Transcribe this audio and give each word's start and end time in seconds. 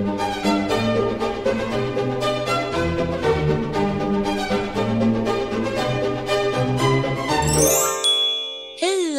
Hej 0.00 0.08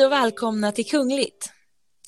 och 0.05 0.11
välkomna 0.11 0.71
till 0.71 0.85
Kungligt. 0.85 1.51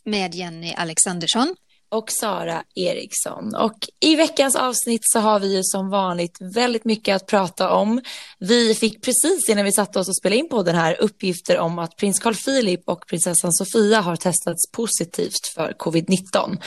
Med 0.06 0.36
Jenny 0.36 0.74
Alexandersson 0.78 1.56
och 1.94 2.12
Sara 2.12 2.64
Eriksson. 2.76 3.56
Och 3.56 3.90
i 4.00 4.16
veckans 4.16 4.56
avsnitt 4.56 5.02
så 5.04 5.20
har 5.20 5.40
vi 5.40 5.56
ju 5.56 5.64
som 5.64 5.90
vanligt 5.90 6.38
väldigt 6.56 6.86
mycket 6.86 7.16
att 7.16 7.28
prata 7.28 7.74
om. 7.74 8.02
Vi 8.40 8.76
fick 8.76 9.04
precis 9.04 9.50
innan 9.50 9.66
vi 9.66 9.72
satte 9.72 10.00
oss 10.00 10.08
och 10.08 10.18
spelade 10.18 10.40
in 10.40 10.50
på 10.50 10.64
den 10.64 10.76
här 10.76 11.02
uppgifter 11.02 11.58
om 11.58 11.80
att 11.80 11.98
prins 11.98 12.20
Carl 12.20 12.36
Philip 12.36 12.82
och 12.86 13.08
prinsessan 13.08 13.54
Sofia 13.54 14.02
har 14.02 14.16
testats 14.16 14.72
positivt 14.72 15.48
för 15.56 15.74
covid-19. 15.80 16.58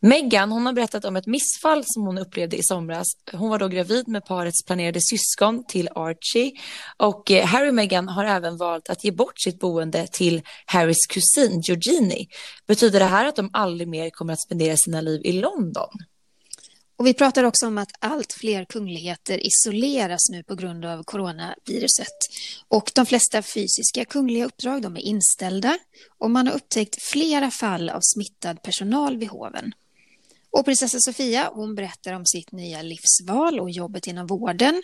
Meghan 0.00 0.52
hon 0.52 0.66
har 0.66 0.72
berättat 0.72 1.04
om 1.04 1.16
ett 1.16 1.26
missfall 1.26 1.82
som 1.86 2.06
hon 2.06 2.18
upplevde 2.18 2.56
i 2.56 2.62
somras. 2.62 3.06
Hon 3.32 3.50
var 3.50 3.58
då 3.58 3.68
gravid 3.68 4.08
med 4.08 4.24
parets 4.24 4.64
planerade 4.64 5.00
syskon 5.02 5.64
till 5.68 5.88
Archie 5.94 6.52
och 6.96 7.30
eh, 7.30 7.46
Harry 7.46 7.70
och 7.70 7.74
Meghan 7.74 8.08
har 8.08 8.24
även 8.24 8.56
valt 8.56 8.90
att 8.90 9.04
ge 9.04 9.10
bort 9.10 9.40
sitt 9.40 9.60
boende 9.60 10.06
till 10.06 10.42
Harrys 10.66 11.06
kusin 11.08 11.60
Georgini. 11.60 12.28
Betyder 12.66 12.98
det 13.00 13.06
här 13.06 13.26
att 13.26 13.36
de 13.36 13.50
aldrig 13.52 13.88
mer 13.88 14.10
kommer 14.10 14.32
att 14.32 14.42
spendera 14.42 14.73
sina 14.76 15.00
liv 15.00 15.20
i 15.24 15.32
London. 15.32 15.88
Och 16.96 17.06
vi 17.06 17.14
pratar 17.14 17.44
också 17.44 17.66
om 17.66 17.78
att 17.78 17.92
allt 17.98 18.32
fler 18.32 18.64
kungligheter 18.64 19.46
isoleras 19.46 20.30
nu 20.30 20.42
på 20.42 20.54
grund 20.54 20.84
av 20.84 21.02
coronaviruset. 21.02 22.16
Och 22.68 22.90
de 22.94 23.06
flesta 23.06 23.42
fysiska 23.42 24.04
kungliga 24.04 24.44
uppdrag 24.44 24.82
de 24.82 24.96
är 24.96 25.00
inställda 25.00 25.78
och 26.18 26.30
man 26.30 26.46
har 26.46 26.54
upptäckt 26.54 27.02
flera 27.02 27.50
fall 27.50 27.90
av 27.90 28.00
smittad 28.02 28.62
personal 28.62 29.16
vid 29.16 29.28
hoven. 29.28 29.72
Och 30.50 30.64
prinsessa 30.64 30.98
Sofia 31.00 31.50
hon 31.54 31.74
berättar 31.74 32.12
om 32.12 32.26
sitt 32.26 32.52
nya 32.52 32.82
livsval 32.82 33.60
och 33.60 33.70
jobbet 33.70 34.06
inom 34.06 34.26
vården. 34.26 34.82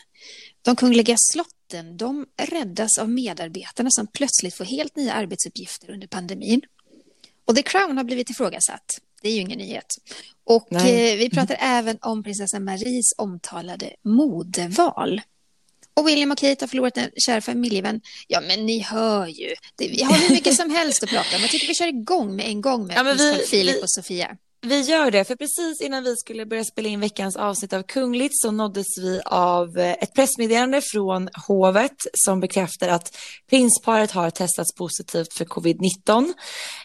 De 0.63 0.77
kungliga 0.77 1.17
slotten 1.19 1.97
de 1.97 2.27
räddas 2.37 2.99
av 2.99 3.11
medarbetarna 3.11 3.91
som 3.91 4.07
plötsligt 4.07 4.55
får 4.55 4.65
helt 4.65 4.97
nya 4.97 5.13
arbetsuppgifter 5.13 5.91
under 5.91 6.07
pandemin. 6.07 6.61
Och 7.45 7.57
The 7.57 7.63
Crown 7.63 7.97
har 7.97 8.05
blivit 8.05 8.31
ifrågasatt. 8.31 9.01
Det 9.23 9.29
är 9.29 9.33
ju 9.33 9.41
ingen 9.41 9.59
nyhet. 9.59 9.97
Och 10.45 10.73
eh, 10.73 11.19
vi 11.19 11.31
pratar 11.31 11.55
mm. 11.55 11.77
även 11.79 11.99
om 12.01 12.23
prinsessa 12.23 12.61
Maries 12.61 13.13
omtalade 13.17 13.91
modeval. 14.05 15.21
Och 15.95 16.09
William 16.09 16.31
och 16.31 16.39
Kate 16.39 16.65
har 16.65 16.69
förlorat 16.69 16.97
en 16.97 17.11
kär 17.17 17.41
familjevän. 17.41 18.01
Ja, 18.27 18.41
men 18.41 18.67
ni 18.67 18.79
hör 18.79 19.27
ju. 19.27 19.55
Det, 19.77 19.89
vi 19.89 20.03
har 20.03 20.19
hur 20.19 20.31
mycket 20.31 20.57
som 20.57 20.71
helst 20.71 21.03
att 21.03 21.11
prata 21.11 21.37
om. 21.37 21.43
Jag 21.43 21.51
tycker 21.51 21.67
vi 21.67 21.75
kör 21.75 21.87
igång 21.87 22.37
med 22.37 22.47
en 22.47 22.61
gång 22.61 22.87
med 22.87 22.97
ja, 22.97 23.03
vi, 23.03 23.47
Filip 23.51 23.77
vi, 23.77 23.83
och 23.83 23.91
Sofia. 23.91 24.37
Vi 24.63 24.81
gör 24.81 25.11
det, 25.11 25.25
för 25.25 25.37
precis 25.37 25.81
innan 25.81 26.05
vi 26.05 26.17
skulle 26.17 26.47
börja 26.47 26.65
spela 26.65 26.89
in 26.89 27.01
veckans 27.01 27.37
avsnitt 27.37 27.73
av 27.73 27.83
Kungligt 27.83 28.35
så 28.37 28.51
nåddes 28.51 28.87
vi 28.99 29.21
av 29.27 29.79
eh, 29.79 29.93
ett 29.93 30.15
pressmeddelande 30.15 30.81
från 30.93 31.29
hovet 31.47 31.97
som 32.15 32.41
bekräftar 32.41 32.89
att 32.89 33.17
prinsparet 33.51 34.11
har 34.11 34.31
testats 34.31 34.75
positivt 34.75 35.35
för 35.35 35.45
covid-19. 35.45 36.33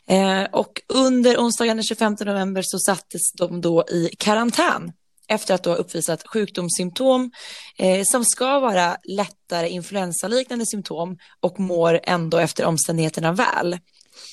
Eh, 0.07 0.43
och 0.51 0.81
under 0.87 1.37
onsdagen 1.37 1.77
den 1.77 1.83
25 1.83 2.15
november 2.19 2.61
så 2.65 2.79
sattes 2.79 3.31
de 3.37 3.61
då 3.61 3.83
i 3.89 4.09
karantän 4.19 4.91
efter 5.27 5.53
att 5.53 5.63
då 5.63 5.69
ha 5.69 5.77
uppvisat 5.77 6.27
sjukdomssymptom 6.27 7.31
eh, 7.77 8.03
som 8.03 8.25
ska 8.25 8.59
vara 8.59 8.97
lättare 9.03 9.69
influensaliknande 9.69 10.65
symptom 10.65 11.17
och 11.39 11.59
mår 11.59 11.99
ändå 12.03 12.37
efter 12.37 12.65
omständigheterna 12.65 13.31
väl. 13.31 13.79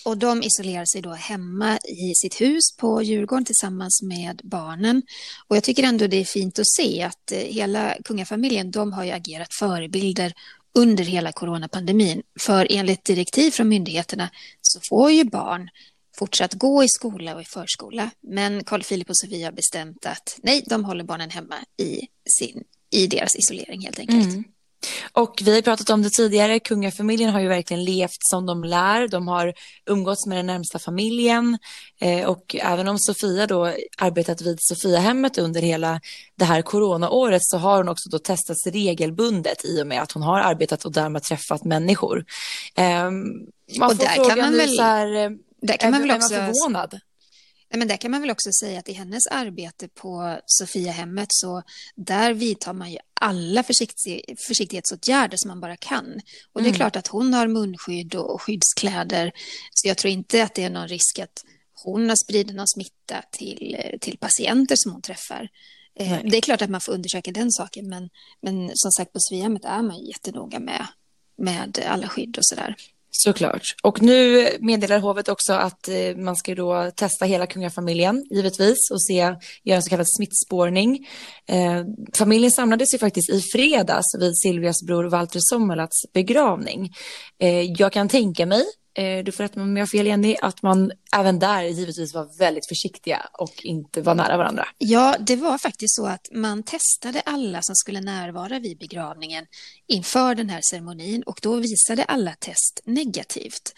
Och 0.05 0.19
de 0.19 0.43
isolerar 0.43 0.85
sig 0.85 1.03
då 1.03 1.11
hemma 1.11 1.79
i 1.79 2.15
sitt 2.15 2.41
hus 2.41 2.77
på 2.77 3.03
Djurgården 3.03 3.45
tillsammans 3.45 4.03
med 4.03 4.41
barnen. 4.45 5.03
Och 5.49 5.57
jag 5.57 5.65
tycker 5.65 5.83
ändå 5.83 6.07
det 6.07 6.17
är 6.17 6.25
fint 6.25 6.59
att 6.59 6.69
se 6.69 7.03
att 7.03 7.33
eh, 7.33 7.39
hela 7.39 7.95
kungafamiljen, 8.05 8.71
de 8.71 8.93
har 8.93 9.05
ju 9.05 9.11
agerat 9.11 9.55
förebilder 9.55 10.33
under 10.75 11.05
hela 11.05 11.33
coronapandemin. 11.33 12.23
För 12.41 12.67
enligt 12.71 13.05
direktiv 13.05 13.51
från 13.51 13.69
myndigheterna 13.69 14.31
så 14.63 14.81
får 14.89 15.11
ju 15.11 15.25
barn 15.25 15.71
fortsatt 16.17 16.55
gå 16.55 16.85
i 16.85 16.89
skola 16.89 17.35
och 17.35 17.41
i 17.43 17.45
förskola. 17.45 18.11
Men 18.21 18.65
Carl 18.65 18.83
Philip 18.83 19.11
och 19.11 19.19
Sofia 19.19 19.47
har 19.47 19.53
bestämt 19.53 20.07
att 20.07 20.39
nej, 20.43 20.65
de 20.67 20.85
håller 20.85 21.05
barnen 21.05 21.31
hemma 21.31 21.55
i, 21.77 22.01
sin, 22.39 22.65
i 22.91 23.07
deras 23.07 23.37
isolering 23.37 23.81
helt 23.81 23.99
enkelt. 23.99 24.25
Mm. 24.25 24.45
Och 25.13 25.43
vi 25.45 25.55
har 25.55 25.63
pratat 25.63 25.91
om 25.91 26.03
det 26.03 26.11
tidigare, 26.11 26.61
kungafamiljen 26.61 27.31
har 27.31 27.41
ju 27.41 27.49
verkligen 27.49 27.85
levt 27.85 28.19
som 28.31 28.47
de 28.47 28.65
lär. 28.65 29.09
De 29.09 29.29
har 29.29 29.55
umgåtts 29.87 30.27
med 30.27 30.39
den 30.39 30.47
närmsta 30.47 30.79
familjen 30.79 31.59
eh, 32.01 32.29
och 32.29 32.57
även 32.61 32.89
om 32.89 32.99
Sofia 32.99 33.47
då 33.47 33.75
arbetat 33.99 34.41
vid 34.43 34.59
Sofiahemmet 34.61 35.39
under 35.39 35.61
hela 35.61 36.01
det 36.37 36.45
här 36.45 36.63
coronaåret 36.63 37.43
så 37.45 37.59
har 37.59 37.77
hon 37.77 37.89
också 37.89 38.09
då 38.09 38.19
testats 38.19 38.67
regelbundet 38.67 39.65
i 39.65 39.83
och 39.83 39.87
med 39.87 40.03
att 40.03 40.13
hon 40.13 40.23
har 40.23 40.41
arbetat 40.41 40.85
och 40.85 40.93
därmed 40.93 41.23
träffat 41.23 41.65
människor. 41.65 42.25
Eh, 42.77 43.11
man 43.79 43.91
och 43.91 43.97
får 43.97 44.05
där 44.05 44.15
frågan 44.15 44.31
kan 44.31 44.39
man 44.39 44.57
väl... 44.57 44.77
så 44.77 44.83
här, 44.83 45.09
där 45.63 45.77
kan 45.77 45.91
man 45.91 46.01
väl 46.01 46.11
också... 46.11 46.29
förvånad? 46.29 47.01
Men 47.77 47.89
där 47.89 47.97
kan 47.97 48.11
man 48.11 48.21
väl 48.21 48.31
också 48.31 48.53
säga 48.53 48.79
att 48.79 48.89
i 48.89 48.93
hennes 48.93 49.27
arbete 49.27 49.89
på 49.89 50.39
Sofiahemmet 50.47 51.29
så 51.31 51.63
där 51.95 52.35
vidtar 52.35 52.73
man 52.73 52.93
ju 52.93 52.99
alla 53.15 53.63
försiktig, 53.63 54.37
försiktighetsåtgärder 54.47 55.37
som 55.37 55.49
man 55.49 55.61
bara 55.61 55.77
kan. 55.77 56.21
Och 56.53 56.63
det 56.63 56.67
är 56.67 56.71
mm. 56.71 56.77
klart 56.77 56.97
att 56.97 57.07
hon 57.07 57.35
har 57.35 57.47
munskydd 57.47 58.15
och 58.15 58.43
skyddskläder. 58.43 59.33
Så 59.71 59.89
jag 59.89 59.99
tror 59.99 60.13
inte 60.13 60.43
att 60.43 60.55
det 60.55 60.65
är 60.65 60.71
någon 60.71 60.89
risk 60.89 61.19
att 61.19 61.45
hon 61.85 62.09
har 62.09 62.17
spridit 62.17 62.57
någon 62.57 62.69
smitta 62.69 63.23
till, 63.31 63.77
till 64.01 64.19
patienter 64.19 64.77
som 64.77 64.93
hon 64.93 65.03
träffar. 65.03 65.49
Eh, 65.99 66.11
Nej. 66.11 66.23
Det 66.31 66.37
är 66.37 66.41
klart 66.41 66.63
att 66.63 66.71
man 66.71 66.81
får 66.81 66.93
undersöka 66.93 67.33
den 67.33 67.51
saken, 67.51 67.89
men, 67.89 68.11
men 68.41 68.71
som 68.75 68.93
sagt 68.93 69.13
på 69.13 69.19
Sofiahemmet 69.21 69.65
är 69.65 69.83
man 69.83 70.05
jättenoga 70.05 70.59
med, 70.59 70.87
med 71.37 71.79
alla 71.87 72.09
skydd 72.09 72.39
och 72.39 72.47
sådär. 72.47 72.77
Såklart. 73.15 73.63
Och 73.83 74.03
nu 74.03 74.49
meddelar 74.61 74.99
hovet 74.99 75.29
också 75.29 75.53
att 75.53 75.89
eh, 75.89 76.17
man 76.17 76.37
ska 76.37 76.55
då 76.55 76.91
testa 76.97 77.25
hela 77.25 77.47
kungafamiljen, 77.47 78.25
givetvis, 78.31 78.91
och 78.91 79.03
se, 79.03 79.37
göra 79.65 79.77
en 79.77 79.83
så 79.83 79.91
kallad 79.91 80.07
smittspårning. 80.17 81.09
Eh, 81.49 81.85
familjen 82.15 82.51
samlades 82.51 82.95
ju 82.95 82.99
faktiskt 82.99 83.31
i 83.31 83.41
fredags 83.41 84.07
vid 84.21 84.37
Silvias 84.37 84.83
bror 84.87 85.05
Walter 85.05 85.41
Sommerlats 85.43 86.13
begravning. 86.15 86.91
Eh, 87.43 87.63
jag 87.63 87.93
kan 87.93 88.09
tänka 88.09 88.47
mig 88.47 88.65
Eh, 88.95 89.25
du 89.25 89.33
får 89.33 89.45
rätta 89.45 89.61
mig 89.61 89.65
om 89.65 89.77
jag 89.77 89.83
har 89.83 89.89
fel 89.89 90.07
Jenny, 90.07 90.37
att 90.43 90.63
man 90.63 90.93
även 91.17 91.39
där 91.39 91.63
givetvis 91.63 92.15
var 92.15 92.39
väldigt 92.39 92.69
försiktiga 92.69 93.27
och 93.33 93.65
inte 93.65 94.03
var 94.03 94.15
nära 94.15 94.37
varandra. 94.37 94.69
Ja, 94.79 95.17
det 95.21 95.37
var 95.37 95.59
faktiskt 95.59 95.95
så 95.97 96.07
att 96.07 96.29
man 96.33 96.63
testade 96.63 97.21
alla 97.21 97.63
som 97.63 97.75
skulle 97.77 98.01
närvara 98.01 98.59
vid 98.59 98.79
begravningen 98.79 99.47
inför 99.87 100.35
den 100.35 100.51
här 100.51 100.61
ceremonin 100.71 101.23
och 101.23 101.39
då 101.43 101.57
visade 101.57 102.05
alla 102.05 102.35
test 102.35 102.81
negativt. 102.85 103.75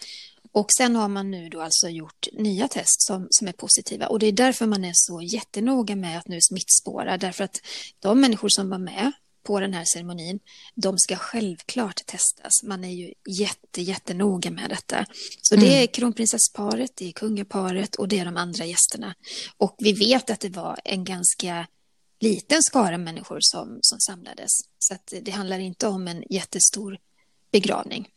Och 0.51 0.67
sen 0.77 0.95
har 0.95 1.07
man 1.07 1.31
nu 1.31 1.49
då 1.49 1.61
alltså 1.61 1.89
gjort 1.89 2.27
nya 2.33 2.67
test 2.67 3.01
som, 3.01 3.27
som 3.29 3.47
är 3.47 3.51
positiva 3.51 4.07
och 4.07 4.19
det 4.19 4.27
är 4.27 4.31
därför 4.31 4.65
man 4.65 4.85
är 4.85 4.91
så 4.93 5.21
jättenoga 5.21 5.95
med 5.95 6.17
att 6.17 6.27
nu 6.27 6.39
smittspåra 6.41 7.17
därför 7.17 7.43
att 7.43 7.61
de 7.99 8.21
människor 8.21 8.49
som 8.49 8.69
var 8.69 8.77
med 8.77 9.11
på 9.45 9.59
den 9.59 9.73
här 9.73 9.83
ceremonin, 9.85 10.39
de 10.75 10.97
ska 10.97 11.15
självklart 11.15 12.05
testas. 12.05 12.63
Man 12.63 12.83
är 12.83 12.93
ju 12.93 13.13
jätte, 13.29 13.81
jättenoga 13.81 14.51
med 14.51 14.69
detta. 14.69 15.05
Så 15.41 15.55
mm. 15.55 15.67
det 15.67 15.83
är 15.83 15.87
kronprinsessparet, 15.87 16.91
det 16.95 17.07
är 17.07 17.11
kungaparet 17.11 17.95
och 17.95 18.07
det 18.07 18.19
är 18.19 18.25
de 18.25 18.37
andra 18.37 18.65
gästerna. 18.65 19.15
Och 19.57 19.75
vi 19.79 19.93
vet 19.93 20.29
att 20.29 20.39
det 20.39 20.49
var 20.49 20.79
en 20.83 21.03
ganska 21.03 21.67
liten 22.19 22.63
skara 22.63 22.97
människor 22.97 23.37
som, 23.41 23.79
som 23.81 23.99
samlades. 23.99 24.51
Så 24.79 24.95
det 25.21 25.31
handlar 25.31 25.59
inte 25.59 25.87
om 25.87 26.07
en 26.07 26.23
jättestor 26.29 26.97
begravning. 27.51 28.09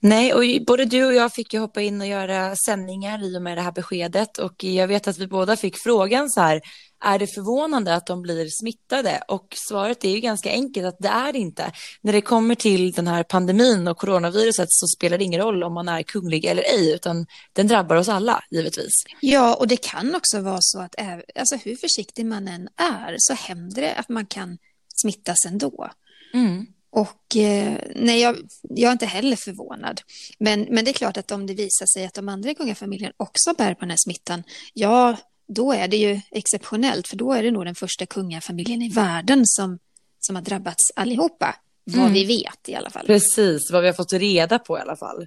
Nej, 0.00 0.34
och 0.34 0.64
både 0.66 0.84
du 0.84 1.04
och 1.04 1.14
jag 1.14 1.32
fick 1.32 1.54
ju 1.54 1.60
hoppa 1.60 1.80
in 1.80 2.00
och 2.00 2.06
göra 2.06 2.56
sändningar 2.56 3.24
i 3.24 3.38
och 3.38 3.42
med 3.42 3.58
det 3.58 3.62
här 3.62 3.72
beskedet 3.72 4.38
och 4.38 4.64
jag 4.64 4.88
vet 4.88 5.08
att 5.08 5.18
vi 5.18 5.26
båda 5.26 5.56
fick 5.56 5.76
frågan 5.76 6.30
så 6.30 6.40
här, 6.40 6.60
är 7.02 7.18
det 7.18 7.26
förvånande 7.26 7.94
att 7.94 8.06
de 8.06 8.22
blir 8.22 8.48
smittade? 8.48 9.22
Och 9.28 9.56
svaret 9.68 10.04
är 10.04 10.10
ju 10.10 10.20
ganska 10.20 10.50
enkelt 10.50 10.86
att 10.86 10.98
det 10.98 11.08
är 11.08 11.32
det 11.32 11.38
inte. 11.38 11.72
När 12.00 12.12
det 12.12 12.20
kommer 12.20 12.54
till 12.54 12.92
den 12.92 13.06
här 13.06 13.22
pandemin 13.22 13.88
och 13.88 13.98
coronaviruset 13.98 14.68
så 14.70 14.86
spelar 14.86 15.18
det 15.18 15.24
ingen 15.24 15.40
roll 15.40 15.62
om 15.62 15.74
man 15.74 15.88
är 15.88 16.02
kunglig 16.02 16.44
eller 16.44 16.62
ej, 16.62 16.94
utan 16.94 17.26
den 17.52 17.66
drabbar 17.66 17.96
oss 17.96 18.08
alla 18.08 18.44
givetvis. 18.50 18.92
Ja, 19.20 19.54
och 19.54 19.68
det 19.68 19.76
kan 19.76 20.14
också 20.14 20.40
vara 20.40 20.58
så 20.60 20.80
att 20.80 20.94
alltså, 21.34 21.56
hur 21.56 21.76
försiktig 21.76 22.26
man 22.26 22.48
än 22.48 22.68
är 22.76 23.14
så 23.18 23.34
händer 23.34 23.82
det 23.82 23.94
att 23.94 24.08
man 24.08 24.26
kan 24.26 24.58
smittas 25.02 25.46
ändå. 25.46 25.90
Mm. 26.34 26.66
Och 26.90 27.36
eh, 27.36 27.74
nej, 27.96 28.20
jag, 28.20 28.36
jag, 28.62 28.88
är 28.88 28.92
inte 28.92 29.06
heller 29.06 29.36
förvånad. 29.36 30.00
Men, 30.38 30.66
men 30.70 30.84
det 30.84 30.90
är 30.90 30.92
klart 30.92 31.16
att 31.16 31.30
om 31.30 31.46
det 31.46 31.54
visar 31.54 31.86
sig 31.86 32.04
att 32.04 32.14
de 32.14 32.28
andra 32.28 32.50
i 32.50 32.54
kungafamiljen 32.54 33.12
också 33.16 33.54
bär 33.58 33.74
på 33.74 33.80
den 33.80 33.90
här 33.90 33.96
smittan, 33.96 34.42
ja, 34.74 35.16
då 35.54 35.72
är 35.72 35.88
det 35.88 35.96
ju 35.96 36.20
exceptionellt, 36.30 37.08
för 37.08 37.16
då 37.16 37.32
är 37.32 37.42
det 37.42 37.50
nog 37.50 37.64
den 37.64 37.74
första 37.74 38.06
kungafamiljen 38.06 38.82
i 38.82 38.88
världen 38.88 39.42
som, 39.46 39.78
som 40.20 40.36
har 40.36 40.42
drabbats 40.42 40.92
allihopa. 40.96 41.56
Vad 41.84 42.00
mm. 42.00 42.12
vi 42.12 42.24
vet 42.24 42.68
i 42.68 42.74
alla 42.74 42.90
fall. 42.90 43.06
Precis, 43.06 43.70
vad 43.70 43.82
vi 43.82 43.88
har 43.88 43.94
fått 43.94 44.12
reda 44.12 44.58
på 44.58 44.78
i 44.78 44.80
alla 44.80 44.96
fall. 44.96 45.26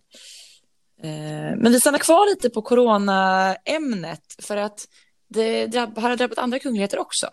Eh, 1.04 1.57
men 1.57 1.72
vi 1.72 1.80
stannar 1.80 2.00
kvar 2.00 2.30
lite 2.30 2.50
på 2.50 2.62
coronaämnet 2.62 4.36
för 4.39 4.57
att 4.57 4.88
det 5.27 5.68
drabb, 5.68 5.98
har 5.98 6.10
det 6.10 6.16
drabbat 6.16 6.38
andra 6.38 6.60
kungligheter 6.60 7.00
också? 7.00 7.28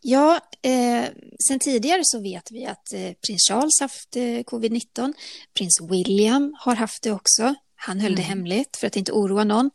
Ja, 0.00 0.40
eh, 0.62 1.04
sen 1.48 1.58
tidigare 1.58 2.00
så 2.04 2.20
vet 2.22 2.50
vi 2.50 2.66
att 2.66 2.92
eh, 2.92 3.12
prins 3.26 3.48
Charles 3.48 3.80
haft 3.80 4.16
eh, 4.16 4.20
covid-19. 4.22 5.12
Prins 5.58 5.80
William 5.90 6.54
har 6.58 6.74
haft 6.74 7.02
det 7.02 7.12
också. 7.12 7.54
Han 7.86 8.00
höll 8.00 8.12
mm. 8.12 8.16
det 8.16 8.22
hemligt 8.22 8.76
för 8.76 8.86
att 8.86 8.96
inte 8.96 9.12
oroa 9.12 9.44
någon. 9.44 9.70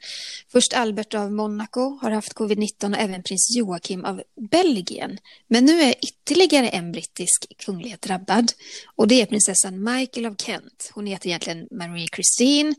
Först 0.48 0.74
Albert 0.74 1.14
av 1.14 1.32
Monaco 1.32 2.00
har 2.02 2.12
haft 2.12 2.34
covid-19 2.34 2.94
och 2.94 3.02
även 3.02 3.24
prins 3.24 3.56
Joakim 3.56 4.06
av 4.06 4.24
Belgien. 4.36 5.18
Men 5.48 5.66
nu 5.66 5.82
är 5.82 5.96
ytterligare 6.02 6.70
en 6.70 6.92
brittisk 6.92 7.46
kunglighet 7.58 8.02
drabbad 8.02 8.52
och 8.96 9.08
det 9.08 9.22
är 9.22 9.26
prinsessan 9.26 9.84
Michael 9.84 10.26
av 10.26 10.36
Kent. 10.36 10.92
Hon 10.94 11.06
heter 11.06 11.28
egentligen 11.28 11.68
Marie 11.72 12.08
Christine 12.16 12.76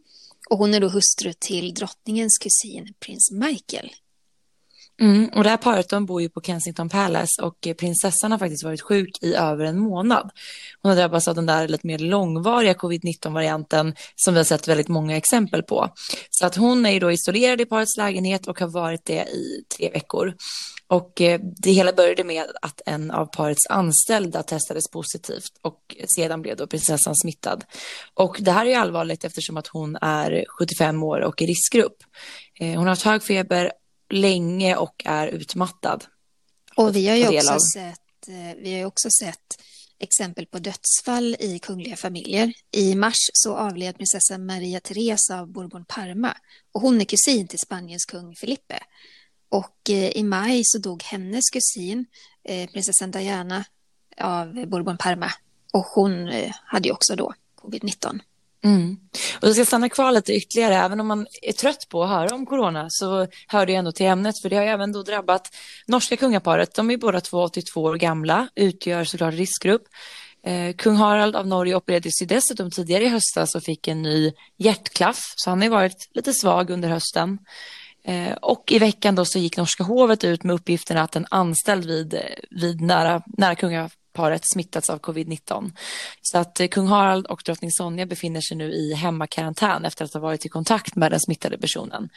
och 0.50 0.58
hon 0.58 0.74
är 0.74 0.80
då 0.80 0.88
hustru 0.88 1.32
till 1.38 1.74
drottningens 1.74 2.38
kusin 2.38 2.94
prins 3.00 3.30
Michael. 3.30 3.90
Mm, 5.00 5.28
och 5.34 5.44
det 5.44 5.50
här 5.50 5.56
paret 5.56 5.88
de 5.88 6.06
bor 6.06 6.22
ju 6.22 6.28
på 6.28 6.40
Kensington 6.40 6.88
Palace 6.88 7.42
och 7.42 7.66
eh, 7.66 7.74
prinsessan 7.74 8.32
har 8.32 8.38
faktiskt 8.38 8.64
varit 8.64 8.80
sjuk 8.80 9.22
i 9.22 9.34
över 9.34 9.64
en 9.64 9.78
månad. 9.78 10.30
Hon 10.82 10.90
har 10.90 10.96
drabbats 10.96 11.28
av 11.28 11.34
den 11.34 11.46
där 11.46 11.68
lite 11.68 11.86
mer 11.86 11.98
långvariga 11.98 12.74
covid-19-varianten 12.74 13.94
som 14.16 14.34
vi 14.34 14.40
har 14.40 14.44
sett 14.44 14.68
väldigt 14.68 14.88
många 14.88 15.16
exempel 15.16 15.62
på. 15.62 15.88
Så 16.30 16.46
att 16.46 16.56
hon 16.56 16.86
är 16.86 16.90
ju 16.90 16.98
då 16.98 17.12
isolerad 17.12 17.60
i 17.60 17.64
parets 17.64 17.96
lägenhet 17.96 18.48
och 18.48 18.60
har 18.60 18.68
varit 18.68 19.04
det 19.04 19.22
i 19.22 19.64
tre 19.76 19.90
veckor. 19.90 20.34
Och 20.86 21.20
eh, 21.20 21.40
det 21.42 21.70
hela 21.70 21.92
började 21.92 22.24
med 22.24 22.44
att 22.62 22.80
en 22.86 23.10
av 23.10 23.26
parets 23.26 23.66
anställda 23.66 24.42
testades 24.42 24.90
positivt 24.90 25.52
och 25.62 25.96
sedan 26.16 26.42
blev 26.42 26.56
då 26.56 26.66
prinsessan 26.66 27.16
smittad. 27.16 27.64
Och 28.14 28.36
det 28.40 28.52
här 28.52 28.66
är 28.66 28.70
ju 28.70 28.76
allvarligt 28.76 29.24
eftersom 29.24 29.56
att 29.56 29.66
hon 29.66 29.96
är 30.00 30.44
75 30.58 31.02
år 31.02 31.20
och 31.20 31.42
i 31.42 31.46
riskgrupp. 31.46 31.96
Eh, 32.60 32.68
hon 32.68 32.78
har 32.78 32.88
haft 32.88 33.02
hög 33.02 33.22
feber 33.22 33.72
länge 34.10 34.76
och 34.76 35.02
är 35.04 35.26
utmattad. 35.26 36.04
Och 36.76 36.96
vi 36.96 37.08
har 37.08 37.16
ju 37.16 37.38
också 37.38 37.58
sett, 37.74 38.28
eh, 38.28 38.62
vi 38.62 38.80
har 38.80 38.86
också 38.86 39.08
sett 39.20 39.62
exempel 39.98 40.46
på 40.46 40.58
dödsfall 40.58 41.36
i 41.40 41.58
kungliga 41.58 41.96
familjer. 41.96 42.52
I 42.70 42.94
mars 42.94 43.30
så 43.32 43.56
avled 43.56 43.96
prinsessan 43.96 44.46
Maria 44.46 44.80
Teresa 44.80 45.40
av 45.40 45.48
Bourbon-Parma 45.48 46.36
och 46.72 46.80
hon 46.80 47.00
är 47.00 47.04
kusin 47.04 47.48
till 47.48 47.58
Spaniens 47.58 48.04
kung 48.04 48.34
Felipe. 48.36 48.78
Och 49.48 49.90
eh, 49.90 50.16
i 50.16 50.22
maj 50.22 50.62
så 50.64 50.78
dog 50.78 51.02
hennes 51.02 51.50
kusin, 51.50 52.06
eh, 52.44 52.70
prinsessan 52.70 53.10
Diana 53.10 53.64
av 54.20 54.52
Bourbon-Parma 54.52 55.30
och 55.72 55.84
hon 55.84 56.32
hade 56.64 56.88
ju 56.88 56.94
också 56.94 57.16
då 57.16 57.34
covid-19. 57.56 58.20
Mm. 58.64 58.96
Och 59.40 59.48
jag 59.48 59.54
ska 59.54 59.64
stanna 59.64 59.88
kvar 59.88 60.12
lite 60.12 60.32
ytterligare, 60.32 60.76
även 60.76 61.00
om 61.00 61.06
man 61.06 61.26
är 61.42 61.52
trött 61.52 61.88
på 61.88 62.02
att 62.02 62.10
höra 62.10 62.34
om 62.34 62.46
corona 62.46 62.86
så 62.88 63.26
hör 63.46 63.66
det 63.66 63.74
ändå 63.74 63.92
till 63.92 64.06
ämnet, 64.06 64.34
för 64.42 64.50
det 64.50 64.56
har 64.56 64.64
även 64.64 64.92
då 64.92 65.02
drabbat 65.02 65.54
norska 65.86 66.16
kungaparet. 66.16 66.74
De 66.74 66.90
är 66.90 66.96
båda 66.96 67.20
två 67.20 67.42
82 67.42 67.82
år 67.82 67.94
gamla, 67.94 68.48
utgör 68.54 69.04
såklart 69.04 69.34
riskgrupp. 69.34 69.82
Eh, 70.46 70.74
Kung 70.76 70.96
Harald 70.96 71.36
av 71.36 71.46
Norge 71.46 71.74
opererades 71.74 72.22
ju 72.22 72.26
dessutom 72.26 72.70
tidigare 72.70 73.04
i 73.04 73.08
höstas 73.08 73.54
och 73.54 73.62
fick 73.62 73.88
en 73.88 74.02
ny 74.02 74.32
hjärtklaff, 74.56 75.32
så 75.36 75.50
han 75.50 75.62
har 75.62 75.68
varit 75.68 76.10
lite 76.14 76.32
svag 76.32 76.70
under 76.70 76.88
hösten. 76.88 77.38
Eh, 78.04 78.32
och 78.32 78.72
i 78.72 78.78
veckan 78.78 79.14
då 79.14 79.24
så 79.24 79.38
gick 79.38 79.56
norska 79.56 79.84
hovet 79.84 80.24
ut 80.24 80.44
med 80.44 80.54
uppgiften 80.54 80.98
att 80.98 81.16
en 81.16 81.26
anställd 81.30 81.86
vid, 81.86 82.14
eh, 82.14 82.20
vid 82.50 82.80
nära, 82.80 83.22
nära 83.26 83.54
kunga, 83.54 83.90
paret 84.20 84.42
smittats 84.52 84.90
av 84.90 84.98
covid-19. 84.98 85.72
Så 86.22 86.38
att 86.38 86.60
eh, 86.60 86.68
kung 86.68 86.86
Harald 86.86 87.26
och 87.26 87.42
drottning 87.44 87.70
Sonja 87.70 88.06
befinner 88.06 88.40
sig 88.40 88.56
nu 88.56 88.72
i 88.72 88.94
hemmakarantän 88.94 89.84
efter 89.84 90.04
att 90.04 90.14
ha 90.14 90.20
varit 90.20 90.46
i 90.46 90.48
kontakt 90.48 90.96
med 90.96 91.12
den 91.12 91.20
smittade 91.20 91.58
personen. 91.58 92.08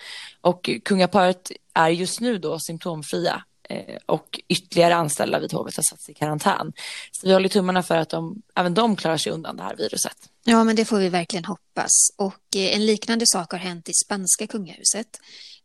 Och 0.42 0.70
eh, 0.70 0.80
kungaparet 0.80 1.52
är 1.74 1.90
just 1.90 2.20
nu 2.20 2.38
då 2.38 2.60
symptomfria 2.60 3.44
eh, 3.70 3.98
och 4.06 4.40
ytterligare 4.48 4.96
anställda 4.96 5.40
vid 5.40 5.54
hovet 5.54 5.76
har 5.76 5.84
satts 5.84 6.10
i 6.10 6.14
karantän. 6.14 6.74
Så 7.12 7.28
vi 7.28 7.34
håller 7.34 7.50
tummarna 7.50 7.84
för 7.84 7.98
att 7.98 8.10
de, 8.10 8.42
även 8.56 8.74
de 8.74 8.96
klarar 8.96 9.18
sig 9.18 9.32
undan 9.32 9.58
det 9.58 9.64
här 9.64 9.76
viruset. 9.76 10.18
Ja, 10.44 10.64
men 10.64 10.76
det 10.76 10.86
får 10.86 10.98
vi 10.98 11.10
verkligen 11.10 11.46
hoppas. 11.46 11.92
Och 12.18 12.56
en 12.56 12.86
liknande 12.86 13.26
sak 13.28 13.52
har 13.52 13.60
hänt 13.60 13.90
i 13.90 13.94
spanska 14.06 14.48
kungahuset. 14.48 15.20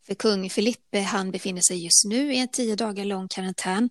För 0.08 0.14
kung 0.14 0.50
Filippe 0.50 1.00
han 1.00 1.30
befinner 1.30 1.62
sig 1.62 1.84
just 1.84 2.04
nu 2.04 2.34
i 2.34 2.38
en 2.38 2.48
tio 2.48 2.76
dagar 2.76 3.04
lång 3.04 3.28
karantän. 3.28 3.90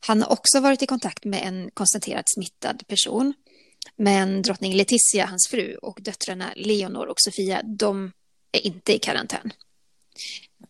Han 0.00 0.22
har 0.22 0.32
också 0.32 0.60
varit 0.60 0.82
i 0.82 0.86
kontakt 0.86 1.24
med 1.24 1.42
en 1.46 1.70
konstaterat 1.74 2.24
smittad 2.34 2.86
person. 2.86 3.34
Men 3.96 4.42
drottning 4.42 4.74
Letizia, 4.74 5.26
hans 5.26 5.48
fru, 5.50 5.76
och 5.76 5.98
döttrarna 6.02 6.52
Leonor 6.56 7.06
och 7.06 7.20
Sofia, 7.20 7.62
de 7.62 8.12
är 8.52 8.66
inte 8.66 8.94
i 8.94 8.98
karantän. 8.98 9.52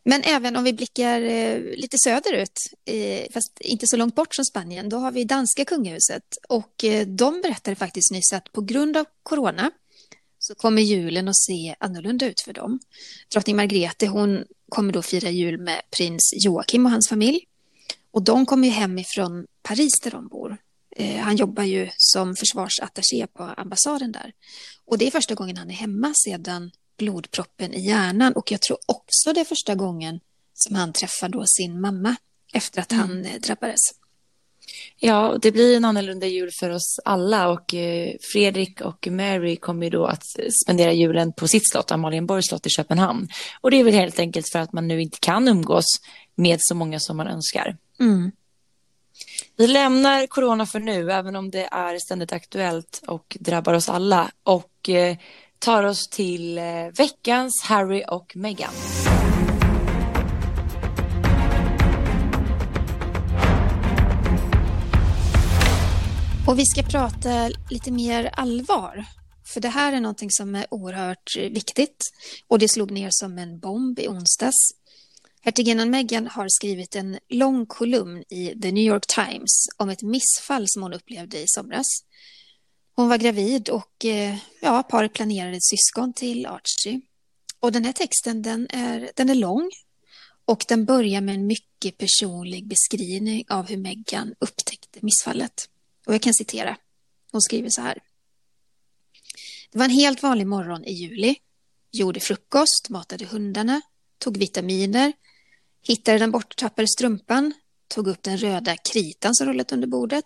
Men 0.04 0.22
även 0.22 0.56
om 0.56 0.64
vi 0.64 0.72
blickar 0.72 1.20
eh, 1.20 1.60
lite 1.60 1.96
söderut, 2.04 2.58
eh, 2.84 3.32
fast 3.32 3.60
inte 3.60 3.86
så 3.86 3.96
långt 3.96 4.14
bort 4.14 4.34
från 4.34 4.44
Spanien, 4.44 4.88
då 4.88 4.96
har 4.96 5.12
vi 5.12 5.24
danska 5.24 5.64
kungahuset. 5.64 6.24
Och 6.48 6.84
eh, 6.84 7.06
de 7.06 7.40
berättade 7.40 7.76
faktiskt 7.76 8.12
nyss 8.12 8.32
att 8.32 8.52
på 8.52 8.60
grund 8.60 8.96
av 8.96 9.06
corona 9.22 9.70
så 10.48 10.54
kommer 10.54 10.82
julen 10.82 11.28
att 11.28 11.36
se 11.36 11.74
annorlunda 11.80 12.26
ut 12.26 12.40
för 12.40 12.52
dem. 12.52 12.80
Drottning 13.32 13.56
Margrethe 13.56 14.06
hon 14.06 14.44
kommer 14.68 14.92
då 14.92 15.02
fira 15.02 15.30
jul 15.30 15.58
med 15.60 15.82
prins 15.90 16.32
Joakim 16.36 16.86
och 16.86 16.92
hans 16.92 17.08
familj. 17.08 17.40
Och 18.10 18.22
de 18.22 18.46
kommer 18.46 18.68
ju 18.68 18.74
hem 18.74 18.98
ifrån 18.98 19.46
Paris 19.62 20.00
där 20.02 20.10
de 20.10 20.28
bor. 20.28 20.56
Eh, 20.96 21.16
han 21.16 21.36
jobbar 21.36 21.62
ju 21.62 21.88
som 21.96 22.36
försvarsattaché 22.36 23.26
på 23.26 23.42
ambassaden 23.42 24.12
där. 24.12 24.32
Och 24.84 24.98
det 24.98 25.06
är 25.06 25.10
första 25.10 25.34
gången 25.34 25.56
han 25.56 25.70
är 25.70 25.74
hemma 25.74 26.12
sedan 26.14 26.70
blodproppen 26.98 27.74
i 27.74 27.80
hjärnan 27.80 28.32
och 28.32 28.52
jag 28.52 28.60
tror 28.60 28.78
också 28.86 29.32
det 29.32 29.40
är 29.40 29.44
första 29.44 29.74
gången 29.74 30.20
som 30.54 30.76
han 30.76 30.92
träffar 30.92 31.28
då 31.28 31.44
sin 31.46 31.80
mamma 31.80 32.16
efter 32.52 32.80
att 32.80 32.92
han 32.92 33.10
mm. 33.10 33.40
drabbades. 33.40 33.80
Ja, 35.00 35.38
det 35.42 35.52
blir 35.52 35.76
en 35.76 35.84
annorlunda 35.84 36.26
jul 36.26 36.50
för 36.60 36.70
oss 36.70 37.00
alla 37.04 37.48
och 37.48 37.74
eh, 37.74 38.14
Fredrik 38.32 38.80
och 38.80 39.08
Mary 39.10 39.56
kommer 39.56 39.90
då 39.90 40.06
att 40.06 40.24
spendera 40.64 40.92
julen 40.92 41.32
på 41.32 41.48
sitt 41.48 41.70
slott, 41.70 41.90
Amalienborgs 41.90 42.46
slott 42.48 42.66
i 42.66 42.70
Köpenhamn. 42.70 43.28
Och 43.60 43.70
det 43.70 43.80
är 43.80 43.84
väl 43.84 43.94
helt 43.94 44.18
enkelt 44.18 44.48
för 44.52 44.58
att 44.58 44.72
man 44.72 44.88
nu 44.88 45.02
inte 45.02 45.18
kan 45.20 45.48
umgås 45.48 45.86
med 46.34 46.58
så 46.60 46.74
många 46.74 47.00
som 47.00 47.16
man 47.16 47.26
önskar. 47.26 47.76
Mm. 48.00 48.32
Vi 49.56 49.66
lämnar 49.66 50.26
corona 50.26 50.66
för 50.66 50.80
nu, 50.80 51.12
även 51.12 51.36
om 51.36 51.50
det 51.50 51.68
är 51.72 51.98
ständigt 51.98 52.32
aktuellt 52.32 53.02
och 53.06 53.36
drabbar 53.40 53.74
oss 53.74 53.88
alla 53.88 54.30
och 54.42 54.88
eh, 54.88 55.16
tar 55.58 55.84
oss 55.84 56.08
till 56.08 56.58
eh, 56.58 56.64
veckans 56.96 57.62
Harry 57.64 58.04
och 58.08 58.32
Meghan. 58.36 58.72
Och 66.48 66.58
vi 66.58 66.66
ska 66.66 66.82
prata 66.82 67.50
lite 67.70 67.90
mer 67.90 68.30
allvar. 68.32 69.04
För 69.46 69.60
det 69.60 69.68
här 69.68 69.92
är 69.92 70.00
någonting 70.00 70.30
som 70.30 70.54
är 70.54 70.66
oerhört 70.70 71.36
viktigt. 71.36 72.10
Och 72.46 72.58
det 72.58 72.68
slog 72.68 72.90
ner 72.90 73.08
som 73.10 73.38
en 73.38 73.58
bomb 73.58 73.98
i 73.98 74.08
onsdags. 74.08 74.56
Hertiginnan 75.40 75.90
Meghan 75.90 76.26
har 76.26 76.46
skrivit 76.48 76.96
en 76.96 77.18
lång 77.28 77.66
kolumn 77.66 78.24
i 78.28 78.60
The 78.62 78.72
New 78.72 78.84
York 78.84 79.06
Times 79.06 79.66
om 79.76 79.88
ett 79.88 80.02
missfall 80.02 80.64
som 80.66 80.82
hon 80.82 80.92
upplevde 80.92 81.38
i 81.38 81.44
somras. 81.46 81.86
Hon 82.96 83.08
var 83.08 83.18
gravid 83.18 83.68
och 83.68 84.04
eh, 84.04 84.36
ja, 84.60 84.82
paret 84.82 85.12
planerade 85.12 85.56
ett 85.56 85.64
syskon 85.64 86.12
till 86.12 86.46
Archie. 86.46 87.00
Och 87.60 87.72
den 87.72 87.84
här 87.84 87.92
texten 87.92 88.42
den 88.42 88.66
är, 88.70 89.10
den 89.16 89.30
är 89.30 89.34
lång 89.34 89.70
och 90.44 90.64
den 90.68 90.84
börjar 90.84 91.20
med 91.20 91.34
en 91.34 91.46
mycket 91.46 91.98
personlig 91.98 92.68
beskrivning 92.68 93.44
av 93.48 93.68
hur 93.68 93.76
Meghan 93.76 94.34
upptäckte 94.40 94.98
missfallet. 95.02 95.68
Och 96.08 96.14
jag 96.14 96.22
kan 96.22 96.34
citera. 96.34 96.76
Hon 97.32 97.40
skriver 97.42 97.70
så 97.70 97.80
här. 97.80 98.02
Det 99.70 99.78
var 99.78 99.84
en 99.84 99.90
helt 99.90 100.22
vanlig 100.22 100.46
morgon 100.46 100.84
i 100.84 100.92
juli. 100.92 101.36
Gjorde 101.92 102.20
frukost, 102.20 102.88
matade 102.88 103.24
hundarna, 103.24 103.80
tog 104.18 104.38
vitaminer, 104.38 105.12
hittade 105.82 106.18
den 106.18 106.30
borttappade 106.30 106.88
strumpan, 106.88 107.54
tog 107.88 108.08
upp 108.08 108.22
den 108.22 108.38
röda 108.38 108.76
kritan 108.76 109.34
som 109.34 109.46
rullat 109.46 109.72
under 109.72 109.88
bordet, 109.88 110.24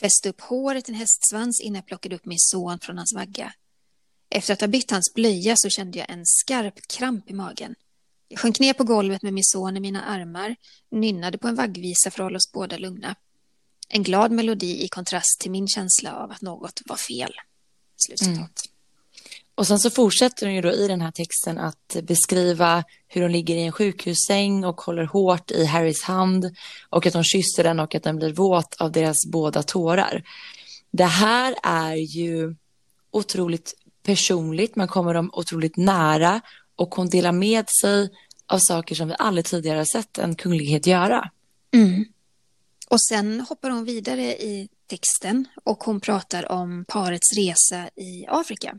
fäste 0.00 0.28
upp 0.28 0.40
håret 0.40 0.88
i 0.88 0.92
en 0.92 0.98
hästsvans 0.98 1.60
innan 1.60 1.76
jag 1.76 1.86
plockade 1.86 2.16
upp 2.16 2.24
min 2.24 2.38
son 2.38 2.78
från 2.78 2.96
hans 2.96 3.14
vagga. 3.14 3.52
Efter 4.30 4.52
att 4.52 4.60
ha 4.60 4.68
bytt 4.68 4.90
hans 4.90 5.14
blöja 5.14 5.54
så 5.56 5.68
kände 5.68 5.98
jag 5.98 6.10
en 6.10 6.22
skarp 6.24 6.88
kramp 6.88 7.30
i 7.30 7.34
magen. 7.34 7.74
Jag 8.28 8.40
sjönk 8.40 8.60
ner 8.60 8.72
på 8.72 8.84
golvet 8.84 9.22
med 9.22 9.34
min 9.34 9.44
son 9.44 9.76
i 9.76 9.80
mina 9.80 10.04
armar, 10.04 10.56
nynnade 10.90 11.38
på 11.38 11.48
en 11.48 11.54
vaggvisa 11.54 12.10
för 12.10 12.22
att 12.22 12.26
hålla 12.26 12.36
oss 12.36 12.52
båda 12.52 12.78
lugna. 12.78 13.16
En 13.88 14.02
glad 14.02 14.32
melodi 14.32 14.84
i 14.84 14.88
kontrast 14.88 15.40
till 15.40 15.50
min 15.50 15.68
känsla 15.68 16.16
av 16.16 16.30
att 16.30 16.42
något 16.42 16.82
var 16.86 16.96
fel. 16.96 17.32
Slutcitat. 17.96 18.36
Mm. 18.36 18.48
Och 19.54 19.66
sen 19.66 19.78
så 19.78 19.90
fortsätter 19.90 20.46
hon 20.46 20.54
ju 20.54 20.60
då 20.60 20.72
i 20.72 20.88
den 20.88 21.00
här 21.00 21.10
texten 21.10 21.58
att 21.58 21.96
beskriva 22.02 22.84
hur 23.08 23.22
hon 23.22 23.32
ligger 23.32 23.56
i 23.56 23.62
en 23.62 23.72
sjukhussäng 23.72 24.64
och 24.64 24.80
håller 24.80 25.04
hårt 25.04 25.50
i 25.50 25.64
Harrys 25.64 26.02
hand 26.02 26.56
och 26.90 27.06
att 27.06 27.14
hon 27.14 27.24
kysser 27.24 27.64
den 27.64 27.80
och 27.80 27.94
att 27.94 28.02
den 28.02 28.16
blir 28.16 28.32
våt 28.32 28.74
av 28.74 28.92
deras 28.92 29.16
båda 29.32 29.62
tårar. 29.62 30.22
Det 30.90 31.04
här 31.04 31.54
är 31.62 31.94
ju 31.94 32.54
otroligt 33.10 33.74
personligt, 34.02 34.76
man 34.76 34.88
kommer 34.88 35.14
dem 35.14 35.30
otroligt 35.32 35.76
nära 35.76 36.40
och 36.76 36.94
hon 36.94 37.08
delar 37.08 37.32
med 37.32 37.64
sig 37.82 38.10
av 38.46 38.58
saker 38.58 38.94
som 38.94 39.08
vi 39.08 39.14
aldrig 39.18 39.44
tidigare 39.44 39.78
har 39.78 39.84
sett 39.84 40.18
en 40.18 40.34
kunglighet 40.34 40.86
göra. 40.86 41.30
Mm. 41.74 42.04
Och 42.90 43.02
sen 43.02 43.40
hoppar 43.40 43.70
hon 43.70 43.84
vidare 43.84 44.22
i 44.22 44.68
texten 44.86 45.48
och 45.64 45.84
hon 45.84 46.00
pratar 46.00 46.52
om 46.52 46.84
parets 46.88 47.36
resa 47.36 47.90
i 47.96 48.26
Afrika. 48.28 48.78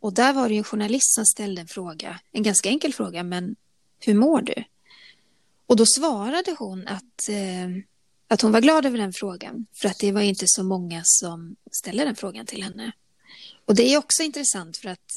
Och 0.00 0.14
där 0.14 0.32
var 0.32 0.48
det 0.48 0.56
en 0.56 0.64
journalist 0.64 1.14
som 1.14 1.24
ställde 1.26 1.60
en 1.60 1.68
fråga, 1.68 2.20
en 2.32 2.42
ganska 2.42 2.68
enkel 2.68 2.94
fråga, 2.94 3.22
men 3.22 3.56
hur 4.00 4.14
mår 4.14 4.42
du? 4.42 4.64
Och 5.66 5.76
då 5.76 5.84
svarade 5.86 6.56
hon 6.58 6.88
att, 6.88 7.28
eh, 7.28 7.82
att 8.28 8.40
hon 8.40 8.52
var 8.52 8.60
glad 8.60 8.86
över 8.86 8.98
den 8.98 9.12
frågan, 9.12 9.66
för 9.72 9.88
att 9.88 9.98
det 9.98 10.12
var 10.12 10.20
inte 10.20 10.44
så 10.48 10.62
många 10.62 11.02
som 11.04 11.56
ställde 11.72 12.04
den 12.04 12.16
frågan 12.16 12.46
till 12.46 12.62
henne. 12.62 12.92
Och 13.64 13.74
det 13.74 13.94
är 13.94 13.98
också 13.98 14.22
intressant 14.22 14.76
för 14.76 14.88
att 14.88 15.16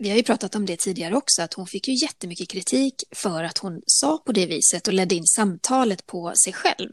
vi 0.00 0.10
har 0.10 0.16
ju 0.16 0.22
pratat 0.22 0.54
om 0.54 0.66
det 0.66 0.78
tidigare 0.78 1.16
också, 1.16 1.42
att 1.42 1.54
hon 1.54 1.66
fick 1.66 1.88
ju 1.88 1.94
jättemycket 1.94 2.48
kritik 2.48 2.94
för 3.10 3.44
att 3.44 3.58
hon 3.58 3.82
sa 3.86 4.18
på 4.18 4.32
det 4.32 4.46
viset 4.46 4.88
och 4.88 4.94
ledde 4.94 5.14
in 5.14 5.26
samtalet 5.26 6.06
på 6.06 6.32
sig 6.44 6.52
själv. 6.52 6.90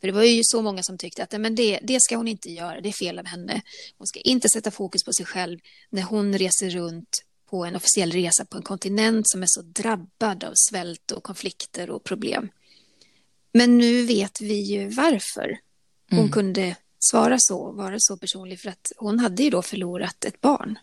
För 0.00 0.06
det 0.06 0.12
var 0.12 0.22
ju 0.22 0.40
så 0.44 0.62
många 0.62 0.82
som 0.82 0.98
tyckte 0.98 1.22
att 1.22 1.40
men 1.40 1.54
det, 1.54 1.80
det 1.82 2.00
ska 2.00 2.16
hon 2.16 2.28
inte 2.28 2.50
göra, 2.50 2.80
det 2.80 2.88
är 2.88 2.92
fel 2.92 3.18
av 3.18 3.26
henne. 3.26 3.62
Hon 3.98 4.06
ska 4.06 4.20
inte 4.20 4.48
sätta 4.48 4.70
fokus 4.70 5.04
på 5.04 5.12
sig 5.12 5.26
själv 5.26 5.58
när 5.90 6.02
hon 6.02 6.38
reser 6.38 6.70
runt 6.70 7.24
på 7.50 7.64
en 7.64 7.76
officiell 7.76 8.12
resa 8.12 8.44
på 8.44 8.56
en 8.56 8.62
kontinent 8.62 9.28
som 9.28 9.42
är 9.42 9.46
så 9.48 9.62
drabbad 9.62 10.44
av 10.44 10.52
svält 10.54 11.10
och 11.10 11.22
konflikter 11.22 11.90
och 11.90 12.04
problem. 12.04 12.48
Men 13.52 13.78
nu 13.78 14.02
vet 14.02 14.40
vi 14.40 14.60
ju 14.60 14.88
varför 14.88 15.58
hon 16.10 16.18
mm. 16.18 16.32
kunde 16.32 16.76
svara 16.98 17.36
så, 17.38 17.72
vara 17.72 17.96
så 17.98 18.16
personlig, 18.16 18.60
för 18.60 18.68
att 18.68 18.92
hon 18.96 19.18
hade 19.18 19.42
ju 19.42 19.50
då 19.50 19.62
förlorat 19.62 20.24
ett 20.24 20.40
barn. 20.40 20.78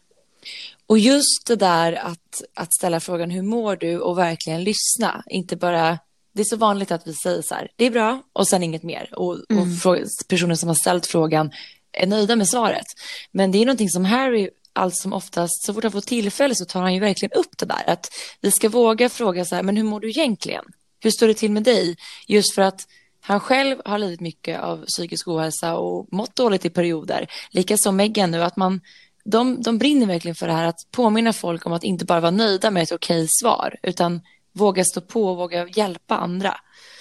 Och 0.88 1.00
just 1.00 1.46
det 1.48 1.56
där 1.56 1.94
att, 1.94 2.42
att 2.56 2.74
ställa 2.74 3.00
frågan 3.00 3.30
hur 3.30 3.42
mår 3.42 3.76
du 3.76 4.00
och 4.00 4.18
verkligen 4.18 4.64
lyssna, 4.64 5.24
inte 5.30 5.56
bara 5.56 6.00
det 6.34 6.42
är 6.42 6.46
så 6.46 6.56
vanligt 6.56 6.92
att 6.92 7.08
vi 7.08 7.14
säger 7.14 7.42
så 7.42 7.56
här, 7.56 7.72
det 7.76 7.86
är 7.86 7.92
bra 7.92 8.22
och 8.34 8.48
sen 8.48 8.64
inget 8.64 8.84
mer. 8.84 9.10
Och, 9.20 9.38
mm. 9.50 9.64
och 9.86 9.98
personen 10.28 10.58
som 10.58 10.68
har 10.68 10.76
ställt 10.76 11.06
frågan 11.06 11.52
är 11.92 12.08
nöjda 12.08 12.36
med 12.36 12.50
svaret. 12.50 12.86
Men 13.32 13.52
det 13.52 13.58
är 13.58 13.66
någonting 13.66 13.90
som 13.90 14.06
Harry 14.06 14.50
allt 14.74 14.96
som 14.96 15.14
oftast, 15.14 15.66
så 15.66 15.74
fort 15.74 15.84
han 15.84 15.92
får 15.92 16.02
tillfälle 16.02 16.56
så 16.56 16.66
tar 16.66 16.82
han 16.82 16.94
ju 16.94 17.00
verkligen 17.00 17.32
upp 17.32 17.58
det 17.58 17.66
där. 17.66 17.84
Att 17.88 18.10
vi 18.42 18.52
ska 18.52 18.70
våga 18.70 19.10
fråga 19.10 19.46
så 19.46 19.56
här, 19.56 19.64
men 19.64 19.78
hur 19.78 19.84
mår 19.84 20.00
du 20.00 20.10
egentligen? 20.10 20.66
Hur 21.00 21.12
står 21.12 21.28
det 21.28 21.34
till 21.34 21.52
med 21.52 21.64
dig? 21.64 21.96
Just 22.28 22.56
för 22.56 22.62
att 22.62 22.88
han 23.22 23.40
själv 23.40 23.78
har 23.86 23.98
lidit 23.98 24.22
mycket 24.22 24.60
av 24.60 24.86
psykisk 24.86 25.28
ohälsa 25.28 25.76
och 25.76 26.08
mått 26.12 26.36
dåligt 26.36 26.66
i 26.66 26.70
perioder. 26.70 27.28
Likaså 27.52 27.92
Meghan 27.92 28.32
nu, 28.32 28.44
att 28.44 28.58
man, 28.58 28.82
de, 29.24 29.62
de 29.62 29.78
brinner 29.78 30.06
verkligen 30.06 30.36
för 30.36 30.48
det 30.48 30.54
här 30.54 30.68
att 30.68 30.92
påminna 30.92 31.34
folk 31.34 31.66
om 31.66 31.74
att 31.74 31.84
inte 31.84 32.06
bara 32.06 32.20
vara 32.20 32.32
nöjda 32.32 32.72
med 32.72 32.84
ett 32.84 32.92
okej 32.92 33.28
svar, 33.42 33.76
utan 33.84 34.22
våga 34.54 34.86
stå 34.86 35.02
på 35.02 35.26
och 35.26 35.38
våga 35.38 35.68
hjälpa 35.68 36.18
andra. 36.18 36.58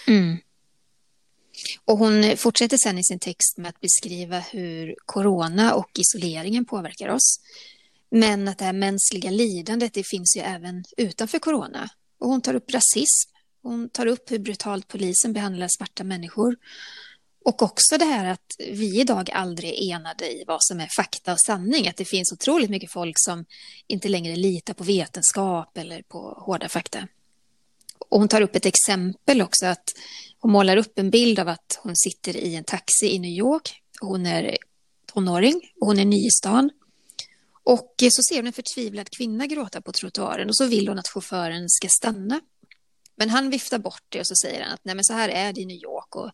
Mm. 0.07 0.39
Och 1.85 1.99
hon 1.99 2.37
fortsätter 2.37 2.77
sen 2.77 2.99
i 2.99 3.05
sin 3.05 3.19
text 3.19 3.59
med 3.59 3.69
att 3.69 3.81
beskriva 3.81 4.39
hur 4.39 4.95
corona 5.07 5.75
och 5.75 5.91
isoleringen 5.99 6.65
påverkar 6.65 7.09
oss. 7.09 7.41
Men 8.11 8.49
att 8.49 8.59
det 8.59 8.65
här 8.65 8.73
mänskliga 8.73 9.31
lidandet 9.31 9.95
det 9.95 10.07
finns 10.07 10.37
ju 10.37 10.41
även 10.41 10.85
utanför 10.97 11.39
corona. 11.39 11.89
Och 12.21 12.29
hon 12.29 12.41
tar 12.41 12.55
upp 12.55 12.71
rasism. 12.71 13.31
Hon 13.63 13.89
tar 13.89 14.07
upp 14.07 14.31
hur 14.31 14.39
brutalt 14.39 14.89
polisen 14.89 15.33
behandlar 15.33 15.69
svarta 15.79 16.05
människor. 16.05 16.57
Och 17.51 17.63
också 17.63 17.99
det 17.99 18.05
här 18.05 18.25
att 18.25 18.57
vi 18.59 19.01
idag 19.01 19.31
aldrig 19.33 19.71
är 19.71 19.95
enade 19.95 20.33
i 20.33 20.45
vad 20.47 20.59
som 20.61 20.81
är 20.81 20.89
fakta 20.97 21.33
och 21.33 21.41
sanning. 21.47 21.89
Att 21.89 21.97
det 21.97 22.05
finns 22.05 22.33
otroligt 22.33 22.71
mycket 22.71 22.93
folk 22.93 23.15
som 23.19 23.45
inte 23.87 24.09
längre 24.09 24.37
litar 24.37 24.75
på 24.75 24.85
vetenskap 24.85 25.79
eller 25.79 26.03
på 26.03 26.19
hårda 26.47 26.69
fakta. 26.69 27.09
Och 28.09 28.19
hon 28.19 28.29
tar 28.29 28.41
upp 28.41 28.57
ett 28.57 28.67
exempel 28.67 29.43
också 29.43 29.67
att 29.67 29.85
hon 30.41 30.53
målar 30.53 30.77
upp 30.77 30.99
en 30.99 31.11
bild 31.11 31.39
av 31.39 31.49
att 31.49 31.79
hon 31.83 31.97
sitter 31.97 32.37
i 32.37 32.55
en 32.55 32.65
taxi 32.65 33.07
i 33.07 33.19
New 33.19 33.31
York. 33.31 33.83
Hon 34.01 34.27
är 34.27 34.57
tonåring 35.13 35.61
och 35.81 35.87
hon 35.87 35.99
är 35.99 36.05
ny 36.05 36.27
i 36.27 36.31
stan. 36.31 36.71
Och 37.65 37.95
så 37.99 38.23
ser 38.29 38.37
hon 38.37 38.47
en 38.47 38.53
förtvivlad 38.53 39.11
kvinna 39.11 39.47
gråta 39.47 39.81
på 39.81 39.93
trottoaren 39.93 40.49
och 40.49 40.57
så 40.57 40.67
vill 40.67 40.89
hon 40.89 40.99
att 40.99 41.09
chauffören 41.09 41.69
ska 41.69 41.89
stanna. 41.89 42.41
Men 43.17 43.31
han 43.31 43.51
viftar 43.51 43.79
bort 43.79 44.03
det 44.09 44.21
och 44.21 44.27
så 44.27 44.35
säger 44.43 44.63
han 44.65 44.73
att 44.73 44.85
Nej, 44.85 44.95
men 44.95 45.05
så 45.05 45.13
här 45.13 45.29
är 45.29 45.53
det 45.53 45.61
i 45.61 45.67
New 45.67 45.77
York 45.77 46.17
och 46.17 46.31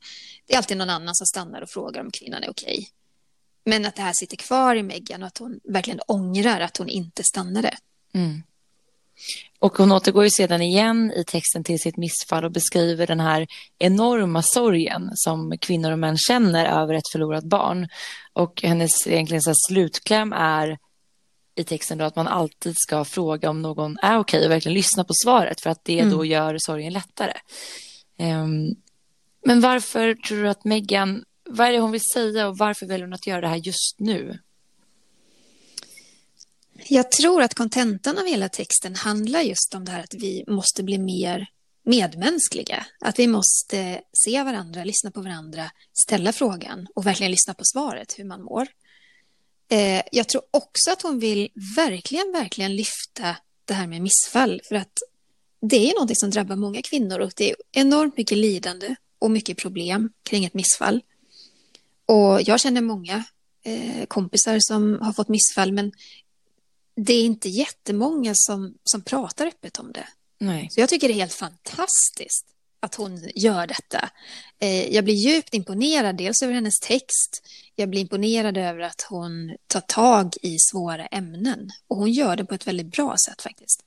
det 0.46 0.54
är 0.54 0.58
alltid 0.58 0.76
någon 0.76 0.90
annan 0.90 1.14
som 1.14 1.26
stannar 1.26 1.62
och 1.62 1.70
frågar 1.70 2.00
om 2.00 2.10
kvinnan 2.10 2.42
är 2.42 2.50
okej. 2.50 2.78
Okay. 2.78 2.86
Men 3.64 3.86
att 3.86 3.96
det 3.96 4.02
här 4.02 4.12
sitter 4.12 4.36
kvar 4.36 4.76
i 4.76 4.82
Meghan 4.82 5.22
och 5.22 5.26
att 5.26 5.38
hon 5.38 5.60
verkligen 5.64 6.00
ångrar 6.06 6.60
att 6.60 6.76
hon 6.76 6.88
inte 6.88 7.24
stannade. 7.24 7.76
Mm. 8.14 8.42
Och 9.58 9.78
hon 9.78 9.92
återgår 9.92 10.24
ju 10.24 10.30
sedan 10.30 10.62
igen 10.62 11.12
i 11.16 11.24
texten 11.24 11.64
till 11.64 11.80
sitt 11.80 11.96
missfall 11.96 12.44
och 12.44 12.52
beskriver 12.52 13.06
den 13.06 13.20
här 13.20 13.46
enorma 13.78 14.42
sorgen 14.42 15.10
som 15.14 15.58
kvinnor 15.58 15.92
och 15.92 15.98
män 15.98 16.18
känner 16.18 16.82
över 16.82 16.94
ett 16.94 17.08
förlorat 17.12 17.44
barn. 17.44 17.88
Och 18.32 18.62
hennes 18.62 19.06
egentligen 19.06 19.42
så 19.42 19.52
slutkläm 19.68 20.32
är 20.32 20.78
i 21.56 21.64
texten 21.64 21.98
då 21.98 22.04
att 22.04 22.16
man 22.16 22.28
alltid 22.28 22.74
ska 22.76 23.04
fråga 23.04 23.50
om 23.50 23.62
någon 23.62 23.98
är 24.02 24.18
okej 24.18 24.44
och 24.44 24.50
verkligen 24.50 24.74
lyssna 24.74 25.04
på 25.04 25.12
svaret 25.24 25.60
för 25.60 25.70
att 25.70 25.84
det 25.84 25.98
mm. 25.98 26.16
då 26.16 26.24
gör 26.24 26.58
sorgen 26.58 26.92
lättare. 26.92 27.32
Um, 28.18 28.76
men 29.44 29.60
varför 29.60 30.14
tror 30.14 30.42
du 30.42 30.48
att 30.48 30.64
Meghan, 30.64 31.24
vad 31.48 31.66
är 31.68 31.72
det 31.72 31.78
hon 31.78 31.92
vill 31.92 32.08
säga 32.14 32.48
och 32.48 32.58
varför 32.58 32.86
väljer 32.86 33.06
hon 33.06 33.14
att 33.14 33.26
göra 33.26 33.40
det 33.40 33.48
här 33.48 33.56
just 33.56 33.96
nu? 33.98 34.38
Jag 36.88 37.10
tror 37.10 37.42
att 37.42 37.54
kontentan 37.54 38.18
av 38.18 38.26
hela 38.26 38.48
texten 38.48 38.94
handlar 38.94 39.40
just 39.40 39.74
om 39.74 39.84
det 39.84 39.92
här 39.92 40.00
att 40.00 40.14
vi 40.14 40.44
måste 40.46 40.82
bli 40.82 40.98
mer 40.98 41.46
medmänskliga. 41.84 42.86
Att 43.00 43.18
vi 43.18 43.26
måste 43.26 44.00
se 44.12 44.42
varandra, 44.42 44.84
lyssna 44.84 45.10
på 45.10 45.20
varandra, 45.20 45.70
ställa 45.92 46.32
frågan 46.32 46.86
och 46.94 47.06
verkligen 47.06 47.30
lyssna 47.30 47.54
på 47.54 47.64
svaret, 47.64 48.14
hur 48.18 48.24
man 48.24 48.42
mår. 48.42 48.68
Eh, 49.68 50.02
jag 50.12 50.28
tror 50.28 50.42
också 50.50 50.90
att 50.90 51.02
hon 51.02 51.18
vill 51.18 51.48
verkligen, 51.76 52.32
verkligen 52.32 52.76
lyfta 52.76 53.36
det 53.64 53.74
här 53.74 53.86
med 53.86 54.02
missfall. 54.02 54.60
För 54.68 54.74
att 54.74 54.98
det 55.60 55.90
är 55.90 56.00
något 56.00 56.18
som 56.18 56.30
drabbar 56.30 56.56
många 56.56 56.82
kvinnor 56.82 57.18
och 57.18 57.32
det 57.36 57.50
är 57.50 57.56
enormt 57.72 58.16
mycket 58.16 58.38
lidande 58.38 58.94
och 59.18 59.30
mycket 59.30 59.58
problem 59.58 60.12
kring 60.22 60.44
ett 60.44 60.54
missfall. 60.54 61.02
Och 62.06 62.42
jag 62.42 62.60
känner 62.60 62.80
många 62.80 63.24
eh, 63.64 64.06
kompisar 64.06 64.58
som 64.60 64.98
har 65.02 65.12
fått 65.12 65.28
missfall 65.28 65.72
men 65.72 65.92
det 66.96 67.12
är 67.12 67.24
inte 67.24 67.48
jättemånga 67.48 68.32
som, 68.34 68.74
som 68.84 69.02
pratar 69.02 69.46
öppet 69.46 69.78
om 69.78 69.92
det. 69.92 70.08
Nej. 70.38 70.68
Så 70.70 70.80
jag 70.80 70.88
tycker 70.88 71.08
det 71.08 71.14
är 71.14 71.20
helt 71.20 71.32
fantastiskt 71.32 72.46
att 72.80 72.94
hon 72.94 73.28
gör 73.34 73.66
detta. 73.66 74.10
Eh, 74.60 74.94
jag 74.94 75.04
blir 75.04 75.14
djupt 75.14 75.54
imponerad, 75.54 76.16
dels 76.16 76.42
över 76.42 76.54
hennes 76.54 76.80
text. 76.80 77.42
Jag 77.74 77.90
blir 77.90 78.00
imponerad 78.00 78.56
över 78.56 78.80
att 78.80 79.06
hon 79.08 79.56
tar 79.66 79.80
tag 79.80 80.34
i 80.42 80.56
svåra 80.58 81.06
ämnen. 81.06 81.70
Och 81.88 81.96
hon 81.96 82.12
gör 82.12 82.36
det 82.36 82.44
på 82.44 82.54
ett 82.54 82.66
väldigt 82.66 82.92
bra 82.92 83.16
sätt 83.26 83.42
faktiskt. 83.42 83.82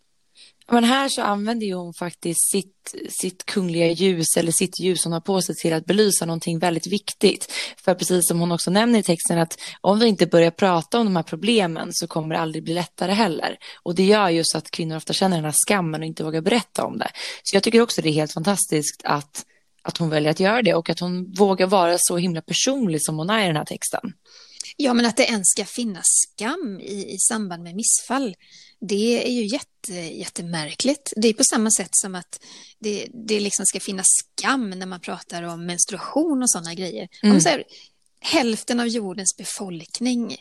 Men 0.72 0.84
här 0.84 1.10
så 1.10 1.22
använder 1.22 1.68
ju 1.68 1.74
hon 1.74 1.94
faktiskt 1.94 2.52
sitt, 2.52 2.96
sitt 3.22 3.46
kungliga 3.46 3.88
ljus 3.88 4.38
eller 4.38 4.52
sitt 4.52 4.80
ljus 4.80 5.04
hon 5.04 5.14
har 5.14 5.22
på 5.22 5.42
sig 5.42 5.56
till 5.56 5.74
att 5.74 5.86
belysa 5.86 6.26
någonting 6.26 6.60
väldigt 6.60 6.88
viktigt. 6.88 7.52
För 7.78 7.94
precis 7.96 8.28
som 8.28 8.40
hon 8.40 8.52
också 8.52 8.72
nämner 8.72 9.00
i 9.00 9.04
texten 9.04 9.40
att 9.40 9.60
om 9.82 10.00
vi 10.00 10.08
inte 10.08 10.28
börjar 10.28 10.52
prata 10.52 11.00
om 11.00 11.06
de 11.06 11.16
här 11.16 11.24
problemen 11.24 11.90
så 11.92 12.08
kommer 12.08 12.36
det 12.36 12.42
aldrig 12.42 12.64
bli 12.64 12.74
lättare 12.74 13.12
heller. 13.12 13.58
Och 13.84 13.96
det 13.96 14.06
gör 14.06 14.30
just 14.30 14.56
att 14.56 14.72
kvinnor 14.72 14.96
ofta 14.96 15.14
känner 15.14 15.38
den 15.38 15.46
här 15.46 15.56
skammen 15.68 16.02
och 16.02 16.08
inte 16.08 16.24
vågar 16.24 16.42
berätta 16.42 16.86
om 16.86 16.98
det. 16.98 17.12
Så 17.44 17.56
jag 17.56 17.64
tycker 17.64 17.82
också 17.82 18.02
det 18.02 18.10
är 18.10 18.14
helt 18.14 18.34
fantastiskt 18.34 19.02
att, 19.04 19.46
att 19.82 19.98
hon 19.98 20.10
väljer 20.10 20.32
att 20.32 20.40
göra 20.40 20.62
det 20.62 20.74
och 20.74 20.90
att 20.90 21.00
hon 21.00 21.34
vågar 21.34 21.68
vara 21.68 21.96
så 22.00 22.18
himla 22.18 22.42
personlig 22.42 23.02
som 23.04 23.18
hon 23.18 23.30
är 23.30 23.44
i 23.44 23.48
den 23.48 23.56
här 23.56 23.66
texten. 23.66 24.14
Ja, 24.78 24.94
men 24.94 25.06
att 25.06 25.18
det 25.18 25.24
ens 25.24 25.48
ska 25.48 25.66
finnas 25.66 26.06
skam 26.06 26.80
i, 26.82 27.14
i 27.14 27.18
samband 27.18 27.64
med 27.64 27.76
missfall, 27.76 28.36
det 28.82 29.28
är 29.28 29.32
ju 29.32 29.46
jätte, 29.46 29.94
jättemärkligt. 29.94 31.14
Det 31.16 31.28
är 31.28 31.34
på 31.34 31.44
samma 31.44 31.72
sätt 31.72 31.90
som 31.92 32.16
att 32.16 32.40
det, 32.80 33.08
det 33.28 33.40
liksom 33.40 33.66
ska 33.66 33.80
finnas 33.80 34.08
skam 34.08 34.70
när 34.70 34.86
man 34.86 35.00
pratar 35.00 35.44
om 35.44 35.66
menstruation 35.66 36.44
och 36.44 36.52
sådana 36.52 36.74
grejer. 36.74 37.08
Mm. 37.24 37.36
Om 37.36 37.42
så 37.42 37.50
här, 37.50 37.64
hälften 38.20 38.80
av 38.80 38.88
jordens 38.88 39.38
befolkning 39.38 40.38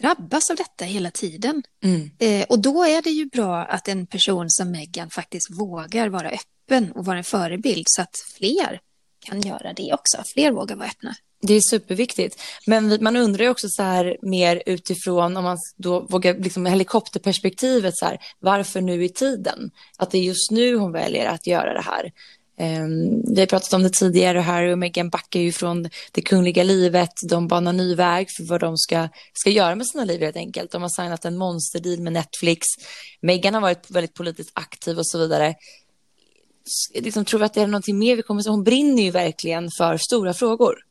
drabbas 0.00 0.50
av 0.50 0.56
detta 0.56 0.84
hela 0.84 1.10
tiden. 1.10 1.62
Mm. 1.82 2.10
Eh, 2.18 2.46
och 2.48 2.58
då 2.58 2.84
är 2.84 3.02
det 3.02 3.10
ju 3.10 3.26
bra 3.26 3.64
att 3.64 3.88
en 3.88 4.06
person 4.06 4.50
som 4.50 4.70
Meghan 4.70 5.10
faktiskt 5.10 5.50
vågar 5.50 6.08
vara 6.08 6.30
öppen 6.30 6.92
och 6.92 7.04
vara 7.04 7.18
en 7.18 7.24
förebild 7.24 7.84
så 7.86 8.02
att 8.02 8.16
fler 8.38 8.80
kan 9.28 9.40
göra 9.40 9.72
det 9.72 9.92
också. 9.92 10.22
Fler 10.34 10.52
vågar 10.52 10.76
vara 10.76 10.88
öppna. 10.88 11.14
Det 11.42 11.54
är 11.54 11.60
superviktigt. 11.60 12.42
Men 12.66 12.98
man 13.00 13.16
undrar 13.16 13.44
ju 13.44 13.50
också 13.50 13.68
så 13.68 13.82
här 13.82 14.16
mer 14.22 14.62
utifrån 14.66 15.36
om 15.36 15.44
man 15.44 15.58
då 15.76 16.00
vågar 16.00 16.34
liksom 16.34 16.66
helikopterperspektivet 16.66 17.96
så 17.96 18.06
här. 18.06 18.18
Varför 18.40 18.80
nu 18.80 19.04
i 19.04 19.08
tiden? 19.08 19.70
Att 19.98 20.10
det 20.10 20.18
är 20.18 20.22
just 20.22 20.50
nu 20.50 20.76
hon 20.76 20.92
väljer 20.92 21.26
att 21.26 21.46
göra 21.46 21.72
det 21.74 21.82
här. 21.82 22.12
Um, 22.60 23.22
vi 23.34 23.40
har 23.40 23.46
pratat 23.46 23.72
om 23.72 23.82
det 23.82 23.90
tidigare, 23.90 24.38
Harry 24.38 24.72
och 24.72 24.78
Meghan 24.78 25.10
backar 25.10 25.40
ju 25.40 25.52
från 25.52 25.88
det 26.12 26.22
kungliga 26.22 26.62
livet. 26.62 27.12
De 27.28 27.48
banar 27.48 27.72
ny 27.72 27.94
väg 27.94 28.28
för 28.36 28.44
vad 28.44 28.60
de 28.60 28.76
ska, 28.76 29.08
ska 29.32 29.50
göra 29.50 29.74
med 29.74 29.86
sina 29.86 30.04
liv 30.04 30.20
helt 30.20 30.36
enkelt. 30.36 30.70
De 30.70 30.82
har 30.82 30.88
signat 30.88 31.24
en 31.24 31.36
monsterdeal 31.36 32.00
med 32.00 32.12
Netflix. 32.12 32.66
Meghan 33.20 33.54
har 33.54 33.60
varit 33.60 33.90
väldigt 33.90 34.14
politiskt 34.14 34.50
aktiv 34.54 34.98
och 34.98 35.06
så 35.06 35.18
vidare 35.18 35.54
liksom, 36.94 37.24
tror 37.24 37.40
vi 37.40 37.46
att 37.46 37.54
det 37.54 37.62
är 37.62 37.66
någonting 37.66 37.98
mer 37.98 38.16
vi 38.16 38.22
kommer 38.22 38.42
se? 38.42 38.50
Hon 38.50 38.64
brinner 38.64 39.02
ju 39.02 39.10
verkligen 39.10 39.70
för 39.70 39.96
stora 39.96 40.34
frågor. 40.34 40.84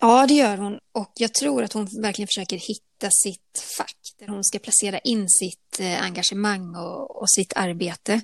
Ja, 0.00 0.26
det 0.26 0.34
gör 0.34 0.56
hon. 0.56 0.78
Och 0.92 1.12
jag 1.14 1.34
tror 1.34 1.62
att 1.62 1.72
hon 1.72 1.84
verkligen 2.02 2.26
försöker 2.26 2.56
hitta 2.56 3.10
sitt 3.10 3.64
fack 3.78 3.96
där 4.18 4.28
hon 4.28 4.44
ska 4.44 4.58
placera 4.58 4.98
in 4.98 5.28
sitt 5.28 5.80
eh, 5.80 6.02
engagemang 6.02 6.76
och, 6.76 7.22
och 7.22 7.30
sitt 7.30 7.52
arbete. 7.56 8.20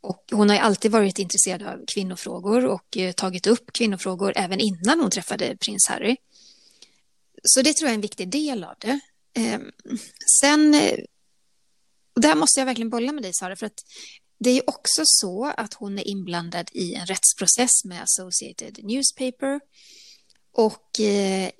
Och 0.00 0.24
hon 0.32 0.48
har 0.48 0.56
ju 0.56 0.62
alltid 0.62 0.90
varit 0.90 1.18
intresserad 1.18 1.62
av 1.62 1.84
kvinnofrågor 1.94 2.66
och 2.66 2.96
eh, 2.96 3.12
tagit 3.12 3.46
upp 3.46 3.72
kvinnofrågor 3.72 4.32
även 4.36 4.60
innan 4.60 5.00
hon 5.00 5.10
träffade 5.10 5.56
prins 5.56 5.88
Harry. 5.88 6.16
Så 7.42 7.62
det 7.62 7.74
tror 7.74 7.86
jag 7.86 7.90
är 7.90 7.94
en 7.94 8.00
viktig 8.00 8.28
del 8.28 8.64
av 8.64 8.74
det. 8.78 9.00
Ehm, 9.34 9.70
sen, 10.40 10.74
eh, 10.74 10.98
där 12.20 12.34
måste 12.34 12.60
jag 12.60 12.66
verkligen 12.66 12.90
bolla 12.90 13.12
med 13.12 13.22
dig 13.22 13.32
Sara, 13.34 13.56
för 13.56 13.66
att 13.66 13.84
det 14.40 14.50
är 14.50 14.70
också 14.70 15.02
så 15.04 15.52
att 15.56 15.74
hon 15.74 15.98
är 15.98 16.08
inblandad 16.08 16.70
i 16.72 16.94
en 16.94 17.06
rättsprocess 17.06 17.84
med 17.84 18.02
Associated 18.02 18.84
Newspaper. 18.84 19.60
Och 20.52 21.00
eh, 21.00 21.50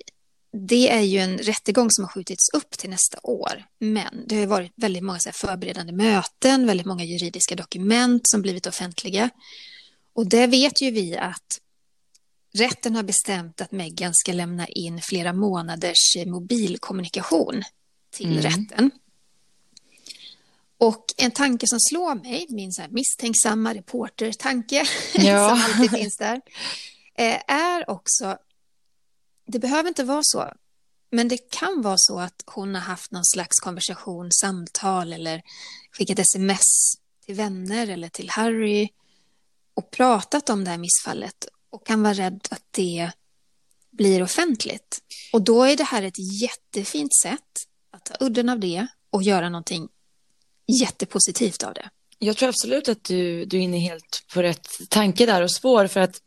det 0.53 0.89
är 0.89 1.01
ju 1.01 1.19
en 1.19 1.37
rättegång 1.37 1.91
som 1.91 2.03
har 2.03 2.09
skjutits 2.09 2.49
upp 2.53 2.71
till 2.71 2.89
nästa 2.89 3.19
år. 3.23 3.65
Men 3.79 4.23
det 4.27 4.39
har 4.39 4.45
varit 4.45 4.71
väldigt 4.75 5.03
många 5.03 5.19
förberedande 5.33 5.93
möten, 5.93 6.67
väldigt 6.67 6.87
många 6.87 7.03
juridiska 7.03 7.55
dokument 7.55 8.21
som 8.27 8.41
blivit 8.41 8.67
offentliga. 8.67 9.29
Och 10.13 10.27
det 10.27 10.47
vet 10.47 10.81
ju 10.81 10.91
vi 10.91 11.17
att 11.17 11.59
rätten 12.53 12.95
har 12.95 13.03
bestämt 13.03 13.61
att 13.61 13.71
Meghan 13.71 14.13
ska 14.13 14.33
lämna 14.33 14.67
in 14.67 15.01
flera 15.01 15.33
månaders 15.33 16.17
mobilkommunikation 16.25 17.63
till 18.11 18.31
mm. 18.31 18.41
rätten. 18.41 18.91
Och 20.81 21.05
en 21.17 21.31
tanke 21.31 21.67
som 21.67 21.79
slår 21.79 22.15
mig, 22.15 22.45
min 22.49 22.71
så 22.71 22.81
misstänksamma 22.89 23.73
reportertanke 23.73 24.85
ja. 25.13 25.49
som 25.49 25.61
alltid 25.65 25.91
finns 25.99 26.17
där, 26.17 26.41
eh, 27.17 27.41
är 27.47 27.89
också 27.89 28.37
det 29.47 29.59
behöver 29.59 29.89
inte 29.89 30.03
vara 30.03 30.21
så. 30.23 30.53
Men 31.11 31.27
det 31.27 31.51
kan 31.51 31.81
vara 31.81 31.95
så 31.97 32.19
att 32.19 32.43
hon 32.45 32.75
har 32.75 32.81
haft 32.81 33.11
någon 33.11 33.25
slags 33.25 33.59
konversation, 33.59 34.31
samtal 34.31 35.13
eller 35.13 35.41
skickat 35.91 36.19
sms 36.19 36.93
till 37.25 37.35
vänner 37.35 37.87
eller 37.87 38.09
till 38.09 38.29
Harry 38.29 38.89
och 39.73 39.91
pratat 39.91 40.49
om 40.49 40.63
det 40.63 40.69
här 40.69 40.77
missfallet 40.77 41.47
och 41.69 41.85
kan 41.85 42.03
vara 42.03 42.13
rädd 42.13 42.47
att 42.51 42.65
det 42.71 43.11
blir 43.91 44.23
offentligt. 44.23 45.01
Och 45.33 45.41
då 45.41 45.63
är 45.63 45.77
det 45.77 45.83
här 45.83 46.03
ett 46.03 46.41
jättefint 46.41 47.15
sätt 47.23 47.67
att 47.91 48.05
ta 48.05 48.25
udden 48.25 48.49
av 48.49 48.59
det 48.59 48.87
och 49.09 49.23
göra 49.23 49.49
någonting 49.49 49.89
jättepositivt 50.71 51.63
av 51.63 51.73
det. 51.73 51.89
Jag 52.19 52.37
tror 52.37 52.49
absolut 52.49 52.89
att 52.89 53.03
du, 53.03 53.45
du 53.45 53.57
är 53.57 53.61
inne 53.61 53.79
helt 53.79 54.25
på 54.33 54.41
rätt 54.41 54.67
tanke 54.89 55.25
där 55.25 55.41
och 55.41 55.51
spår 55.51 55.87
för 55.87 55.99
att 55.99 56.21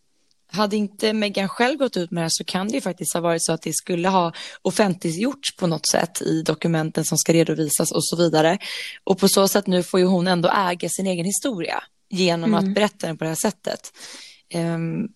hade 0.54 0.76
inte 0.76 1.12
Meghan 1.12 1.48
själv 1.48 1.78
gått 1.78 1.96
ut 1.96 2.10
med 2.10 2.20
det 2.20 2.24
här 2.24 2.30
så 2.32 2.44
kan 2.44 2.68
det 2.68 2.74
ju 2.74 2.80
faktiskt 2.80 3.14
ha 3.14 3.20
varit 3.20 3.44
så 3.44 3.52
att 3.52 3.62
det 3.62 3.72
skulle 3.74 4.08
ha 4.08 4.32
offentliggjorts 4.62 5.56
på 5.56 5.66
något 5.66 5.88
sätt 5.88 6.22
i 6.22 6.42
dokumenten 6.42 7.04
som 7.04 7.18
ska 7.18 7.32
redovisas 7.32 7.92
och 7.92 8.04
så 8.04 8.16
vidare. 8.16 8.58
Och 9.04 9.18
på 9.18 9.28
så 9.28 9.48
sätt 9.48 9.66
nu 9.66 9.82
får 9.82 10.00
ju 10.00 10.06
hon 10.06 10.26
ändå 10.26 10.48
äga 10.48 10.88
sin 10.88 11.06
egen 11.06 11.24
historia 11.24 11.82
genom 12.10 12.54
mm. 12.54 12.64
att 12.64 12.74
berätta 12.74 13.06
den 13.06 13.16
på 13.16 13.24
det 13.24 13.30
här 13.30 13.36
sättet. 13.36 13.92
Um, 14.54 15.08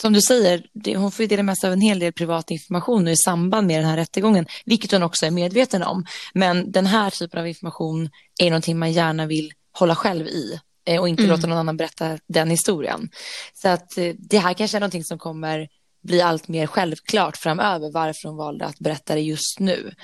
som 0.00 0.12
du 0.12 0.20
säger, 0.20 0.66
det, 0.72 0.96
hon 0.96 1.12
får 1.12 1.22
ju 1.22 1.26
dela 1.26 1.42
med 1.42 1.58
sig 1.58 1.66
av 1.66 1.72
en 1.72 1.80
hel 1.80 1.98
del 1.98 2.12
privat 2.12 2.50
information 2.50 3.04
nu 3.04 3.10
i 3.10 3.16
samband 3.16 3.66
med 3.66 3.78
den 3.78 3.90
här 3.90 3.96
rättegången, 3.96 4.46
vilket 4.64 4.92
hon 4.92 5.02
också 5.02 5.26
är 5.26 5.30
medveten 5.30 5.82
om. 5.82 6.04
Men 6.34 6.72
den 6.72 6.86
här 6.86 7.10
typen 7.10 7.40
av 7.40 7.48
information 7.48 8.10
är 8.40 8.50
någonting 8.50 8.78
man 8.78 8.92
gärna 8.92 9.26
vill 9.26 9.52
hålla 9.72 9.94
själv 9.94 10.26
i 10.26 10.60
Eh, 10.90 11.00
och 11.00 11.08
inte 11.08 11.22
mm. 11.22 11.36
låta 11.36 11.46
någon 11.46 11.58
annan 11.58 11.76
berätta 11.76 12.18
den 12.26 12.50
historien. 12.50 13.10
Så 13.54 13.68
att 13.68 13.98
eh, 13.98 14.14
det 14.18 14.38
här 14.38 14.54
kanske 14.54 14.78
är 14.78 14.80
någonting 14.80 15.04
som 15.04 15.18
kommer 15.18 15.68
bli 16.02 16.20
allt 16.20 16.48
mer 16.48 16.66
självklart 16.66 17.36
framöver 17.36 17.90
varför 17.92 18.28
hon 18.28 18.36
valde 18.36 18.64
att 18.64 18.78
berätta 18.78 19.14
det 19.14 19.20
just 19.20 19.60
nu. 19.60 19.94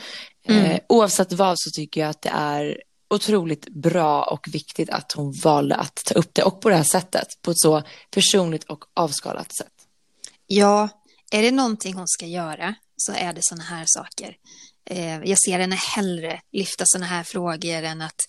Mm. 0.49 0.65
Eh, 0.65 0.81
oavsett 0.89 1.33
vad 1.33 1.59
så 1.59 1.71
tycker 1.71 2.01
jag 2.01 2.11
att 2.11 2.23
det 2.23 2.33
är 2.35 2.83
otroligt 3.11 3.69
bra 3.69 4.23
och 4.23 4.49
viktigt 4.53 4.91
att 4.91 5.13
hon 5.13 5.35
valde 5.45 5.77
att 5.77 5.95
ta 6.05 6.15
upp 6.15 6.35
det 6.35 6.43
och 6.43 6.61
på 6.61 6.69
det 6.69 6.77
här 6.77 6.83
sättet, 6.83 7.27
på 7.43 7.51
ett 7.51 7.59
så 7.59 7.83
personligt 8.11 8.65
och 8.65 8.85
avskalat 8.95 9.57
sätt. 9.57 9.76
Ja, 10.47 10.89
är 11.31 11.43
det 11.43 11.51
någonting 11.51 11.95
hon 11.95 12.09
ska 12.09 12.27
göra 12.27 12.75
så 12.97 13.13
är 13.13 13.33
det 13.33 13.41
sådana 13.43 13.65
här 13.65 13.85
saker. 13.87 14.37
Jag 15.25 15.39
ser 15.39 15.59
henne 15.59 15.77
hellre 15.77 16.41
lyfta 16.53 16.85
sådana 16.87 17.07
här 17.07 17.23
frågor 17.23 17.83
än 17.83 18.03
att 18.03 18.21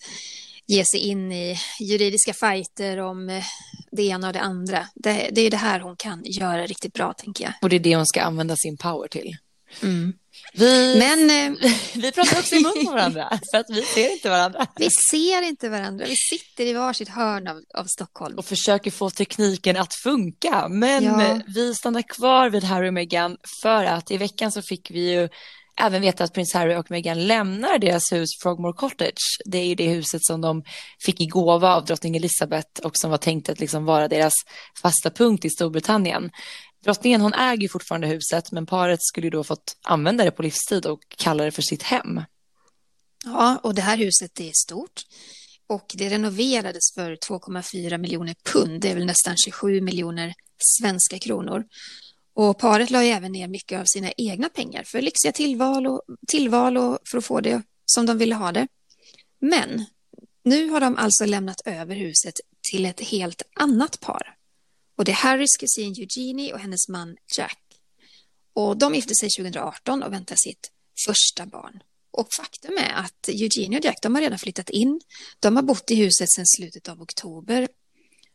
ge 0.68 0.84
sig 0.84 1.00
in 1.00 1.32
i 1.32 1.58
juridiska 1.80 2.34
fighter 2.34 2.98
om 2.98 3.28
eh, 3.28 3.44
det 3.90 4.02
ena 4.02 4.26
och 4.26 4.32
det 4.32 4.40
andra. 4.40 4.88
Det, 4.94 5.30
det 5.32 5.40
är 5.40 5.50
det 5.50 5.56
här 5.56 5.80
hon 5.80 5.96
kan 5.96 6.22
göra 6.24 6.66
riktigt 6.66 6.92
bra, 6.92 7.12
tänker 7.12 7.44
jag. 7.44 7.52
Och 7.62 7.68
det 7.68 7.76
är 7.76 7.80
det 7.80 7.96
hon 7.96 8.06
ska 8.06 8.22
använda 8.22 8.56
sin 8.56 8.76
power 8.76 9.08
till. 9.08 9.36
Mm. 9.82 10.12
Vi, 10.52 10.98
Men, 10.98 11.30
eh, 11.30 11.70
vi 11.94 12.12
pratar 12.12 12.38
också 12.38 12.54
i 12.54 12.62
mun 12.62 12.86
på 12.86 12.92
varandra, 12.92 13.38
för 13.52 13.58
att 13.58 13.66
vi 13.68 13.82
ser 13.82 14.12
inte 14.12 14.30
varandra. 14.30 14.66
Vi 14.76 14.90
ser 14.90 15.42
inte 15.42 15.68
varandra. 15.68 16.06
Vi 16.06 16.16
sitter 16.16 16.66
i 16.66 16.72
varsitt 16.72 17.08
hörn 17.08 17.48
av, 17.48 17.62
av 17.74 17.84
Stockholm. 17.84 18.38
Och 18.38 18.44
försöker 18.44 18.90
få 18.90 19.10
tekniken 19.10 19.76
att 19.76 19.94
funka. 19.94 20.68
Men 20.68 21.04
ja. 21.04 21.40
vi 21.46 21.74
stannar 21.74 22.02
kvar 22.02 22.50
vid 22.50 22.64
Harry 22.64 22.88
och 22.88 22.94
Meghan 22.94 23.36
för 23.62 23.84
att 23.84 24.10
i 24.10 24.16
veckan 24.16 24.52
så 24.52 24.62
fick 24.62 24.90
vi 24.90 25.12
ju 25.12 25.28
även 25.80 26.02
veta 26.02 26.24
att 26.24 26.32
prins 26.32 26.54
Harry 26.54 26.74
och 26.74 26.90
Meghan 26.90 27.26
lämnar 27.26 27.78
deras 27.78 28.12
hus 28.12 28.28
Frogmore 28.42 28.72
Cottage. 28.72 29.38
Det 29.44 29.58
är 29.58 29.66
ju 29.66 29.74
det 29.74 29.88
huset 29.88 30.24
som 30.24 30.40
de 30.40 30.62
fick 31.04 31.20
i 31.20 31.26
gåva 31.26 31.76
av 31.76 31.84
drottning 31.84 32.16
Elizabeth 32.16 32.80
och 32.82 32.92
som 32.94 33.10
var 33.10 33.18
tänkt 33.18 33.48
att 33.48 33.60
liksom 33.60 33.84
vara 33.84 34.08
deras 34.08 34.34
fasta 34.82 35.10
punkt 35.10 35.44
i 35.44 35.50
Storbritannien. 35.50 36.30
Drottningen 36.84 37.20
hon 37.20 37.34
äger 37.34 37.68
fortfarande 37.68 38.06
huset 38.06 38.52
men 38.52 38.66
paret 38.66 39.02
skulle 39.02 39.30
då 39.30 39.44
fått 39.44 39.76
använda 39.82 40.24
det 40.24 40.30
på 40.30 40.42
livstid 40.42 40.86
och 40.86 41.00
kalla 41.16 41.44
det 41.44 41.50
för 41.50 41.62
sitt 41.62 41.82
hem. 41.82 42.22
Ja, 43.24 43.60
och 43.62 43.74
det 43.74 43.82
här 43.82 43.96
huset 43.96 44.40
är 44.40 44.52
stort 44.54 45.02
och 45.66 45.92
det 45.94 46.08
renoverades 46.08 46.94
för 46.94 47.16
2,4 47.16 47.98
miljoner 47.98 48.34
pund, 48.52 48.80
det 48.80 48.90
är 48.90 48.94
väl 48.94 49.06
nästan 49.06 49.36
27 49.36 49.80
miljoner 49.80 50.34
svenska 50.58 51.18
kronor. 51.18 51.64
Och 52.34 52.58
paret 52.58 52.90
la 52.90 53.04
ju 53.04 53.10
även 53.10 53.32
ner 53.32 53.48
mycket 53.48 53.80
av 53.80 53.84
sina 53.86 54.12
egna 54.16 54.48
pengar 54.48 54.82
för 54.86 55.02
lyxiga 55.02 55.32
tillval 55.32 55.86
och, 55.86 56.02
tillval 56.26 56.76
och 56.76 56.98
för 57.10 57.18
att 57.18 57.24
få 57.24 57.40
det 57.40 57.62
som 57.86 58.06
de 58.06 58.18
ville 58.18 58.34
ha 58.34 58.52
det. 58.52 58.68
Men 59.40 59.84
nu 60.44 60.70
har 60.70 60.80
de 60.80 60.96
alltså 60.96 61.24
lämnat 61.24 61.60
över 61.64 61.96
huset 61.96 62.34
till 62.70 62.84
ett 62.84 63.00
helt 63.00 63.42
annat 63.54 64.00
par. 64.00 64.37
Och 64.98 65.04
det 65.04 65.12
är 65.12 65.16
Harrys 65.16 65.56
kusin 65.56 65.94
Eugenie 65.98 66.52
och 66.52 66.60
hennes 66.60 66.88
man 66.88 67.16
Jack. 67.36 67.62
Och 68.52 68.76
de 68.76 68.94
gifte 68.94 69.14
sig 69.14 69.28
2018 69.38 70.02
och 70.02 70.12
väntar 70.12 70.36
sitt 70.38 70.70
första 71.06 71.46
barn. 71.46 71.82
Och 72.10 72.32
faktum 72.32 72.78
är 72.78 72.92
att 72.92 73.28
Eugenie 73.28 73.78
och 73.78 73.84
Jack 73.84 73.98
de 74.02 74.14
har 74.14 74.22
redan 74.22 74.38
flyttat 74.38 74.70
in. 74.70 75.00
De 75.40 75.56
har 75.56 75.62
bott 75.62 75.90
i 75.90 75.94
huset 75.94 76.32
sedan 76.32 76.46
slutet 76.46 76.88
av 76.88 77.02
oktober 77.02 77.68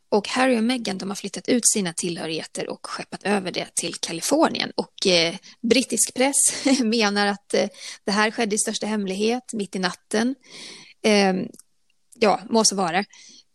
och 0.10 0.28
Harry 0.28 0.58
och 0.58 0.64
Meghan 0.64 0.98
de 0.98 1.10
har 1.10 1.16
flyttat 1.16 1.50
ut 1.50 1.68
sina 1.68 1.94
tillhörigheter 1.94 2.70
och 2.70 2.86
skeppat 2.86 3.24
över 3.24 3.52
det 3.52 3.76
till 3.76 3.96
Kalifornien. 3.96 4.72
Och 4.76 5.08
eh, 5.08 5.36
brittisk 5.62 6.14
press 6.14 6.66
menar 6.84 7.28
att 7.28 7.54
eh, 7.54 7.68
det 8.04 8.12
här 8.12 8.32
skedde 8.32 8.56
i 8.56 8.58
största 8.58 8.88
hemlighet 8.88 9.54
mitt 9.54 9.76
i 9.76 9.80
natten. 9.80 10.36
Eh, 11.02 11.34
ja, 12.14 12.42
må 12.50 12.66
så 12.66 12.76
vara. 12.76 13.06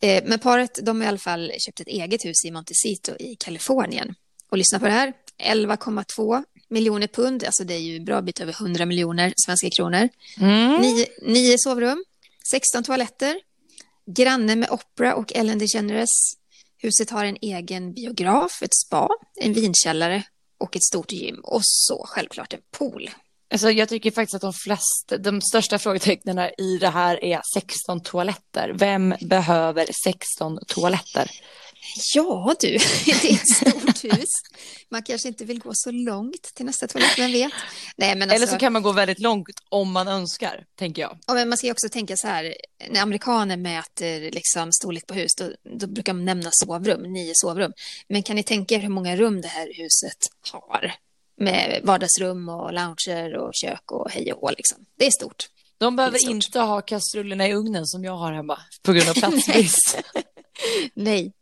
Eh, 0.01 0.25
men 0.27 0.39
paret 0.39 0.79
de 0.83 1.01
har 1.01 1.05
i 1.05 1.09
alla 1.09 1.19
fall 1.19 1.53
köpt 1.59 1.81
ett 1.81 1.89
eget 1.89 2.25
hus 2.25 2.45
i 2.45 2.51
Montecito 2.51 3.17
i 3.19 3.37
Kalifornien. 3.37 4.15
Och 4.51 4.59
lyssna 4.59 4.79
på 4.79 4.85
det 4.85 4.93
här, 4.93 5.13
11,2 5.43 6.45
miljoner 6.69 7.07
pund, 7.07 7.45
alltså 7.45 7.65
det 7.65 7.75
är 7.75 7.79
ju 7.79 8.01
bra 8.01 8.23
bit 8.23 8.41
över 8.41 8.53
100 8.53 8.87
miljoner 8.87 9.33
svenska 9.37 9.71
kronor. 9.71 10.09
Mm. 10.41 10.81
Nio, 10.81 11.07
nio 11.23 11.59
sovrum, 11.59 12.05
16 12.51 12.83
toaletter, 12.83 13.41
granne 14.07 14.57
med 14.57 14.71
Opera 14.71 15.15
och 15.15 15.33
Ellen 15.35 15.59
DeGeneres 15.59 16.39
Huset 16.81 17.11
har 17.11 17.25
en 17.25 17.37
egen 17.41 17.93
biograf, 17.93 18.63
ett 18.63 18.75
spa, 18.75 19.09
en 19.37 19.53
vinkällare 19.53 20.23
och 20.59 20.77
ett 20.77 20.85
stort 20.85 21.13
gym 21.13 21.41
och 21.43 21.61
så 21.65 22.05
självklart 22.07 22.53
en 22.53 22.61
pool. 22.71 23.11
Alltså, 23.51 23.71
jag 23.71 23.89
tycker 23.89 24.11
faktiskt 24.11 24.35
att 24.35 24.41
de 24.41 24.53
flesta, 24.53 25.19
de 25.19 25.41
största 25.41 25.79
frågetecknen 25.79 26.39
i 26.59 26.79
det 26.81 26.89
här 26.89 27.25
är 27.25 27.41
16 27.55 28.01
toaletter. 28.01 28.73
Vem 28.75 29.15
behöver 29.21 29.87
16 30.05 30.59
toaletter? 30.67 31.31
Ja 32.15 32.55
du, 32.61 32.69
det 33.07 33.31
är 33.31 33.35
ett 33.35 33.49
stort 33.49 34.05
hus. 34.05 34.29
Man 34.91 35.03
kanske 35.03 35.29
inte 35.29 35.45
vill 35.45 35.61
gå 35.61 35.71
så 35.75 35.91
långt 35.91 36.55
till 36.55 36.67
nästa 36.67 36.89
toalett, 36.89 37.19
vem 37.19 37.33
vet? 37.33 37.53
Nej, 37.97 38.15
men 38.17 38.23
alltså... 38.23 38.35
Eller 38.35 38.47
så 38.47 38.53
alltså- 38.53 38.59
kan 38.59 38.73
man 38.73 38.83
gå 38.83 38.93
väldigt 38.93 39.19
långt 39.19 39.49
om 39.69 39.93
man 39.93 40.09
önskar, 40.09 40.65
tänker 40.79 41.03
jag. 41.03 41.19
Ja, 41.27 41.35
men 41.35 41.49
man 41.49 41.59
ska 41.59 41.71
också 41.71 41.89
tänka 41.89 42.17
så 42.17 42.27
här, 42.27 42.55
när 42.91 43.03
amerikaner 43.03 43.57
mäter 43.57 44.31
liksom 44.31 44.73
storlek 44.73 45.07
på 45.07 45.15
hus, 45.15 45.35
då, 45.39 45.51
då 45.79 45.87
brukar 45.87 46.13
de 46.13 46.25
nämna 46.25 46.51
sovrum, 46.53 47.13
nio 47.13 47.33
sovrum. 47.35 47.73
Men 48.09 48.23
kan 48.23 48.37
ni 48.37 48.43
tänka 48.43 48.75
er 48.75 48.79
hur 48.79 48.89
många 48.89 49.17
rum 49.17 49.41
det 49.41 49.49
här 49.49 49.73
huset 49.77 50.19
har? 50.53 50.95
Med 51.41 51.81
vardagsrum 51.85 52.49
och 52.49 52.73
lounger 52.73 53.37
och 53.37 53.51
kök 53.55 53.93
och 53.93 54.11
hej 54.11 54.33
och 54.33 54.41
hå, 54.41 54.51
liksom. 54.51 54.79
Det 54.99 55.07
är 55.07 55.11
stort. 55.11 55.49
De 55.79 55.97
behöver 55.97 56.31
inte 56.31 56.61
ha 56.61 56.81
kastrullerna 56.81 57.49
i 57.49 57.55
ugnen 57.55 57.87
som 57.87 58.05
jag 58.05 58.17
har 58.17 58.33
hemma 58.33 58.59
på 58.83 58.93
grund 58.93 59.09
av 59.09 59.15
platsbrist. 59.15 59.99
Nej, 60.95 61.33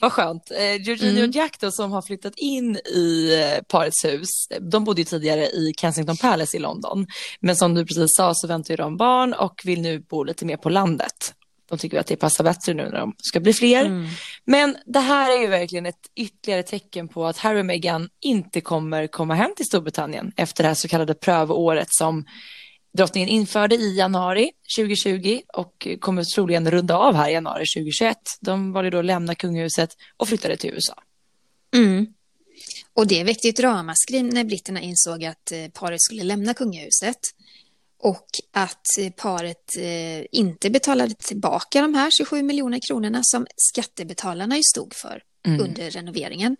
Vad 0.00 0.12
skönt. 0.12 0.50
Eh, 0.50 0.82
Georgina 0.82 1.18
mm. 1.18 1.30
och 1.30 1.36
Jack 1.36 1.60
då, 1.60 1.70
som 1.70 1.92
har 1.92 2.02
flyttat 2.02 2.32
in 2.36 2.76
i 2.76 3.34
eh, 3.40 3.62
parets 3.62 4.04
hus, 4.04 4.28
de 4.60 4.84
bodde 4.84 5.04
tidigare 5.04 5.46
i 5.46 5.72
Kensington 5.80 6.16
Palace 6.16 6.56
i 6.56 6.60
London. 6.60 7.06
Men 7.40 7.56
som 7.56 7.74
du 7.74 7.86
precis 7.86 8.16
sa 8.16 8.34
så 8.34 8.46
väntar 8.46 8.76
de 8.76 8.96
barn 8.96 9.34
och 9.34 9.60
vill 9.64 9.80
nu 9.80 10.00
bo 10.00 10.24
lite 10.24 10.44
mer 10.44 10.56
på 10.56 10.68
landet. 10.68 11.34
De 11.70 11.78
tycker 11.78 11.98
att 11.98 12.06
det 12.06 12.16
passar 12.16 12.44
bättre 12.44 12.74
nu 12.74 12.82
när 12.82 12.98
de 12.98 13.14
ska 13.18 13.40
bli 13.40 13.52
fler. 13.52 13.84
Mm. 13.84 14.08
Men 14.44 14.76
det 14.86 15.00
här 15.00 15.36
är 15.36 15.40
ju 15.40 15.46
verkligen 15.46 15.86
ett 15.86 16.00
ytterligare 16.16 16.62
tecken 16.62 17.08
på 17.08 17.26
att 17.26 17.38
Harry 17.38 17.60
och 17.60 17.66
Meghan 17.66 18.08
inte 18.20 18.60
kommer 18.60 19.06
komma 19.06 19.34
hem 19.34 19.50
till 19.56 19.66
Storbritannien 19.66 20.32
efter 20.36 20.62
det 20.64 20.68
här 20.68 20.74
så 20.74 20.88
kallade 20.88 21.14
prövoåret 21.14 21.88
som 21.90 22.24
drottningen 22.96 23.28
införde 23.28 23.74
i 23.74 23.96
januari 23.96 24.50
2020 24.78 25.40
och 25.54 25.88
kommer 26.00 26.24
troligen 26.24 26.70
runda 26.70 26.96
av 26.96 27.14
här 27.14 27.28
i 27.28 27.32
januari 27.32 27.64
2021. 27.76 28.16
De 28.40 28.72
valde 28.72 28.90
då 28.90 28.98
att 28.98 29.04
lämna 29.04 29.34
kungahuset 29.34 29.90
och 30.16 30.28
flyttade 30.28 30.56
till 30.56 30.70
USA. 30.70 30.94
Mm. 31.74 32.06
Och 32.94 33.06
det 33.06 33.24
väckte 33.24 33.48
ett 33.48 33.60
ramaskri 33.60 34.22
när 34.22 34.44
britterna 34.44 34.80
insåg 34.80 35.24
att 35.24 35.52
eh, 35.52 35.68
paret 35.74 36.02
skulle 36.02 36.22
lämna 36.22 36.54
kungahuset 36.54 37.18
och 38.02 38.26
att 38.52 38.86
paret 39.16 39.76
eh, 39.78 40.24
inte 40.32 40.70
betalade 40.70 41.14
tillbaka 41.14 41.82
de 41.82 41.94
här 41.94 42.10
27 42.10 42.42
miljoner 42.42 42.80
kronorna 42.88 43.20
som 43.22 43.46
skattebetalarna 43.56 44.56
ju 44.56 44.62
stod 44.62 44.94
för 44.94 45.22
mm. 45.46 45.60
under 45.60 45.90
renoveringen. 45.90 46.56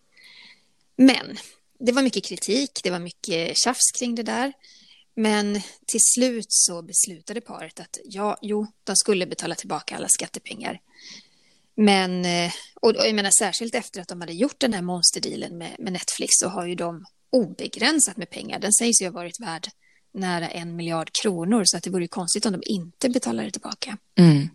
Men 0.97 1.39
det 1.79 1.93
var 1.93 2.03
mycket 2.03 2.25
kritik, 2.25 2.81
det 2.83 2.91
var 2.91 2.99
mycket 2.99 3.59
tjafs 3.59 3.91
kring 3.99 4.15
det 4.15 4.23
där. 4.23 4.53
Men 5.17 5.55
till 5.87 6.01
slut 6.15 6.47
så 6.49 6.83
beslutade 6.83 7.41
paret 7.41 7.81
att 7.81 7.99
ja, 8.05 8.39
jo, 8.43 8.67
de 8.85 8.97
skulle 8.97 9.27
betala 9.27 9.55
tillbaka 9.55 9.97
alla 9.97 10.09
skattepengar. 10.09 10.81
Men, 11.77 12.25
eh, 12.25 12.53
och 12.81 12.93
jag 12.97 13.15
menar 13.15 13.31
särskilt 13.39 13.75
efter 13.75 14.01
att 14.01 14.09
de 14.09 14.21
hade 14.21 14.33
gjort 14.33 14.61
den 14.61 14.73
här 14.73 14.83
monsterdealen 14.83 15.59
med, 15.59 15.77
med 15.79 15.93
Netflix 15.93 16.31
så 16.41 16.49
har 16.49 16.67
ju 16.67 16.75
de 16.75 17.05
obegränsat 17.31 18.17
med 18.17 18.31
pengar. 18.31 18.59
Den 18.59 18.73
sägs 18.73 19.03
ju 19.03 19.07
ha 19.07 19.13
varit 19.13 19.41
värd 19.41 19.69
nära 20.15 20.49
en 20.49 20.77
miljard 20.77 21.11
kronor 21.23 21.65
så 21.65 21.77
att 21.77 21.83
det 21.83 21.91
vore 21.91 22.07
konstigt 22.07 22.47
om 22.47 22.53
de 22.53 22.63
inte 22.65 23.09
betalade 23.09 23.51
tillbaka. 23.51 23.97
Mm. 24.19 24.49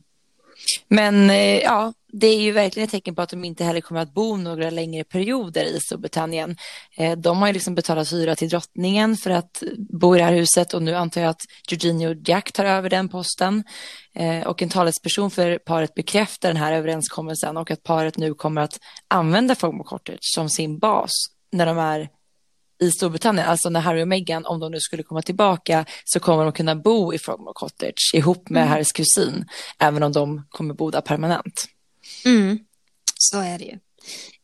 Men 0.87 1.29
eh, 1.29 1.59
ja, 1.59 1.93
det 2.11 2.27
är 2.27 2.41
ju 2.41 2.51
verkligen 2.51 2.85
ett 2.85 2.91
tecken 2.91 3.15
på 3.15 3.21
att 3.21 3.29
de 3.29 3.45
inte 3.45 3.63
heller 3.63 3.81
kommer 3.81 4.01
att 4.01 4.13
bo 4.13 4.37
några 4.37 4.69
längre 4.69 5.03
perioder 5.03 5.65
i 5.65 5.79
Storbritannien. 5.79 6.57
Eh, 6.97 7.17
de 7.17 7.37
har 7.37 7.47
ju 7.47 7.53
liksom 7.53 7.75
betalat 7.75 8.13
hyra 8.13 8.35
till 8.35 8.49
drottningen 8.49 9.17
för 9.17 9.29
att 9.29 9.63
bo 9.77 10.15
i 10.15 10.19
det 10.19 10.25
här 10.25 10.33
huset 10.33 10.73
och 10.73 10.81
nu 10.81 10.95
antar 10.95 11.21
jag 11.21 11.29
att 11.29 11.41
Georgina 11.67 12.21
Jack 12.25 12.51
tar 12.51 12.65
över 12.65 12.89
den 12.89 13.09
posten. 13.09 13.63
Eh, 14.13 14.47
och 14.47 14.61
en 14.61 14.69
talesperson 14.69 15.31
för 15.31 15.57
paret 15.57 15.93
bekräftar 15.93 16.49
den 16.49 16.57
här 16.57 16.73
överenskommelsen 16.73 17.57
och 17.57 17.71
att 17.71 17.83
paret 17.83 18.17
nu 18.17 18.33
kommer 18.33 18.61
att 18.61 18.79
använda 19.07 19.55
Fogmo 19.55 19.83
Cottage 19.83 20.19
som 20.21 20.49
sin 20.49 20.79
bas 20.79 21.11
när 21.51 21.65
de 21.65 21.77
är 21.77 22.09
i 22.79 22.91
Storbritannien, 22.91 23.47
alltså 23.47 23.69
när 23.69 23.79
Harry 23.79 24.03
och 24.03 24.07
Meghan, 24.07 24.45
om 24.45 24.59
de 24.59 24.71
nu 24.71 24.79
skulle 24.79 25.03
komma 25.03 25.21
tillbaka, 25.21 25.85
så 26.05 26.19
kommer 26.19 26.43
de 26.43 26.53
kunna 26.53 26.75
bo 26.75 27.13
i 27.13 27.19
Frogmore 27.19 27.53
Cottage 27.55 28.11
ihop 28.13 28.49
med 28.49 28.61
mm. 28.61 28.71
Harrys 28.71 28.91
kusin, 28.91 29.45
även 29.79 30.03
om 30.03 30.11
de 30.11 30.45
kommer 30.49 30.73
bo 30.73 30.91
där 30.91 31.01
permanent. 31.01 31.65
Mm. 32.25 32.59
Så 33.17 33.39
är 33.39 33.59
det 33.59 33.65
ju. 33.65 33.79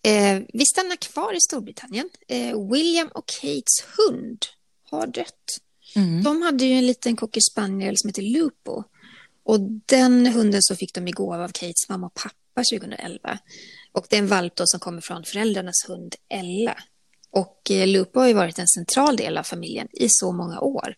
Eh, 0.04 0.41
vi 0.54 0.65
stannar 0.65 0.96
kvar 0.96 1.34
i 1.34 1.41
Storbritannien. 1.41 2.10
Eh, 2.28 2.72
William 2.72 3.08
och 3.08 3.26
Kates 3.26 3.86
hund 3.98 4.46
har 4.91 5.08
dött. 5.08 5.46
Mm. 5.96 6.24
De 6.24 6.41
hade 6.41 6.65
ju 6.65 6.74
en 6.74 6.86
liten 6.86 7.15
cocker 7.15 7.41
spaniel 7.52 7.98
som 7.98 8.08
heter 8.08 8.22
Lupo. 8.22 8.84
Och 9.44 9.60
den 9.86 10.28
hunden 10.28 10.62
så 10.63 10.76
fick 10.76 10.94
de 10.94 11.08
i 11.08 11.12
gåva 11.12 11.44
av 11.44 11.48
Kates 11.48 11.89
mamma 11.89 12.08
och 12.08 12.13
pappa 12.13 12.63
2011. 12.72 13.39
Och 13.91 14.06
det 14.10 14.15
är 14.15 14.20
en 14.20 14.28
valp 14.28 14.54
som 14.63 14.80
kommer 14.80 15.02
från 15.02 15.24
föräldrarnas 15.24 15.86
hund 15.88 16.15
Ella. 16.30 16.78
Och 17.32 17.72
eh, 17.72 17.88
Lupo 17.88 18.20
har 18.20 18.28
ju 18.28 18.34
varit 18.34 18.60
en 18.60 18.67
central 18.67 19.15
del 19.15 19.38
av 19.38 19.44
familjen 19.44 19.88
i 19.94 20.08
så 20.10 20.32
många 20.32 20.60
år. 20.60 20.96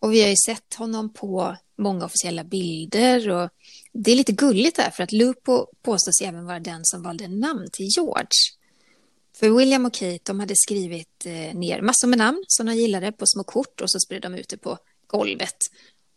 Och 0.00 0.12
vi 0.12 0.22
har 0.22 0.28
ju 0.28 0.36
sett 0.46 0.74
honom 0.74 1.12
på 1.12 1.56
många 1.78 2.04
officiella 2.04 2.44
bilder 2.44 3.30
och 3.30 3.50
det 3.92 4.12
är 4.12 4.16
lite 4.16 4.32
gulligt 4.32 4.76
där 4.76 4.90
för 4.90 5.02
att 5.02 5.12
Lupo 5.12 5.66
påstås 5.82 6.20
även 6.22 6.46
vara 6.46 6.60
den 6.60 6.80
som 6.82 7.02
valde 7.02 7.28
namn 7.28 7.68
till 7.72 7.88
George. 7.96 8.28
För 9.36 9.50
William 9.50 9.86
och 9.86 9.94
Kate 9.94 10.20
de 10.22 10.40
hade 10.40 10.54
skrivit 10.56 11.26
eh, 11.26 11.54
ner 11.54 11.80
massor 11.80 12.08
med 12.08 12.18
namn 12.18 12.44
som 12.46 12.66
de 12.66 12.74
gillade 12.74 13.12
på 13.12 13.24
små 13.26 13.44
kort 13.44 13.80
och 13.80 13.90
så 13.90 14.00
spred 14.00 14.22
de 14.22 14.34
ut 14.34 14.48
det 14.48 14.56
på 14.56 14.78
golvet. 15.06 15.56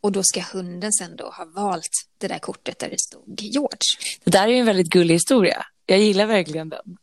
Och 0.02 0.12
då 0.12 0.24
ska 0.24 0.41
hunden 0.41 0.93
sen 0.93 1.15
då 1.15 1.24
ha 1.24 1.45
valt 1.45 1.89
det 2.17 2.28
där 2.28 2.39
kortet 2.39 2.80
där 2.80 2.89
det 2.89 3.00
stod 3.00 3.41
George. 3.41 3.80
Det 4.24 4.32
där 4.32 4.48
är 4.48 4.52
ju 4.52 4.58
en 4.58 4.65
väldigt 4.65 4.89
gullig 4.89 5.15
historia. 5.15 5.65
Jag 5.86 6.00
gillar 6.00 6.26
verkligen 6.26 6.69
den. 6.69 6.98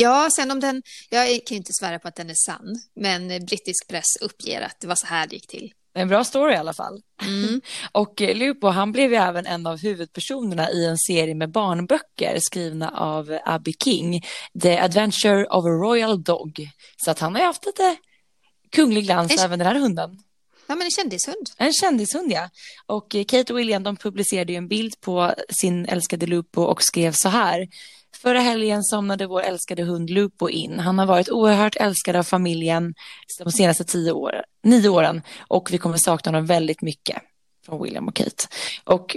Ja, 0.00 0.28
sen 0.36 0.50
om 0.50 0.60
den, 0.60 0.82
jag 1.10 1.26
kan 1.26 1.54
ju 1.54 1.56
inte 1.56 1.72
svära 1.72 1.98
på 1.98 2.08
att 2.08 2.16
den 2.16 2.30
är 2.30 2.34
sann, 2.46 2.74
men 2.96 3.28
brittisk 3.28 3.88
press 3.88 4.16
uppger 4.20 4.60
att 4.60 4.80
det 4.80 4.86
var 4.86 4.94
så 4.94 5.06
här 5.06 5.26
det 5.26 5.34
gick 5.34 5.46
till. 5.46 5.72
En 5.94 6.08
bra 6.08 6.24
story 6.24 6.52
i 6.52 6.56
alla 6.56 6.72
fall. 6.72 7.02
Mm. 7.22 7.60
Och 7.92 8.20
Lupo, 8.20 8.68
han 8.68 8.92
blev 8.92 9.10
ju 9.10 9.16
även 9.16 9.46
en 9.46 9.66
av 9.66 9.78
huvudpersonerna 9.78 10.70
i 10.70 10.86
en 10.86 10.98
serie 10.98 11.34
med 11.34 11.50
barnböcker 11.50 12.38
skrivna 12.40 12.90
av 12.90 13.38
Abby 13.44 13.72
King, 13.84 14.22
The 14.62 14.78
Adventure 14.78 15.46
of 15.46 15.64
a 15.64 15.68
Royal 15.68 16.22
Dog. 16.22 16.68
Så 16.96 17.10
att 17.10 17.18
han 17.18 17.34
har 17.34 17.40
ju 17.40 17.46
haft 17.46 17.66
lite 17.66 17.96
kunglig 18.72 19.04
glans 19.04 19.32
en... 19.32 19.38
även 19.38 19.58
den 19.58 19.68
här 19.68 19.74
hunden. 19.74 20.18
Ja, 20.66 20.74
men 20.74 20.84
en 20.84 20.90
kändishund. 20.90 21.50
En 21.56 21.72
kändishund, 21.72 22.32
ja. 22.32 22.50
Och 22.86 23.16
Kate 23.28 23.52
och 23.52 23.58
William, 23.58 23.82
de 23.82 23.96
publicerade 23.96 24.52
ju 24.52 24.56
en 24.56 24.68
bild 24.68 25.00
på 25.00 25.34
sin 25.60 25.86
älskade 25.86 26.26
Lupo 26.26 26.62
och 26.62 26.82
skrev 26.82 27.12
så 27.12 27.28
här. 27.28 27.68
Förra 28.22 28.40
helgen 28.40 28.84
somnade 28.84 29.26
vår 29.26 29.42
älskade 29.42 29.82
hund 29.82 30.10
Lupo 30.10 30.48
in. 30.48 30.78
Han 30.78 30.98
har 30.98 31.06
varit 31.06 31.30
oerhört 31.30 31.76
älskad 31.76 32.16
av 32.16 32.22
familjen 32.22 32.94
de 33.44 33.52
senaste 33.52 33.84
tio 33.84 34.12
år, 34.12 34.44
nio 34.62 34.88
åren 34.88 35.22
och 35.48 35.68
vi 35.72 35.78
kommer 35.78 35.96
sakna 35.96 36.32
honom 36.32 36.46
väldigt 36.46 36.82
mycket 36.82 37.16
från 37.66 37.82
William 37.82 38.08
och 38.08 38.14
Kate. 38.14 38.46
Och 38.84 39.16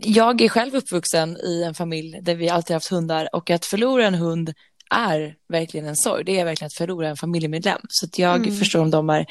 jag 0.00 0.40
är 0.40 0.48
själv 0.48 0.74
uppvuxen 0.74 1.36
i 1.36 1.62
en 1.62 1.74
familj 1.74 2.18
där 2.22 2.34
vi 2.34 2.48
alltid 2.48 2.74
haft 2.74 2.90
hundar 2.90 3.28
och 3.34 3.50
att 3.50 3.66
förlora 3.66 4.06
en 4.06 4.14
hund 4.14 4.54
är 4.90 5.34
verkligen 5.48 5.86
en 5.86 5.96
sorg. 5.96 6.24
Det 6.24 6.40
är 6.40 6.44
verkligen 6.44 6.66
att 6.66 6.74
förlora 6.74 7.08
en 7.08 7.16
familjemedlem. 7.16 7.80
Så 7.88 8.08
jag 8.16 8.36
mm. 8.36 8.56
förstår 8.56 8.80
om 8.80 8.90
de 8.90 9.10
är 9.10 9.26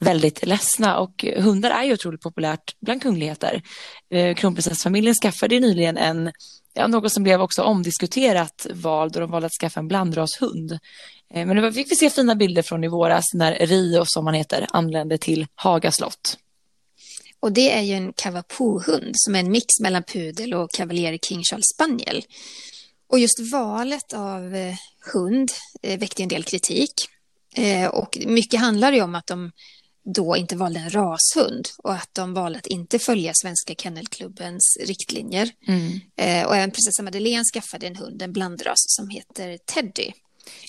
väldigt 0.00 0.46
ledsna 0.46 0.98
och 0.98 1.24
hundar 1.36 1.70
är 1.70 1.84
ju 1.84 1.92
otroligt 1.92 2.20
populärt 2.20 2.76
bland 2.80 3.02
kungligheter. 3.02 3.62
Eh, 4.10 4.34
kronprinsessfamiljen 4.34 5.14
skaffade 5.14 5.60
nyligen 5.60 5.96
en 5.96 6.32
ja, 6.74 6.86
något 6.86 7.12
som 7.12 7.22
blev 7.22 7.40
också 7.40 7.62
omdiskuterat 7.62 8.66
val 8.74 9.10
då 9.10 9.20
de 9.20 9.30
valde 9.30 9.46
att 9.46 9.52
skaffa 9.60 9.80
en 9.80 9.88
blandrashund. 9.88 10.72
Eh, 11.34 11.46
men 11.46 11.56
nu 11.56 11.72
fick 11.72 11.92
vi 11.92 11.96
se 11.96 12.10
fina 12.10 12.34
bilder 12.34 12.62
från 12.62 12.84
i 12.84 12.88
våras 12.88 13.24
när 13.34 13.66
Rio, 13.66 14.04
som 14.06 14.26
han 14.26 14.34
heter, 14.34 14.66
anlände 14.70 15.18
till 15.18 15.46
Haga 15.54 15.92
slott. 15.92 16.38
Och 17.40 17.52
det 17.52 17.72
är 17.72 17.80
ju 17.80 17.94
en 17.94 18.12
Cavapoo-hund 18.12 19.12
som 19.14 19.34
är 19.34 19.40
en 19.40 19.50
mix 19.50 19.80
mellan 19.80 20.02
pudel 20.02 20.54
och 20.54 20.70
Cavalier 20.70 21.18
King 21.18 21.42
Charles 21.42 21.66
Spaniel. 21.74 22.22
Och 23.08 23.18
just 23.18 23.52
valet 23.52 24.12
av 24.12 24.54
eh, 24.54 24.74
hund 25.12 25.52
eh, 25.82 25.98
väckte 25.98 26.22
en 26.22 26.28
del 26.28 26.44
kritik. 26.44 26.92
Eh, 27.56 27.88
och 27.88 28.18
mycket 28.26 28.60
handlar 28.60 28.92
ju 28.92 29.02
om 29.02 29.14
att 29.14 29.26
de 29.26 29.52
då 30.04 30.36
inte 30.36 30.56
valde 30.56 30.80
en 30.80 30.90
rashund 30.90 31.68
och 31.78 31.94
att 31.94 32.08
de 32.12 32.34
valde 32.34 32.58
att 32.58 32.66
inte 32.66 32.98
följa 32.98 33.32
Svenska 33.34 33.74
Kennelklubbens 33.74 34.78
riktlinjer. 34.80 35.50
Mm. 35.68 36.00
Eh, 36.16 36.46
och 36.46 36.56
även 36.56 36.70
prinsessa 36.70 37.02
Madeleine 37.02 37.44
skaffade 37.44 37.86
en 37.86 37.96
hund, 37.96 38.22
en 38.22 38.32
blandras 38.32 38.84
som 38.86 39.08
heter 39.08 39.58
Teddy. 39.58 40.12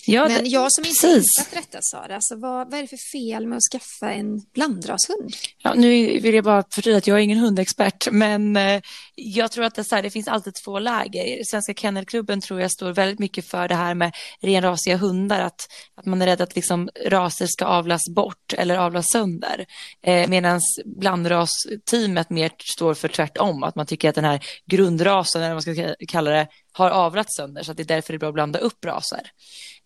Ja, 0.06 0.28
Men 0.28 0.50
jag 0.50 0.74
som 0.74 0.86
inte 0.86 1.08
har 1.08 1.14
hittat 1.14 1.52
detta, 1.52 1.78
Sara, 1.82 2.16
alltså 2.16 2.36
vad, 2.36 2.72
vad 2.72 2.80
är 2.80 2.82
det 2.82 2.88
för 2.88 3.12
fel 3.12 3.48
med 3.48 3.58
att 3.58 3.72
skaffa 3.72 4.14
en 4.14 4.40
blandrashund? 4.54 5.34
Ja, 5.58 5.74
nu 5.74 6.20
vill 6.20 6.36
jag 6.36 6.44
bara 6.44 6.64
förtydliga 6.74 6.98
att 6.98 7.08
jag 7.08 7.18
är 7.18 7.22
ingen 7.22 7.38
hundexpert, 7.38 8.08
men 8.12 8.58
eh, 8.58 8.82
jag 9.16 9.52
tror 9.52 9.66
att 9.66 9.76
det, 9.76 9.84
så 9.84 9.96
här, 9.96 10.04
det 10.04 10.10
finns 10.10 10.28
alltid 10.28 10.54
två 10.66 10.80
läger. 10.80 11.44
Svenska 11.44 11.74
Kennelklubben 11.74 12.42
tror 12.42 12.62
jag 12.62 12.72
står 12.72 12.92
väldigt 12.92 13.20
mycket 13.20 13.48
för 13.48 13.68
det 13.68 13.76
här 13.76 13.94
med 13.94 14.16
renrasiga 14.42 14.98
hundar, 14.98 15.40
att, 15.40 15.68
att 15.96 16.06
man 16.06 16.22
är 16.22 16.26
rädd 16.26 16.42
att 16.42 16.56
liksom, 16.56 16.90
raser 17.06 17.48
ska 17.48 17.66
avlas 17.66 18.02
bort 18.16 18.54
eller 18.58 18.78
avlas 18.78 19.06
sönder. 19.12 19.66
Eh, 20.06 20.30
Medan 20.30 20.62
blandrasteamet 20.86 22.30
mer 22.30 22.52
står 22.76 22.94
för 22.94 23.08
tvärtom, 23.08 23.64
att 23.64 23.76
man 23.76 23.86
tycker 23.86 24.10
att 24.10 24.16
den 24.16 24.26
här 24.26 24.46
grundrasen, 24.66 25.42
eller 25.42 25.54
vad 25.54 25.68
man 25.68 25.76
ska 25.76 26.06
kalla 26.08 26.32
det, 26.32 26.48
har 26.74 26.90
avlats 26.90 27.36
sönder 27.36 27.64
så 27.64 27.72
att 27.72 27.78
det 27.78 27.84
är 27.84 27.96
därför 27.96 28.14
det 28.14 28.18
är 28.18 28.20
bra 28.20 28.30
att 28.30 28.34
blanda 28.34 28.60
upp 28.60 28.86
raser. 28.86 29.32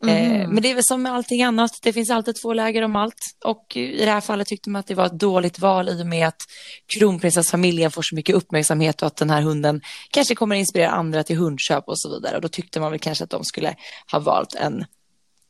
Mm. 0.03 0.41
Eh, 0.41 0.47
men 0.47 0.63
det 0.63 0.71
är 0.71 0.75
väl 0.75 0.83
som 0.83 1.01
med 1.01 1.13
allting 1.13 1.43
annat, 1.43 1.71
det 1.81 1.93
finns 1.93 2.09
alltid 2.09 2.35
två 2.41 2.53
läger 2.53 2.81
om 2.81 2.95
allt 2.95 3.19
och 3.43 3.77
i 3.77 4.05
det 4.05 4.11
här 4.11 4.21
fallet 4.21 4.47
tyckte 4.47 4.69
man 4.69 4.79
att 4.79 4.87
det 4.87 4.95
var 4.95 5.05
ett 5.05 5.19
dåligt 5.19 5.59
val 5.59 5.89
i 5.89 6.01
och 6.01 6.07
med 6.07 6.27
att 6.27 6.41
kronprinsessfamiljen 6.85 7.91
får 7.91 8.01
så 8.01 8.15
mycket 8.15 8.35
uppmärksamhet 8.35 9.01
och 9.01 9.07
att 9.07 9.15
den 9.15 9.29
här 9.29 9.41
hunden 9.41 9.81
kanske 10.11 10.35
kommer 10.35 10.55
att 10.55 10.59
inspirera 10.59 10.89
andra 10.89 11.23
till 11.23 11.37
hundköp 11.37 11.87
och 11.87 11.99
så 11.99 12.09
vidare 12.09 12.35
och 12.35 12.41
då 12.41 12.47
tyckte 12.47 12.79
man 12.79 12.91
väl 12.91 12.99
kanske 12.99 13.23
att 13.23 13.29
de 13.29 13.43
skulle 13.43 13.75
ha 14.11 14.19
valt 14.19 14.55
en, 14.55 14.85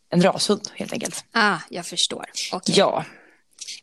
en 0.10 0.22
rashund 0.22 0.70
helt 0.76 0.94
enkelt. 0.94 1.26
Ah, 1.32 1.58
jag 1.70 1.86
förstår. 1.86 2.26
Okay. 2.52 2.76
Ja. 2.76 3.06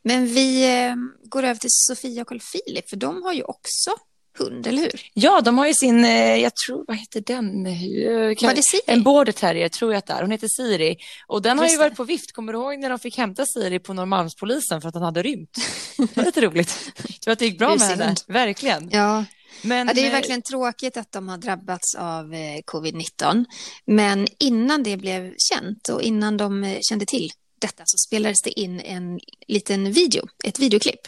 Men 0.03 0.27
vi 0.27 0.77
eh, 0.85 0.95
går 1.25 1.43
över 1.43 1.61
till 1.61 1.71
Sofia 1.73 2.23
och 2.23 2.29
Carl 2.29 2.40
Philip 2.40 2.90
för 2.90 2.97
de 2.97 3.23
har 3.23 3.33
ju 3.33 3.43
också 3.43 3.90
hund, 4.38 4.66
eller 4.66 4.83
hur? 4.83 5.01
Ja, 5.14 5.40
de 5.40 5.59
har 5.59 5.66
ju 5.66 5.75
sin, 5.75 6.05
eh, 6.05 6.37
jag 6.37 6.53
tror, 6.57 6.85
vad 6.88 6.97
heter 6.97 7.20
den? 7.20 7.64
Var 7.64 8.55
det 8.55 8.62
Siri? 8.64 8.81
En 8.87 9.03
border 9.03 9.33
terrier 9.33 9.68
tror 9.68 9.92
jag 9.92 9.99
att 9.99 10.07
det 10.07 10.12
är. 10.12 10.20
Hon 10.23 10.31
heter 10.31 10.49
Siri. 10.49 10.97
Och 11.27 11.42
den 11.42 11.59
har 11.59 11.64
Just 11.64 11.75
ju 11.75 11.79
varit 11.79 11.92
det. 11.92 11.97
på 11.97 12.05
vift. 12.05 12.33
Kommer 12.33 12.53
du 12.53 12.59
ihåg 12.59 12.79
när 12.79 12.90
de 12.90 12.99
fick 12.99 13.16
hämta 13.18 13.47
Siri 13.47 13.79
på 13.79 13.94
Norrmalmspolisen 13.94 14.81
för 14.81 14.88
att 14.88 14.94
han 14.94 15.03
hade 15.05 15.23
rymt? 15.23 15.51
Det 15.97 16.16
var 16.16 16.25
lite 16.25 16.40
roligt. 16.40 16.92
Tror 17.25 17.33
att 17.33 17.38
det 17.38 17.44
gick 17.44 17.59
bra 17.59 17.68
med 17.68 17.79
Busig 17.79 17.90
henne. 17.97 18.14
Verkligen. 18.29 18.88
Ja, 18.92 19.25
Men, 19.62 19.87
Ja, 19.88 19.94
det 19.94 20.01
är 20.01 20.03
ju 20.03 20.09
eh, 20.09 20.12
verkligen 20.14 20.42
tråkigt 20.42 20.97
att 20.97 21.12
de 21.12 21.29
har 21.29 21.38
drabbats 21.38 21.94
av 21.94 22.35
eh, 22.35 22.59
covid-19. 22.73 23.44
Men 23.87 24.27
innan 24.38 24.83
det 24.83 24.97
blev 24.97 25.35
känt 25.53 25.88
och 25.88 26.03
innan 26.03 26.37
de 26.37 26.64
eh, 26.64 26.79
kände 26.88 27.07
till 27.07 27.31
detta 27.59 27.83
så 27.87 27.99
spelades 28.09 28.42
det 28.42 28.61
in 28.61 28.81
en 28.81 29.20
liten 29.49 29.92
video, 29.92 30.27
ett 30.44 30.59
videoklipp 30.59 31.01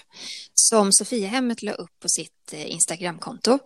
som 0.61 0.93
Sofiahemmet 0.93 1.63
la 1.63 1.73
upp 1.73 2.01
på 2.03 2.09
sitt 2.09 2.53
eh, 2.53 2.71
Instagramkonto. 2.71 3.59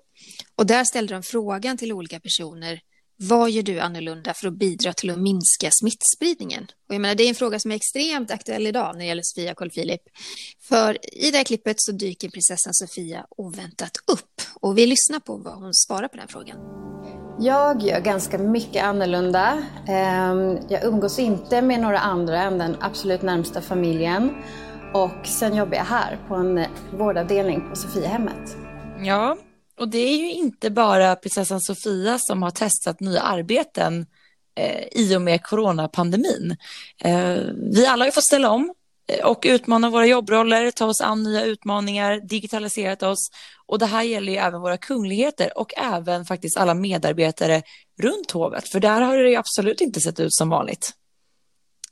Och 0.55 0.67
där 0.67 0.85
ställde 0.85 1.15
de 1.15 1.23
frågan 1.23 1.77
till 1.77 1.93
olika 1.93 2.21
personer. 2.21 2.81
Vad 3.23 3.51
gör 3.51 3.63
du 3.63 3.81
annorlunda 3.81 4.35
för 4.35 4.49
att 4.49 4.59
bidra 4.59 4.93
till 4.93 5.11
att 5.11 5.19
minska 5.19 5.71
smittspridningen? 5.71 6.67
Och 6.89 6.95
jag 6.95 7.01
menar, 7.01 7.15
det 7.15 7.23
är 7.23 7.29
en 7.29 7.35
fråga 7.35 7.59
som 7.59 7.71
är 7.71 7.77
extremt 7.77 8.31
aktuell 8.31 8.67
idag 8.67 8.93
när 8.93 9.01
det 9.01 9.07
gäller 9.07 9.23
Sofia 9.25 9.55
Carl 9.55 9.71
Philip. 9.71 10.01
För 10.69 10.99
i 11.27 11.31
det 11.31 11.37
här 11.37 11.45
klippet 11.45 11.77
så 11.79 11.93
dyker 11.93 12.29
prinsessan 12.29 12.75
Sofia 12.75 13.27
oväntat 13.37 13.97
upp. 14.13 14.43
Och 14.55 14.79
vi 14.79 14.87
lyssnar 14.87 15.21
på 15.21 15.37
vad 15.37 15.55
hon 15.55 15.75
svarar 15.75 16.09
på 16.09 16.17
den 16.17 16.29
frågan. 16.29 16.57
Jag 17.43 17.83
gör 17.83 18.01
ganska 18.01 18.39
mycket 18.39 18.85
annorlunda. 18.85 19.63
Ehm, 19.89 20.59
jag 20.69 20.85
umgås 20.85 21.19
inte 21.19 21.63
med 21.63 21.81
några 21.81 21.99
andra 21.99 22.43
än 22.43 22.59
den 22.59 22.77
absolut 22.81 23.23
närmsta 23.23 23.61
familjen. 23.61 24.35
Och 24.93 25.27
sen 25.27 25.57
jobbar 25.57 25.77
jag 25.77 25.85
här 25.85 26.19
på 26.29 26.35
en 26.35 26.65
vårdavdelning 26.99 27.69
på 27.71 27.77
Sofiahemmet. 27.77 28.57
Ja, 29.03 29.37
och 29.79 29.89
det 29.89 29.99
är 29.99 30.17
ju 30.17 30.33
inte 30.33 30.71
bara 30.71 31.17
prinsessan 31.17 31.61
Sofia 31.61 32.19
som 32.19 32.43
har 32.43 32.51
testat 32.51 33.01
nya 33.01 33.21
arbeten 33.21 34.07
eh, 34.59 34.85
i 34.93 35.17
och 35.17 35.23
med 35.23 35.43
coronapandemin. 35.43 36.57
Eh, 37.05 37.39
vi 37.73 37.87
alla 37.87 38.03
har 38.03 38.07
ju 38.07 38.13
fått 38.13 38.25
ställa 38.25 38.51
om 38.51 38.75
eh, 39.13 39.27
och 39.27 39.43
utmana 39.43 39.91
våra 39.91 40.07
jobbroller, 40.07 40.71
ta 40.71 40.87
oss 40.87 41.01
an 41.01 41.23
nya 41.23 41.45
utmaningar, 41.45 42.21
digitaliserat 42.29 43.03
oss. 43.03 43.31
Och 43.67 43.79
det 43.79 43.87
här 43.87 44.03
gäller 44.03 44.33
ju 44.33 44.39
även 44.39 44.61
våra 44.61 44.77
kungligheter 44.77 45.59
och 45.59 45.73
även 45.79 46.25
faktiskt 46.25 46.57
alla 46.57 46.75
medarbetare 46.75 47.63
runt 48.03 48.31
hovet. 48.31 48.69
För 48.69 48.81
där 48.81 49.01
har 49.01 49.17
det 49.17 49.31
ju 49.31 49.37
absolut 49.37 49.81
inte 49.81 50.01
sett 50.01 50.21
ut 50.21 50.35
som 50.35 50.49
vanligt. 50.49 50.95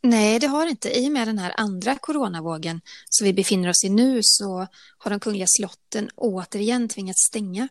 Nej, 0.03 0.39
det 0.39 0.47
har 0.47 0.65
det 0.65 0.71
inte. 0.71 0.99
I 0.99 1.09
och 1.09 1.13
med 1.13 1.29
den 1.29 1.39
här 1.39 1.55
andra 1.57 1.99
coronavågen 1.99 2.81
som 3.09 3.25
vi 3.25 3.33
befinner 3.33 3.69
oss 3.69 3.85
i 3.85 3.89
nu 3.89 4.21
så 4.23 4.67
har 4.99 5.11
de 5.11 5.21
kungliga 5.21 5.47
slotten 5.49 6.11
återigen 6.17 6.89
tvingats 6.89 7.27
stänga. 7.27 7.69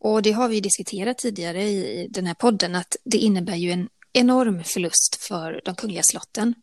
Och 0.00 0.22
det 0.22 0.32
har 0.32 0.48
vi 0.48 0.60
diskuterat 0.60 1.18
tidigare 1.18 1.62
i 1.62 2.08
den 2.10 2.26
här 2.26 2.34
podden 2.34 2.74
att 2.74 2.96
det 3.04 3.18
innebär 3.18 3.56
ju 3.56 3.70
en 3.70 3.88
enorm 4.12 4.64
förlust 4.64 5.16
för 5.28 5.60
de 5.64 5.74
kungliga 5.74 6.02
slotten. 6.02 6.54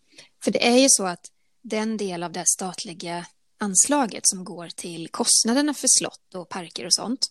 För 0.43 0.51
det 0.51 0.67
är 0.67 0.77
ju 0.77 0.87
så 0.89 1.05
att 1.05 1.31
den 1.61 1.97
del 1.97 2.23
av 2.23 2.31
det 2.31 2.43
statliga 2.47 3.25
anslaget 3.59 4.27
som 4.27 4.43
går 4.43 4.69
till 4.75 5.07
kostnaderna 5.07 5.73
för 5.73 5.87
slott 5.99 6.35
och 6.35 6.49
parker 6.49 6.85
och 6.85 6.93
sånt, 6.93 7.27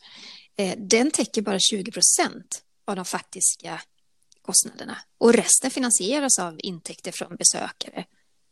eh, 0.56 0.74
den 0.78 1.10
täcker 1.10 1.42
bara 1.42 1.58
20 1.58 1.92
procent 1.92 2.62
av 2.84 2.96
de 2.96 3.04
faktiska 3.04 3.80
kostnaderna. 4.46 4.98
Och 5.18 5.32
resten 5.32 5.70
finansieras 5.70 6.38
av 6.38 6.56
intäkter 6.58 7.12
från 7.12 7.36
besökare. 7.36 8.04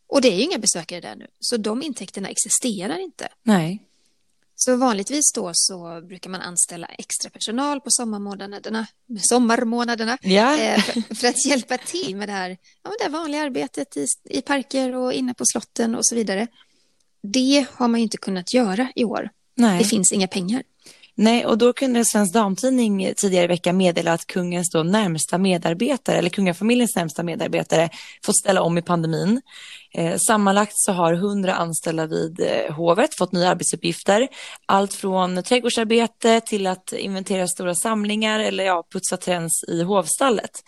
Och 0.07 0.21
det 0.21 0.29
är 0.29 0.37
ju 0.37 0.43
inga 0.43 0.59
besökare 0.59 1.01
där 1.01 1.17
nu, 1.17 1.27
så 1.41 1.57
de 1.57 1.83
intäkterna 1.83 2.29
existerar 2.29 2.99
inte. 2.99 3.29
Nej. 3.43 3.83
Så 4.57 4.77
vanligtvis 4.77 5.33
då 5.35 5.51
så 5.55 6.01
brukar 6.09 6.31
man 6.31 6.41
anställa 6.41 6.87
extra 6.87 7.31
personal 7.31 7.81
på 7.81 7.91
sommarmånaderna, 7.91 8.87
sommarmånaderna 9.21 10.19
Ja. 10.23 10.59
eh, 10.59 10.81
för, 10.83 11.15
för 11.15 11.29
att 11.29 11.47
hjälpa 11.47 11.79
till 11.79 12.17
med 12.17 12.29
det 12.29 12.33
här, 12.33 12.51
ja, 12.83 12.91
det 12.99 13.05
här 13.05 13.11
vanliga 13.11 13.43
arbetet 13.43 13.97
i, 13.97 14.07
i 14.25 14.41
parker 14.43 14.95
och 14.95 15.13
inne 15.13 15.35
på 15.35 15.45
slotten 15.47 15.95
och 15.95 16.07
så 16.07 16.15
vidare. 16.15 16.47
Det 17.23 17.67
har 17.73 17.89
man 17.89 18.01
ju 18.01 18.05
inte 18.05 18.17
kunnat 18.17 18.55
göra 18.55 18.93
i 18.95 19.05
år. 19.05 19.31
Nej. 19.55 19.79
Det 19.79 19.85
finns 19.85 20.13
inga 20.13 20.29
pengar. 20.29 20.63
Nej, 21.17 21.47
och 21.47 21.59
då 21.59 21.73
kunde 21.73 22.05
Svensk 22.05 22.35
Damtidning 22.35 23.13
tidigare 23.17 23.45
i 23.45 23.49
veckan 23.49 23.77
meddela 23.77 24.13
att 24.13 24.27
kungens 24.27 24.71
då 24.71 24.83
närmsta 24.83 25.39
medarbetare, 25.39 26.17
eller 26.17 26.31
kungafamiljens 26.31 26.97
närmsta 26.97 27.23
medarbetare, 27.23 27.91
fått 28.25 28.39
ställa 28.39 28.63
om 28.63 28.79
i 28.79 28.83
pandemin. 28.83 29.41
Eh, 29.95 30.17
sammanlagt 30.27 30.73
så 30.75 30.93
har 30.93 31.13
100 31.13 31.55
anställda 31.55 32.07
vid 32.07 32.41
eh, 32.41 32.75
hovet 32.75 33.15
fått 33.15 33.33
nya 33.33 33.49
arbetsuppgifter. 33.49 34.29
Allt 34.67 34.95
från 34.95 35.43
trädgårdsarbete 35.43 36.41
till 36.41 36.67
att 36.67 36.93
inventera 36.93 37.49
stora 37.49 37.75
samlingar 37.75 38.41
eller 38.41 38.65
ja, 38.65 38.85
putsa 38.93 39.17
träns 39.17 39.65
i 39.69 39.83
hovstallet. 39.83 40.63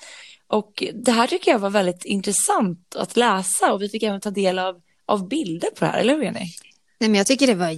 Och 0.48 0.85
det 0.94 1.12
här 1.12 1.26
tycker 1.26 1.50
jag 1.50 1.59
var 1.59 1.70
väldigt 1.70 2.04
intressant 2.04 2.96
att 2.96 3.16
läsa 3.16 3.72
och 3.72 3.82
vi 3.82 3.88
fick 3.88 4.02
även 4.02 4.20
ta 4.20 4.30
del 4.30 4.59
av, 4.59 4.74
av 5.06 5.28
bilder 5.28 5.68
på 5.70 5.85
det 5.85 5.87
här, 5.87 5.98
eller 5.98 6.14
hur 6.14 6.22
Jenny? 6.22 6.46
Nej, 6.98 7.11
men 7.11 7.14
jag 7.14 7.26
tycker 7.26 7.46
det 7.46 7.54
var 7.54 7.70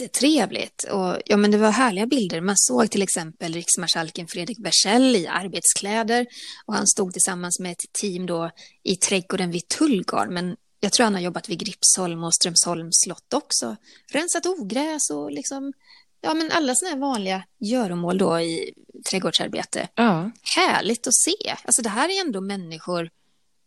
jättetrevligt. 0.00 0.84
Och, 0.84 1.18
ja, 1.26 1.36
men 1.36 1.50
det 1.50 1.58
var 1.58 1.70
härliga 1.70 2.06
bilder. 2.06 2.40
Man 2.40 2.56
såg 2.58 2.90
till 2.90 3.02
exempel 3.02 3.54
riksmarskalken 3.54 4.28
Fredrik 4.28 4.58
Wersäll 4.60 5.16
i 5.16 5.26
arbetskläder 5.26 6.26
och 6.66 6.74
han 6.74 6.86
stod 6.86 7.12
tillsammans 7.12 7.60
med 7.60 7.72
ett 7.72 7.92
team 8.00 8.26
då 8.26 8.50
i 8.82 8.96
trädgården 8.96 9.50
vid 9.50 9.68
Tullgarn. 9.68 10.34
Men 10.34 10.56
jag 10.80 10.92
tror 10.92 11.04
han 11.04 11.14
har 11.14 11.20
jobbat 11.20 11.48
vid 11.48 11.58
Gripsholm 11.58 12.24
och 12.24 12.34
Strömsholms 12.34 13.00
slott 13.04 13.34
också. 13.34 13.76
Rensat 14.12 14.46
ogräs 14.46 15.10
och 15.10 15.30
liksom, 15.30 15.72
ja 16.20 16.34
men 16.34 16.50
alla 16.50 16.74
sådana 16.74 16.94
här 16.94 17.00
vanliga 17.00 17.44
göromål 17.60 18.18
då 18.18 18.40
i 18.40 18.74
trädgårdsarbete. 19.10 19.88
Ja. 19.94 20.30
Härligt 20.56 21.06
att 21.06 21.14
se. 21.14 21.56
Alltså 21.64 21.82
det 21.82 21.88
här 21.88 22.08
är 22.08 22.26
ändå 22.26 22.40
människor 22.40 23.10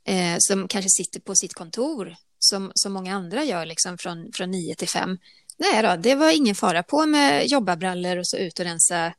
eh, 0.08 0.36
som 0.40 0.68
kanske 0.68 0.90
sitter 0.90 1.20
på 1.20 1.36
sitt 1.36 1.54
kontor 1.54 2.16
som, 2.44 2.72
som 2.76 2.94
många 2.94 3.16
andra 3.16 3.44
gör 3.44 3.66
liksom 3.66 3.98
från, 3.98 4.32
från 4.34 4.52
9 4.52 4.76
till 4.76 4.90
5. 4.90 5.18
Nej 5.72 5.84
då, 5.84 5.96
det 5.96 6.16
var 6.16 6.32
ingen 6.32 6.56
fara 6.56 6.84
på 6.84 7.06
med 7.06 7.48
jobbarbrallor 7.48 8.18
och 8.18 8.28
så 8.28 8.38
ut 8.38 8.60
och 8.60 8.66
rensa 8.66 9.14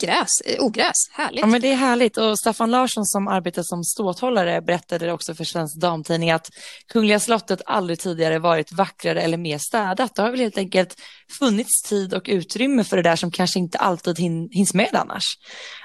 gräs, 0.00 0.40
eh, 0.44 0.64
ogräs. 0.64 1.10
Härligt. 1.12 1.40
Ja, 1.40 1.46
men 1.46 1.60
det 1.60 1.72
är 1.72 1.76
härligt. 1.76 2.16
Och 2.16 2.38
Staffan 2.38 2.70
Larsson 2.70 3.04
som 3.04 3.28
arbetar 3.28 3.62
som 3.62 3.84
ståthållare 3.84 4.60
berättade 4.60 5.12
också 5.12 5.34
för 5.34 5.44
Svensk 5.44 5.80
Damtidning 5.80 6.30
att 6.30 6.50
Kungliga 6.86 7.20
slottet 7.20 7.62
aldrig 7.66 7.98
tidigare 7.98 8.38
varit 8.38 8.72
vackrare 8.72 9.22
eller 9.22 9.36
mer 9.36 9.58
städat. 9.58 10.14
Det 10.14 10.22
har 10.22 10.30
väl 10.30 10.40
helt 10.40 10.58
enkelt 10.58 11.00
funnits 11.38 11.82
tid 11.82 12.14
och 12.14 12.24
utrymme 12.26 12.84
för 12.84 12.96
det 12.96 13.02
där 13.02 13.16
som 13.16 13.30
kanske 13.30 13.58
inte 13.58 13.78
alltid 13.78 14.18
hin 14.18 14.48
hinns 14.52 14.74
med 14.74 14.94
annars. 14.94 15.24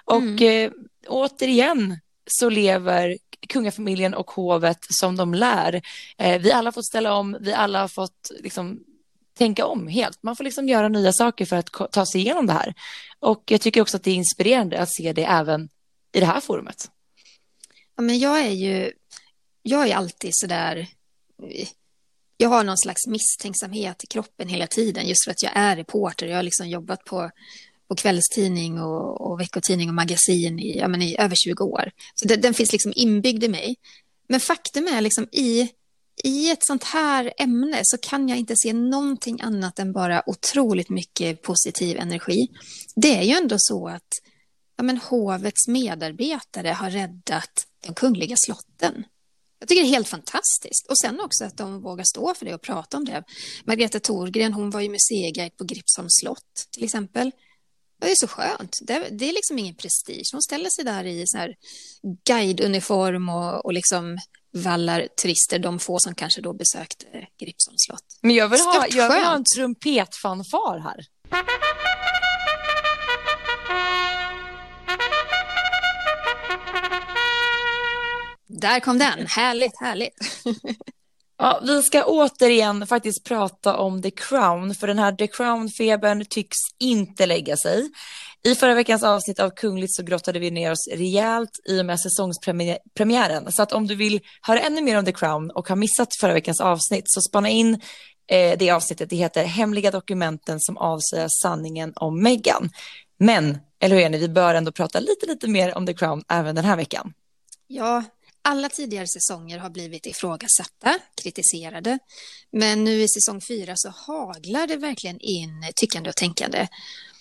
Och 0.05 0.41
eh, 0.41 0.71
återigen 1.07 1.99
så 2.25 2.49
lever 2.49 3.17
kungafamiljen 3.49 4.13
och 4.13 4.31
hovet 4.31 4.79
som 4.89 5.15
de 5.15 5.33
lär. 5.33 5.81
Eh, 6.17 6.41
vi 6.41 6.51
alla 6.51 6.67
har 6.67 6.71
fått 6.71 6.85
ställa 6.85 7.13
om, 7.13 7.37
vi 7.41 7.53
alla 7.53 7.81
har 7.81 7.87
fått 7.87 8.31
liksom, 8.39 8.79
tänka 9.39 9.65
om 9.65 9.87
helt. 9.87 10.23
Man 10.23 10.35
får 10.35 10.43
liksom 10.43 10.67
göra 10.67 10.89
nya 10.89 11.13
saker 11.13 11.45
för 11.45 11.55
att 11.55 11.91
ta 11.91 12.05
sig 12.05 12.21
igenom 12.21 12.47
det 12.47 12.53
här. 12.53 12.73
Och 13.19 13.43
jag 13.45 13.61
tycker 13.61 13.81
också 13.81 13.97
att 13.97 14.03
det 14.03 14.11
är 14.11 14.15
inspirerande 14.15 14.79
att 14.79 14.93
se 14.93 15.13
det 15.13 15.23
även 15.23 15.69
i 16.11 16.19
det 16.19 16.25
här 16.25 16.39
forumet. 16.39 16.89
Ja, 17.95 18.03
men 18.03 18.19
jag 18.19 18.39
är 18.39 18.51
ju, 18.51 18.91
jag 19.61 19.87
är 19.87 19.95
alltid 19.95 20.31
sådär, 20.33 20.87
jag 22.37 22.49
har 22.49 22.63
någon 22.63 22.77
slags 22.77 23.07
misstänksamhet 23.07 24.03
i 24.03 24.07
kroppen 24.07 24.49
hela 24.49 24.67
tiden 24.67 25.07
just 25.07 25.23
för 25.25 25.31
att 25.31 25.43
jag 25.43 25.51
är 25.55 25.75
reporter. 25.75 26.27
Jag 26.27 26.35
har 26.35 26.43
liksom 26.43 26.69
jobbat 26.69 27.05
på, 27.05 27.31
på 27.87 27.95
kvällstidning 27.95 28.81
och, 28.81 29.21
och 29.21 29.39
veckotidning 29.39 29.89
och 29.89 29.95
magasin 29.95 30.59
i, 30.59 30.77
ja, 30.77 30.87
men 30.87 31.01
i 31.01 31.15
över 31.19 31.35
20 31.35 31.63
år. 31.63 31.91
Så 32.15 32.27
det, 32.27 32.35
den 32.35 32.53
finns 32.53 32.71
liksom 32.71 32.93
inbyggd 32.95 33.43
i 33.43 33.47
mig. 33.47 33.75
Men 34.27 34.39
faktum 34.39 34.87
är 34.87 35.01
liksom 35.01 35.27
i, 35.31 35.69
i 36.23 36.49
ett 36.49 36.65
sånt 36.65 36.83
här 36.83 37.33
ämne 37.37 37.81
så 37.83 37.97
kan 37.97 38.29
jag 38.29 38.37
inte 38.37 38.55
se 38.57 38.73
någonting 38.73 39.41
annat 39.41 39.79
än 39.79 39.93
bara 39.93 40.23
otroligt 40.25 40.89
mycket 40.89 41.41
positiv 41.41 41.97
energi. 41.97 42.47
Det 42.95 43.15
är 43.17 43.23
ju 43.23 43.33
ändå 43.33 43.55
så 43.59 43.87
att 43.87 44.07
ja, 44.77 44.83
men 44.83 44.97
hovets 44.97 45.67
medarbetare 45.67 46.69
har 46.69 46.89
räddat 46.89 47.65
de 47.87 47.93
kungliga 47.93 48.35
slotten. 48.37 49.03
Jag 49.59 49.69
tycker 49.69 49.81
det 49.81 49.87
är 49.87 49.93
helt 49.93 50.07
fantastiskt. 50.07 50.87
Och 50.89 50.99
sen 50.99 51.19
också 51.19 51.45
att 51.45 51.57
de 51.57 51.81
vågar 51.81 52.03
stå 52.03 52.33
för 52.33 52.45
det 52.45 52.53
och 52.53 52.61
prata 52.61 52.97
om 52.97 53.05
det. 53.05 53.23
Margareta 53.63 53.99
Thorgren, 53.99 54.53
hon 54.53 54.69
var 54.69 54.81
ju 54.81 54.89
museiguide 54.89 55.57
på 55.57 55.63
Gripsholms 55.63 56.19
slott 56.21 56.67
till 56.71 56.83
exempel. 56.83 57.31
Det 58.01 58.11
är 58.11 58.15
så 58.15 58.27
skönt. 58.27 58.77
Det, 58.81 59.07
det 59.11 59.29
är 59.29 59.33
liksom 59.33 59.59
ingen 59.59 59.75
prestige. 59.75 60.29
Hon 60.31 60.41
ställer 60.41 60.69
sig 60.69 60.85
där 60.85 61.03
i 61.03 61.23
så 61.27 61.37
här 61.37 61.55
guideuniform 62.27 63.29
och, 63.29 63.65
och 63.65 63.73
liksom 63.73 64.17
vallar 64.53 65.07
turister, 65.21 65.59
de 65.59 65.79
få 65.79 65.99
som 65.99 66.15
kanske 66.15 66.41
då 66.41 66.53
besökte 66.53 67.05
Gripsholms 67.39 67.85
slott. 67.87 68.19
Men 68.21 68.35
jag 68.35 68.49
vill 68.49 68.59
ha, 68.59 68.85
jag 68.89 69.13
vill 69.13 69.23
ha 69.23 69.35
en 69.35 69.43
trumpetfanfar 69.55 70.79
här. 70.79 71.05
Där 78.47 78.79
kom 78.79 78.97
den. 78.97 79.27
Härligt, 79.27 79.79
härligt. 79.79 80.13
Ja, 81.41 81.59
vi 81.63 81.83
ska 81.83 82.03
återigen 82.03 82.87
faktiskt 82.87 83.23
prata 83.23 83.77
om 83.77 84.01
The 84.01 84.11
Crown, 84.11 84.75
för 84.75 84.87
den 84.87 84.99
här 84.99 85.11
The 85.11 85.27
Crown-febern 85.27 86.25
tycks 86.29 86.57
inte 86.79 87.25
lägga 87.25 87.57
sig. 87.57 87.89
I 88.43 88.55
förra 88.55 88.73
veckans 88.73 89.03
avsnitt 89.03 89.39
av 89.39 89.49
Kungligt 89.49 89.95
så 89.95 90.03
grottade 90.03 90.39
vi 90.39 90.51
ner 90.51 90.71
oss 90.71 90.87
rejält 90.91 91.59
i 91.65 91.81
och 91.81 91.85
med 91.85 91.99
säsongspremiären. 91.99 93.51
Så 93.51 93.61
att 93.61 93.71
om 93.71 93.87
du 93.87 93.95
vill 93.95 94.19
höra 94.41 94.59
ännu 94.59 94.81
mer 94.81 94.97
om 94.97 95.05
The 95.05 95.11
Crown 95.11 95.51
och 95.51 95.69
har 95.69 95.75
missat 95.75 96.15
förra 96.15 96.33
veckans 96.33 96.61
avsnitt 96.61 97.03
så 97.05 97.21
spana 97.21 97.49
in 97.49 97.81
eh, 98.31 98.57
det 98.57 98.71
avsnittet. 98.71 99.09
Det 99.09 99.15
heter 99.15 99.43
Hemliga 99.43 99.91
dokumenten 99.91 100.59
som 100.59 100.77
avslöjar 100.77 101.27
sanningen 101.43 101.93
om 101.95 102.23
Meghan. 102.23 102.69
Men, 103.17 103.57
eller 103.79 103.95
hur 103.95 104.03
är 104.03 104.09
ni, 104.09 104.17
vi 104.17 104.29
bör 104.29 104.55
ändå 104.55 104.71
prata 104.71 104.99
lite, 104.99 105.25
lite 105.25 105.47
mer 105.47 105.77
om 105.77 105.85
The 105.85 105.93
Crown 105.93 106.23
även 106.29 106.55
den 106.55 106.65
här 106.65 106.75
veckan. 106.75 107.13
Ja, 107.67 108.03
alla 108.41 108.69
tidigare 108.69 109.07
säsonger 109.07 109.57
har 109.57 109.69
blivit 109.69 110.05
ifrågasatta, 110.05 110.99
kritiserade, 111.23 111.99
men 112.51 112.83
nu 112.83 113.01
i 113.01 113.07
säsong 113.07 113.41
fyra 113.41 113.73
så 113.75 113.89
haglar 113.89 114.67
det 114.67 114.77
verkligen 114.77 115.19
in 115.19 115.71
tyckande 115.75 116.09
och 116.09 116.15
tänkande. 116.15 116.67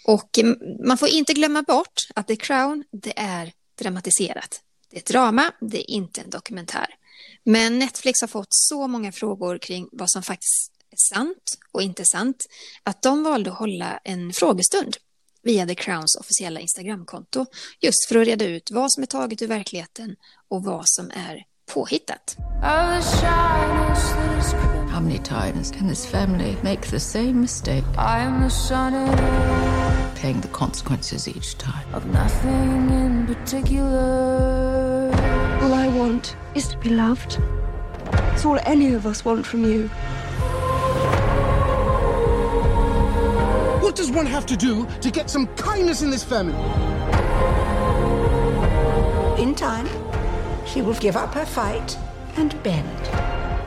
Och 0.08 0.38
man 0.84 0.98
får 0.98 1.08
inte 1.08 1.32
glömma 1.32 1.62
bort 1.62 2.08
att 2.14 2.26
The 2.26 2.36
Crown, 2.36 2.84
det 2.92 3.18
är 3.18 3.52
dramatiserat. 3.78 4.60
Det 4.90 4.96
är 4.96 5.00
ett 5.00 5.06
drama, 5.06 5.52
det 5.60 5.78
är 5.78 5.90
inte 5.90 6.20
en 6.20 6.30
dokumentär. 6.30 6.86
Men 7.44 7.78
Netflix 7.78 8.20
har 8.20 8.28
fått 8.28 8.48
så 8.50 8.86
många 8.86 9.12
frågor 9.12 9.58
kring 9.58 9.88
vad 9.92 10.10
som 10.10 10.22
faktiskt 10.22 10.72
är 10.90 11.14
sant 11.14 11.58
och 11.72 11.82
inte 11.82 12.04
sant 12.04 12.46
att 12.82 13.02
de 13.02 13.22
valde 13.22 13.50
att 13.50 13.58
hålla 13.58 14.00
en 14.04 14.32
frågestund 14.32 14.96
via 15.42 15.66
The 15.66 15.74
Crowns 15.74 16.16
officiella 16.20 16.60
Instagramkonto 16.60 17.46
just 17.80 18.08
för 18.08 18.18
att 18.18 18.26
reda 18.26 18.44
ut 18.44 18.70
vad 18.70 18.92
som 18.92 19.02
är 19.02 19.06
taget 19.06 19.42
ur 19.42 19.46
verkligheten 19.46 20.16
och 20.48 20.64
vad 20.64 20.82
som 20.84 21.10
är 21.10 21.44
påhittat. 21.74 22.36
How 24.90 25.00
many 25.00 25.18
times 25.18 25.70
can 25.70 25.88
this 25.88 26.06
family 26.06 26.56
make 26.62 26.90
the 26.90 27.00
same 27.00 27.32
mistake? 27.32 27.84
I 27.96 28.20
am 28.22 28.42
the 28.42 28.50
sun 28.50 28.94
paying 30.18 30.40
the 30.40 30.48
consequences 30.48 31.28
each 31.28 31.56
time. 31.58 31.86
Of 31.94 32.04
nothing 32.06 32.90
in 32.90 33.24
particular. 33.24 35.12
All 35.62 35.72
I 35.72 35.86
want 35.86 36.34
is 36.56 36.66
to 36.68 36.76
be 36.78 36.90
loved. 36.90 37.40
It's 38.32 38.44
all 38.44 38.58
any 38.64 38.94
of 38.94 39.06
us 39.06 39.24
want 39.24 39.46
from 39.46 39.62
you. 39.64 39.86
What 43.78 43.94
does 43.94 44.10
one 44.10 44.26
have 44.26 44.44
to 44.46 44.56
do 44.56 44.88
to 45.02 45.10
get 45.12 45.30
some 45.30 45.46
kindness 45.54 46.02
in 46.02 46.10
this 46.10 46.24
family? 46.24 46.58
In 49.40 49.54
time, 49.54 49.86
she 50.66 50.82
will 50.82 50.94
give 50.94 51.16
up 51.16 51.32
her 51.34 51.46
fight 51.46 51.96
and 52.36 52.60
bend, 52.64 53.02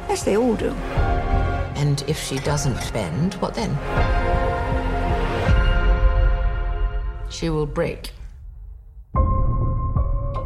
as 0.10 0.26
they 0.26 0.36
all 0.36 0.56
do. 0.56 0.72
And 1.82 2.04
if 2.10 2.22
she 2.22 2.40
doesn't 2.40 2.92
bend, 2.92 3.36
what 3.36 3.54
then? 3.54 3.72
She 7.32 7.50
will 7.50 7.68
break. 7.68 8.12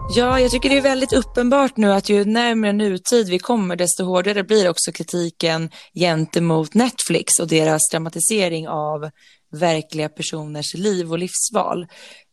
Ja, 0.10 0.40
jag 0.40 0.52
tycker 0.52 0.70
det 0.70 0.78
är 0.78 0.82
väldigt 0.82 1.14
uppenbart 1.14 1.78
nu 1.78 1.94
att 1.94 2.10
ju 2.10 2.26
närmare 2.26 2.74
nutid 2.74 3.30
vi 3.30 3.40
kommer, 3.40 3.76
desto 3.76 4.04
hårdare 4.04 4.44
blir 4.44 4.70
också 4.70 4.92
kritiken 4.92 5.70
gentemot 5.94 6.74
Netflix 6.74 7.40
och 7.42 7.48
deras 7.48 7.82
dramatisering 7.92 8.68
av 8.68 9.10
verkliga 9.52 10.10
personers 10.10 10.74
liv 10.74 11.12
och 11.12 11.20
livsval. 11.20 11.88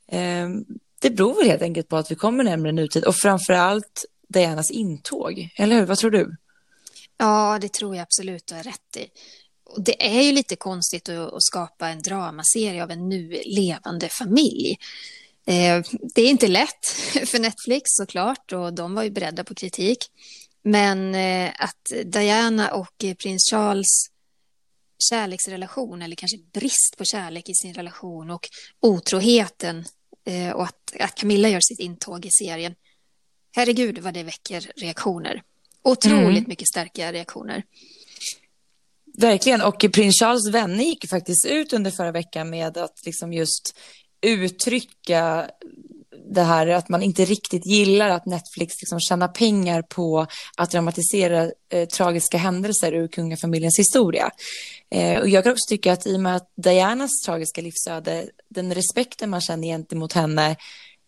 Ehm, 0.09 0.65
det 1.01 1.11
beror 1.11 1.35
väl 1.35 1.47
helt 1.47 1.63
enkelt 1.63 1.89
på 1.89 1.97
att 1.97 2.11
vi 2.11 2.15
kommer 2.15 2.45
närmare 2.45 2.73
nutid 2.73 3.05
och 3.05 3.17
framför 3.17 3.53
allt 3.53 4.05
Dianas 4.29 4.71
intåg, 4.71 5.49
eller 5.57 5.77
hur? 5.77 5.87
Vad 5.87 5.99
tror 5.99 6.11
du? 6.11 6.37
Ja, 7.19 7.59
det 7.61 7.73
tror 7.73 7.97
jag 7.97 8.03
absolut 8.03 8.47
du 8.47 8.55
har 8.55 8.63
rätt 8.63 8.97
i. 8.97 9.07
Det 9.77 10.07
är 10.07 10.23
ju 10.23 10.33
lite 10.33 10.57
konstigt 10.57 11.09
att 11.09 11.43
skapa 11.43 11.89
en 11.89 12.03
dramaserie 12.03 12.83
av 12.83 12.91
en 12.91 13.09
nu 13.09 13.43
levande 13.45 14.09
familj. 14.09 14.79
Ehm, 15.47 15.83
det 16.15 16.23
är 16.23 16.31
inte 16.31 16.49
lätt 16.49 16.87
för 17.27 17.39
Netflix 17.39 17.83
såklart 17.85 18.53
och 18.53 18.73
de 18.73 18.95
var 18.95 19.03
ju 19.03 19.11
beredda 19.11 19.45
på 19.45 19.55
kritik. 19.55 19.99
Men 20.63 21.15
eh, 21.15 21.53
att 21.59 21.93
Diana 22.05 22.75
och 22.75 23.05
prins 23.19 23.51
Charles 23.51 24.13
kärleksrelation 25.11 26.03
eller 26.03 26.17
kanske 26.17 26.39
brist 26.53 26.95
på 26.99 27.05
kärlek 27.05 27.49
i 27.49 27.55
sin 27.55 27.75
relation 27.75 28.31
och 28.31 28.49
otroheten 28.81 29.85
eh, 30.27 30.51
och 30.51 30.65
att, 30.65 30.93
att 31.01 31.15
Camilla 31.15 31.49
gör 31.49 31.61
sitt 31.63 31.81
intåg 31.81 32.27
i 32.27 32.31
serien. 32.31 32.75
Herregud 33.53 33.99
vad 33.99 34.15
det 34.15 34.23
väcker 34.23 34.73
reaktioner. 34.77 35.43
Otroligt 35.83 36.39
mm. 36.39 36.45
mycket 36.49 36.69
starka 36.69 37.13
reaktioner. 37.13 37.63
Verkligen, 39.19 39.61
och 39.61 39.87
prins 39.93 40.19
Charles 40.19 40.49
vänner 40.49 40.85
gick 40.85 41.09
faktiskt 41.09 41.47
ut 41.47 41.73
under 41.73 41.91
förra 41.91 42.13
veckan 42.13 42.51
med 42.51 42.79
att 42.79 43.07
liksom 43.07 43.33
just 43.33 43.79
uttrycka 44.23 45.51
det 46.35 46.43
här 46.43 46.67
att 46.67 46.89
man 46.89 47.03
inte 47.03 47.25
riktigt 47.25 47.67
gillar 47.67 48.09
att 48.09 48.27
Netflix 48.27 48.75
liksom 48.81 49.01
tjänar 49.01 49.29
pengar 49.29 49.83
på 49.83 50.27
att 50.57 50.71
dramatisera 50.71 51.51
eh, 51.73 51.89
tragiska 51.89 52.39
händelser 52.39 52.93
ur 52.93 53.09
kungafamiljens 53.09 53.79
historia. 53.79 54.31
Eh, 54.91 55.21
och 55.21 55.29
jag 55.29 55.45
kan 55.45 55.53
också 55.53 55.69
tycka 55.69 55.93
att 55.93 56.07
i 56.07 56.17
och 56.17 56.21
med 56.21 56.37
att 56.37 56.53
Dianas 56.57 57.11
tragiska 57.27 57.61
livsöde, 57.61 58.27
den 58.49 58.75
respekten 58.75 59.31
man 59.31 59.41
känner 59.41 59.69
gentemot 59.69 60.13
henne, 60.13 60.57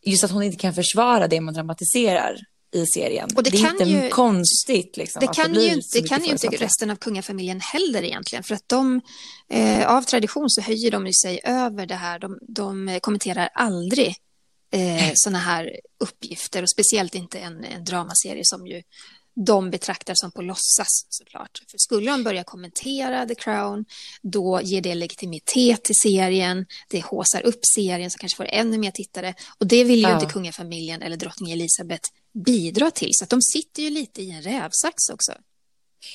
just 0.06 0.24
att 0.24 0.30
hon 0.30 0.42
inte 0.42 0.58
kan 0.58 0.74
försvara 0.74 1.28
det 1.28 1.40
man 1.40 1.54
dramatiserar 1.54 2.36
i 2.74 2.86
serien. 2.86 3.28
Och 3.36 3.42
det, 3.42 3.50
det 3.50 3.58
är 3.58 3.70
inte 3.70 3.84
ju, 3.84 4.08
konstigt. 4.08 4.96
Liksom, 4.96 5.20
det 5.20 5.34
kan, 5.34 5.52
det 5.52 5.64
ju, 5.64 5.80
det 5.92 6.08
kan 6.08 6.24
ju 6.24 6.30
inte 6.30 6.46
resten 6.46 6.90
av 6.90 6.96
kungafamiljen 6.96 7.60
heller 7.60 8.02
egentligen. 8.02 8.42
För 8.42 8.54
att 8.54 8.68
de, 8.68 9.00
eh, 9.50 9.90
av 9.96 10.02
tradition 10.02 10.50
så 10.50 10.60
höjer 10.60 10.90
de 10.90 11.12
sig 11.12 11.40
över 11.44 11.86
det 11.86 11.94
här. 11.94 12.18
De, 12.18 12.38
de 12.48 12.98
kommenterar 13.02 13.48
aldrig 13.54 14.16
eh, 14.72 15.10
sådana 15.14 15.38
här 15.38 15.70
uppgifter 16.00 16.62
och 16.62 16.70
speciellt 16.70 17.14
inte 17.14 17.38
en, 17.38 17.64
en 17.64 17.84
dramaserie 17.84 18.42
som 18.44 18.66
ju 18.66 18.82
de 19.34 19.70
betraktar 19.70 20.14
som 20.16 20.30
på 20.30 20.42
låtsas 20.42 21.06
såklart. 21.08 21.62
För 21.70 21.78
skulle 21.78 22.10
de 22.10 22.24
börja 22.24 22.44
kommentera 22.44 23.26
The 23.26 23.34
Crown, 23.34 23.84
då 24.22 24.60
ger 24.62 24.80
det 24.80 24.94
legitimitet 24.94 25.84
till 25.84 25.94
serien, 26.02 26.66
det 26.88 27.04
håsar 27.04 27.46
upp 27.46 27.60
serien 27.74 28.10
som 28.10 28.18
kanske 28.18 28.36
får 28.36 28.48
ännu 28.48 28.78
mer 28.78 28.90
tittare 28.90 29.34
och 29.58 29.66
det 29.66 29.84
vill 29.84 29.98
ju 29.98 30.08
ja. 30.08 30.14
inte 30.14 30.32
kungafamiljen 30.32 31.02
eller 31.02 31.16
drottning 31.16 31.52
Elisabeth 31.52 32.10
bidra 32.44 32.90
till, 32.90 33.10
så 33.12 33.24
att 33.24 33.30
de 33.30 33.42
sitter 33.42 33.82
ju 33.82 33.90
lite 33.90 34.22
i 34.22 34.30
en 34.30 34.42
rävsax 34.42 35.08
också. 35.12 35.32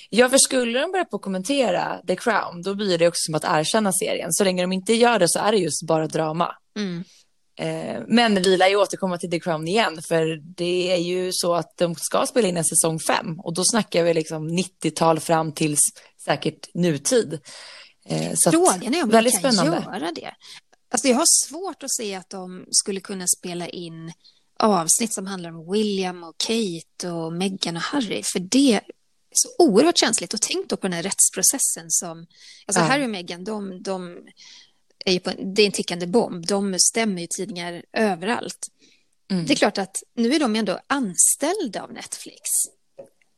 Ja, 0.09 0.29
för 0.29 0.37
skulle 0.37 0.79
de 0.79 0.91
börja 0.91 1.05
på 1.05 1.19
kommentera 1.19 2.01
The 2.07 2.15
Crown, 2.15 2.61
då 2.61 2.75
blir 2.75 2.97
det 2.97 3.07
också 3.07 3.19
som 3.25 3.35
att 3.35 3.43
erkänna 3.43 3.91
serien. 3.93 4.33
Så 4.33 4.43
länge 4.43 4.61
de 4.63 4.71
inte 4.71 4.93
gör 4.93 5.19
det 5.19 5.29
så 5.29 5.39
är 5.39 5.51
det 5.51 5.57
just 5.57 5.87
bara 5.87 6.07
drama. 6.07 6.55
Mm. 6.77 7.03
Eh, 7.59 8.01
men 8.07 8.35
vi 8.35 8.57
lär 8.57 8.67
ju 8.67 8.75
återkomma 8.75 9.17
till 9.17 9.31
The 9.31 9.39
Crown 9.39 9.67
igen, 9.67 10.01
för 10.07 10.41
det 10.55 10.91
är 10.91 10.97
ju 10.97 11.29
så 11.33 11.53
att 11.55 11.77
de 11.77 11.95
ska 11.95 12.25
spela 12.25 12.47
in 12.47 12.57
en 12.57 12.65
säsong 12.65 12.99
fem 12.99 13.39
och 13.39 13.53
då 13.53 13.63
snackar 13.65 14.03
vi 14.03 14.13
liksom 14.13 14.49
90-tal 14.49 15.19
fram 15.19 15.51
till 15.51 15.77
säkert 16.25 16.73
nutid. 16.73 17.39
Eh, 18.05 18.31
så 18.35 18.51
Frågan 18.51 18.93
är 18.93 19.03
om 19.03 19.09
de 19.09 19.21
kan 19.21 19.31
spännande. 19.31 19.83
göra 19.85 20.11
det. 20.11 20.33
Alltså 20.91 21.07
jag 21.07 21.15
har 21.15 21.47
svårt 21.47 21.83
att 21.83 21.91
se 21.91 22.15
att 22.15 22.29
de 22.29 22.65
skulle 22.71 22.99
kunna 22.99 23.25
spela 23.39 23.67
in 23.67 24.13
avsnitt 24.59 25.13
som 25.13 25.27
handlar 25.27 25.49
om 25.49 25.71
William 25.71 26.23
och 26.23 26.35
Kate 26.37 27.11
och 27.11 27.33
Meghan 27.33 27.75
och 27.75 27.81
Harry, 27.81 28.23
för 28.33 28.39
det 28.39 28.73
är 28.73 28.81
så 29.31 29.49
oerhört 29.65 29.97
känsligt. 29.97 30.33
Och 30.33 30.41
tänk 30.41 30.69
då 30.69 30.77
på 30.77 30.87
den 30.87 30.93
här 30.93 31.03
rättsprocessen 31.03 31.85
som, 31.87 32.25
alltså 32.65 32.81
ja. 32.81 32.87
Harry 32.87 33.05
och 33.05 33.09
Meghan, 33.09 33.43
de, 33.43 33.83
de 33.83 34.17
är 35.05 35.19
på, 35.19 35.31
det 35.55 35.61
är 35.61 35.65
en 35.65 35.71
tickande 35.71 36.07
bomb. 36.07 36.45
De 36.45 36.75
stämmer 36.79 37.21
ju 37.21 37.27
tidningar 37.27 37.83
överallt. 37.93 38.67
Mm. 39.31 39.45
Det 39.45 39.53
är 39.53 39.55
klart 39.55 39.77
att 39.77 40.03
nu 40.15 40.33
är 40.33 40.39
de 40.39 40.55
ändå 40.55 40.79
anställda 40.87 41.83
av 41.83 41.93
Netflix. 41.93 42.41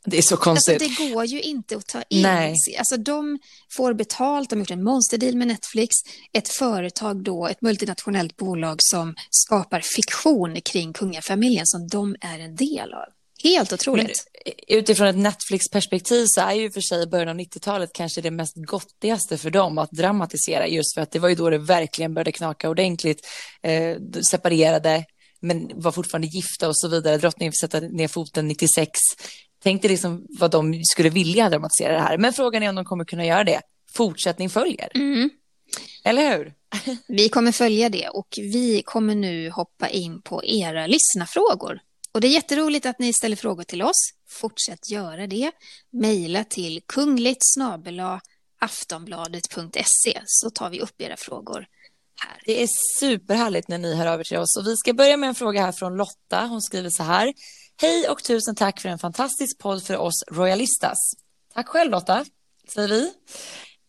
Det 0.05 0.17
är 0.17 0.21
så 0.21 0.37
konstigt. 0.37 0.81
Alltså, 0.81 1.03
det 1.03 1.09
går 1.09 1.25
ju 1.25 1.41
inte 1.41 1.77
att 1.77 1.87
ta 1.87 2.03
in. 2.09 2.21
Nej. 2.21 2.55
Alltså, 2.77 2.97
de 2.97 3.39
får 3.71 3.93
betalt, 3.93 4.49
de 4.49 4.55
har 4.55 4.59
gjort 4.59 4.71
en 4.71 4.83
monsterdeal 4.83 5.35
med 5.35 5.47
Netflix. 5.47 5.95
Ett 6.33 6.49
företag 6.49 7.23
då, 7.23 7.47
ett 7.47 7.61
multinationellt 7.61 8.37
bolag 8.37 8.75
som 8.79 9.15
skapar 9.29 9.81
fiktion 9.81 10.61
kring 10.61 10.93
kungafamiljen 10.93 11.67
som 11.67 11.87
de 11.87 12.15
är 12.21 12.39
en 12.39 12.55
del 12.55 12.93
av. 12.93 13.05
Helt 13.43 13.73
otroligt. 13.73 14.25
Men 14.45 14.53
utifrån 14.77 15.07
ett 15.07 15.17
Netflix-perspektiv 15.17 16.25
så 16.27 16.41
är 16.41 16.53
ju 16.53 16.71
för 16.71 16.81
sig 16.81 17.07
början 17.07 17.29
av 17.29 17.35
90-talet 17.35 17.89
kanske 17.93 18.21
det 18.21 18.31
mest 18.31 18.53
gottigaste 18.55 19.37
för 19.37 19.49
dem 19.49 19.77
att 19.77 19.91
dramatisera 19.91 20.67
just 20.67 20.93
för 20.93 21.01
att 21.01 21.11
det 21.11 21.19
var 21.19 21.29
ju 21.29 21.35
då 21.35 21.49
det 21.49 21.57
verkligen 21.57 22.13
började 22.13 22.31
knaka 22.31 22.69
ordentligt. 22.69 23.27
Eh, 23.63 23.97
separerade 24.31 25.05
men 25.39 25.71
var 25.75 25.91
fortfarande 25.91 26.27
gifta 26.27 26.67
och 26.67 26.77
så 26.77 26.87
vidare. 26.87 27.17
Drottningen 27.17 27.51
fick 27.51 27.59
sätta 27.59 27.79
ner 27.79 28.07
foten 28.07 28.47
96. 28.47 28.89
Tänk 29.63 29.81
dig 29.81 29.91
liksom 29.91 30.25
vad 30.39 30.51
de 30.51 30.81
skulle 30.83 31.09
vilja 31.09 31.49
dramatisera 31.49 31.93
det 31.93 31.99
här. 31.99 32.17
Men 32.17 32.33
frågan 32.33 32.63
är 32.63 32.69
om 32.69 32.75
de 32.75 32.85
kommer 32.85 33.05
kunna 33.05 33.25
göra 33.25 33.43
det. 33.43 33.61
Fortsättning 33.93 34.49
följer. 34.49 34.91
Mm. 34.95 35.29
Eller 36.03 36.37
hur? 36.37 36.53
Vi 37.07 37.29
kommer 37.29 37.51
följa 37.51 37.89
det 37.89 38.09
och 38.09 38.27
vi 38.37 38.81
kommer 38.85 39.15
nu 39.15 39.49
hoppa 39.49 39.89
in 39.89 40.21
på 40.21 40.45
era 40.45 40.87
lyssnafrågor 40.87 41.79
och 42.13 42.21
det 42.21 42.27
är 42.27 42.31
jätteroligt 42.31 42.85
att 42.85 42.99
ni 42.99 43.13
ställer 43.13 43.35
frågor 43.35 43.63
till 43.63 43.81
oss. 43.81 44.13
Fortsätt 44.29 44.89
göra 44.89 45.27
det. 45.27 45.51
Mejla 45.91 46.43
till 46.43 46.81
kungligt 46.85 47.41
aftonbladet.se 48.59 50.21
så 50.25 50.49
tar 50.49 50.69
vi 50.69 50.81
upp 50.81 51.01
era 51.01 51.17
frågor 51.17 51.67
här. 52.21 52.41
Det 52.45 52.63
är 52.63 52.67
superhärligt 52.99 53.67
när 53.67 53.77
ni 53.77 53.95
hör 53.95 54.07
över 54.07 54.23
till 54.23 54.37
oss. 54.37 54.57
Och 54.59 54.67
vi 54.67 54.77
ska 54.77 54.93
börja 54.93 55.17
med 55.17 55.29
en 55.29 55.35
fråga 55.35 55.61
här 55.61 55.71
från 55.71 55.97
Lotta. 55.97 56.45
Hon 56.45 56.61
skriver 56.61 56.89
så 56.89 57.03
här. 57.03 57.33
Hej 57.81 58.09
och 58.09 58.23
tusen 58.23 58.55
tack 58.55 58.81
för 58.81 58.89
en 58.89 58.99
fantastisk 58.99 59.57
podd 59.57 59.83
för 59.83 59.97
oss 59.97 60.23
royalistas. 60.31 60.97
Tack 61.53 61.67
själv 61.67 61.91
Lotta, 61.91 62.25
säger 62.73 62.87
vi. 62.87 63.13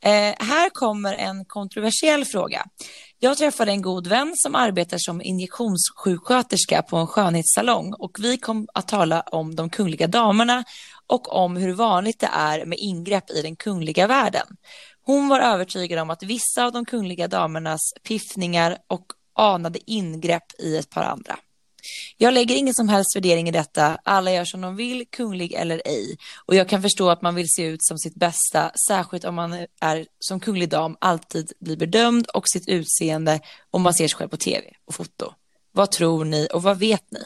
Eh, 0.04 0.34
här 0.38 0.70
kommer 0.70 1.14
en 1.14 1.44
kontroversiell 1.44 2.24
fråga. 2.24 2.66
Jag 3.24 3.38
träffade 3.38 3.70
en 3.70 3.82
god 3.82 4.06
vän 4.06 4.32
som 4.36 4.54
arbetar 4.54 4.98
som 4.98 5.22
injektionssjuksköterska 5.22 6.82
på 6.82 6.96
en 6.96 7.06
skönhetssalong 7.06 7.92
och 7.92 8.18
vi 8.20 8.38
kom 8.38 8.68
att 8.74 8.88
tala 8.88 9.20
om 9.20 9.56
de 9.56 9.70
kungliga 9.70 10.06
damerna 10.06 10.64
och 11.06 11.32
om 11.32 11.56
hur 11.56 11.72
vanligt 11.72 12.20
det 12.20 12.28
är 12.32 12.64
med 12.64 12.78
ingrepp 12.78 13.30
i 13.30 13.42
den 13.42 13.56
kungliga 13.56 14.06
världen. 14.06 14.46
Hon 15.04 15.28
var 15.28 15.40
övertygad 15.40 15.98
om 15.98 16.10
att 16.10 16.22
vissa 16.22 16.64
av 16.64 16.72
de 16.72 16.84
kungliga 16.84 17.28
damernas 17.28 17.80
piffningar 18.02 18.78
och 18.86 19.06
anade 19.34 19.90
ingrepp 19.90 20.60
i 20.60 20.76
ett 20.76 20.90
par 20.90 21.02
andra. 21.02 21.38
Jag 22.16 22.34
lägger 22.34 22.56
ingen 22.56 22.74
som 22.74 22.88
helst 22.88 23.16
värdering 23.16 23.48
i 23.48 23.52
detta. 23.52 23.98
Alla 24.04 24.32
gör 24.32 24.44
som 24.44 24.60
de 24.60 24.76
vill, 24.76 25.04
kunglig 25.10 25.52
eller 25.52 25.82
ej. 25.84 26.16
Och 26.46 26.54
jag 26.54 26.68
kan 26.68 26.82
förstå 26.82 27.10
att 27.10 27.22
man 27.22 27.34
vill 27.34 27.48
se 27.48 27.62
ut 27.62 27.84
som 27.84 27.98
sitt 27.98 28.14
bästa, 28.14 28.72
särskilt 28.88 29.24
om 29.24 29.34
man 29.34 29.66
är 29.80 30.06
som 30.18 30.40
kunglig 30.40 30.68
dam 30.68 30.96
alltid 31.00 31.52
blir 31.60 31.76
bedömd 31.76 32.26
och 32.26 32.48
sitt 32.48 32.68
utseende 32.68 33.40
om 33.70 33.82
man 33.82 33.94
ser 33.94 34.08
sig 34.08 34.16
själv 34.16 34.28
på 34.28 34.36
tv 34.36 34.66
och 34.84 34.94
foto. 34.94 35.32
Vad 35.72 35.90
tror 35.90 36.24
ni 36.24 36.48
och 36.52 36.62
vad 36.62 36.78
vet 36.78 37.10
ni? 37.10 37.20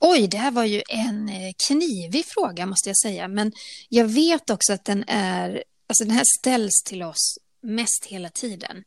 Oj, 0.00 0.26
det 0.26 0.38
här 0.38 0.50
var 0.50 0.64
ju 0.64 0.82
en 0.88 1.28
eh, 1.28 1.52
knivig 1.68 2.24
fråga 2.26 2.66
måste 2.66 2.88
jag 2.88 2.98
säga, 2.98 3.28
men 3.28 3.52
jag 3.88 4.04
vet 4.04 4.50
också 4.50 4.72
att 4.72 4.84
den 4.84 5.04
är, 5.08 5.64
alltså 5.86 6.04
den 6.04 6.10
här 6.10 6.24
ställs 6.38 6.82
till 6.84 7.02
oss 7.02 7.38
mest 7.62 8.04
hela 8.04 8.28
tiden. 8.28 8.84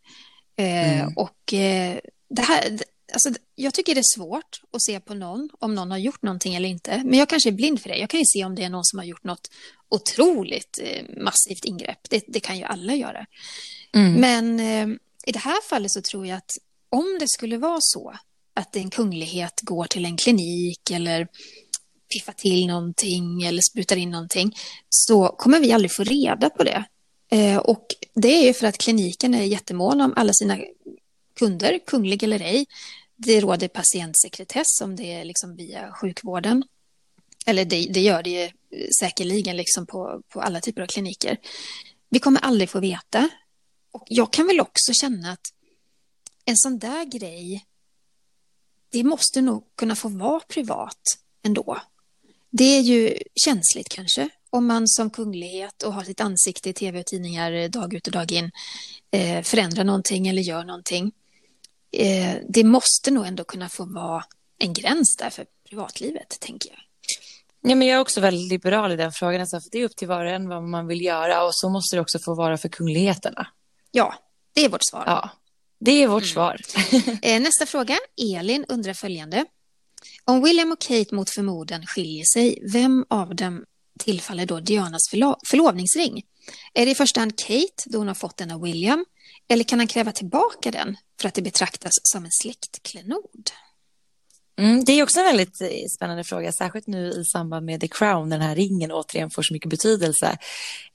Eh, 0.57 1.01
mm. 1.01 1.13
och 1.15 1.53
eh, 1.53 1.99
det 2.29 2.41
här, 2.41 2.79
alltså, 3.11 3.29
jag 3.55 3.73
tycker 3.73 3.95
det 3.95 4.01
är 4.01 4.15
svårt 4.17 4.61
att 4.73 4.81
se 4.81 4.99
på 4.99 5.13
någon 5.13 5.49
om 5.59 5.75
någon 5.75 5.91
har 5.91 5.97
gjort 5.97 6.21
någonting 6.21 6.55
eller 6.55 6.69
inte. 6.69 7.01
Men 7.05 7.19
jag 7.19 7.29
kanske 7.29 7.49
är 7.49 7.53
blind 7.53 7.81
för 7.81 7.89
det. 7.89 7.97
Jag 7.97 8.09
kan 8.09 8.19
ju 8.19 8.25
se 8.25 8.45
om 8.45 8.55
det 8.55 8.63
är 8.63 8.69
någon 8.69 8.85
som 8.85 8.99
har 8.99 9.05
gjort 9.05 9.23
något 9.23 9.51
otroligt 9.89 10.79
eh, 10.83 11.23
massivt 11.23 11.65
ingrepp. 11.65 12.09
Det, 12.09 12.23
det, 12.27 12.39
kan 12.39 12.57
ju 12.57 12.63
alla 12.63 12.95
göra. 12.95 13.25
Mm. 13.93 14.13
Men 14.13 14.59
eh, 14.59 14.97
i 15.25 15.31
det 15.31 15.39
här 15.39 15.61
fallet 15.69 15.91
så 15.91 16.01
tror 16.01 16.27
jag 16.27 16.37
att 16.37 16.51
om 16.89 17.17
det 17.19 17.27
skulle 17.27 17.57
vara 17.57 17.79
så 17.81 18.13
att 18.53 18.75
en 18.75 18.89
kunglighet 18.89 19.61
går 19.61 19.85
till 19.85 20.05
en 20.05 20.17
klinik 20.17 20.91
eller 20.91 21.27
piffar 22.13 22.33
till 22.33 22.67
någonting 22.67 23.43
eller 23.43 23.61
sprutar 23.71 23.95
in 23.95 24.09
någonting 24.09 24.55
så 24.89 25.27
kommer 25.27 25.59
vi 25.59 25.71
aldrig 25.71 25.91
få 25.95 26.03
reda 26.03 26.49
på 26.49 26.63
det. 26.63 26.83
Eh, 27.31 27.57
och 27.57 27.85
det 28.13 28.27
är 28.27 28.45
ju 28.45 28.53
för 28.53 28.67
att 28.67 28.77
kliniken 28.77 29.33
är 29.33 29.43
jättemån 29.43 30.01
om 30.01 30.13
alla 30.15 30.33
sina 30.33 30.57
kunder, 31.39 31.79
kunglig 31.87 32.23
eller 32.23 32.39
ej. 32.39 32.65
Det 33.25 33.41
råder 33.41 33.67
patientsekretess 33.67 34.81
om 34.81 34.95
det 34.95 35.13
är 35.13 35.25
liksom 35.25 35.55
via 35.55 35.91
sjukvården. 35.91 36.63
Eller 37.45 37.65
det, 37.65 37.87
det 37.89 38.01
gör 38.01 38.23
det 38.23 38.43
eh, 38.43 38.51
säkerligen 38.99 39.57
liksom 39.57 39.85
på, 39.85 40.21
på 40.29 40.41
alla 40.41 40.61
typer 40.61 40.81
av 40.81 40.87
kliniker. 40.87 41.37
Vi 42.09 42.19
kommer 42.19 42.39
aldrig 42.39 42.69
få 42.69 42.79
veta. 42.79 43.29
Och 43.91 44.03
jag 44.07 44.33
kan 44.33 44.47
väl 44.47 44.59
också 44.59 44.93
känna 44.93 45.31
att 45.31 45.53
en 46.45 46.57
sån 46.57 46.79
där 46.79 47.05
grej, 47.05 47.65
det 48.89 49.03
måste 49.03 49.41
nog 49.41 49.63
kunna 49.75 49.95
få 49.95 50.07
vara 50.07 50.39
privat 50.39 51.01
ändå. 51.43 51.81
Det 52.49 52.63
är 52.63 52.81
ju 52.81 53.17
känsligt 53.35 53.89
kanske, 53.89 54.29
om 54.49 54.67
man 54.67 54.87
som 54.87 55.09
kunglighet 55.09 55.83
och 55.83 55.93
har 55.93 56.03
sitt 56.03 56.21
ansikte 56.21 56.69
i 56.69 56.73
tv 56.73 56.99
och 56.99 57.05
tidningar 57.05 57.67
dag 57.67 57.93
ut 57.93 58.07
och 58.07 58.13
dag 58.13 58.31
in 58.31 58.51
eh, 59.11 59.43
förändrar 59.43 59.83
någonting 59.83 60.27
eller 60.27 60.41
gör 60.41 60.63
någonting 60.63 61.11
eh, 61.91 62.35
det 62.49 62.63
måste 62.63 63.11
nog 63.11 63.25
ändå 63.25 63.43
kunna 63.43 63.69
få 63.69 63.85
vara 63.85 64.23
en 64.57 64.73
gräns 64.73 65.15
där 65.17 65.29
för 65.29 65.45
privatlivet, 65.69 66.37
tänker 66.39 66.69
jag. 66.69 66.79
Ja, 67.71 67.75
men 67.75 67.87
jag 67.87 67.97
är 67.97 68.01
också 68.01 68.21
väldigt 68.21 68.51
liberal 68.51 68.91
i 68.91 68.95
den 68.95 69.11
frågan. 69.11 69.41
Alltså, 69.41 69.59
för 69.59 69.69
det 69.71 69.77
är 69.77 69.85
upp 69.85 69.95
till 69.95 70.07
var 70.07 70.25
och 70.25 70.31
en 70.31 70.49
vad 70.49 70.63
man 70.63 70.87
vill 70.87 71.01
göra 71.01 71.43
och 71.43 71.55
så 71.55 71.69
måste 71.69 71.95
det 71.95 72.01
också 72.01 72.19
få 72.25 72.35
vara 72.35 72.57
för 72.57 72.69
kungligheterna. 72.69 73.47
Ja, 73.91 74.15
det 74.53 74.65
är 74.65 74.69
vårt 74.69 74.89
svar. 74.89 75.03
Ja, 75.05 75.29
det 75.79 75.91
är 75.91 76.07
vårt 76.07 76.23
mm. 76.23 76.33
svar. 76.33 76.57
Eh, 77.21 77.41
nästa 77.41 77.65
fråga. 77.65 77.97
Elin 78.17 78.65
undrar 78.67 78.93
följande. 78.93 79.45
Om 80.25 80.43
William 80.43 80.71
och 80.71 80.81
Kate 80.81 81.15
mot 81.15 81.29
förmodan 81.29 81.85
skiljer 81.85 82.25
sig, 82.33 82.59
vem 82.73 83.05
av 83.09 83.35
dem 83.35 83.65
tillfaller 83.99 84.45
då 84.45 84.59
Dianas 84.59 85.09
förlo 85.09 85.35
förlovningsring? 85.47 86.23
Är 86.73 86.85
det 86.85 86.91
i 86.91 86.95
första 86.95 87.19
hand 87.19 87.39
Kate, 87.39 87.83
då 87.85 87.97
hon 87.97 88.07
har 88.07 88.15
fått 88.15 88.37
den 88.37 88.51
av 88.51 88.61
William, 88.61 89.05
eller 89.51 89.63
kan 89.63 89.79
han 89.79 89.87
kräva 89.87 90.11
tillbaka 90.11 90.71
den 90.71 90.97
för 91.21 91.27
att 91.27 91.33
det 91.33 91.41
betraktas 91.41 91.91
som 92.03 92.25
en 92.25 92.31
släktklenod? 92.31 93.51
Mm, 94.61 94.83
det 94.83 94.91
är 94.91 95.03
också 95.03 95.19
en 95.19 95.25
väldigt 95.25 95.61
eh, 95.61 95.67
spännande 95.95 96.23
fråga, 96.23 96.51
särskilt 96.51 96.87
nu 96.87 97.09
i 97.09 97.25
samband 97.25 97.65
med 97.65 97.81
The 97.81 97.87
Crown, 97.87 98.29
den 98.29 98.41
här 98.41 98.55
ringen 98.55 98.91
återigen 98.91 99.29
får 99.29 99.41
så 99.41 99.53
mycket 99.53 99.69
betydelse. 99.69 100.37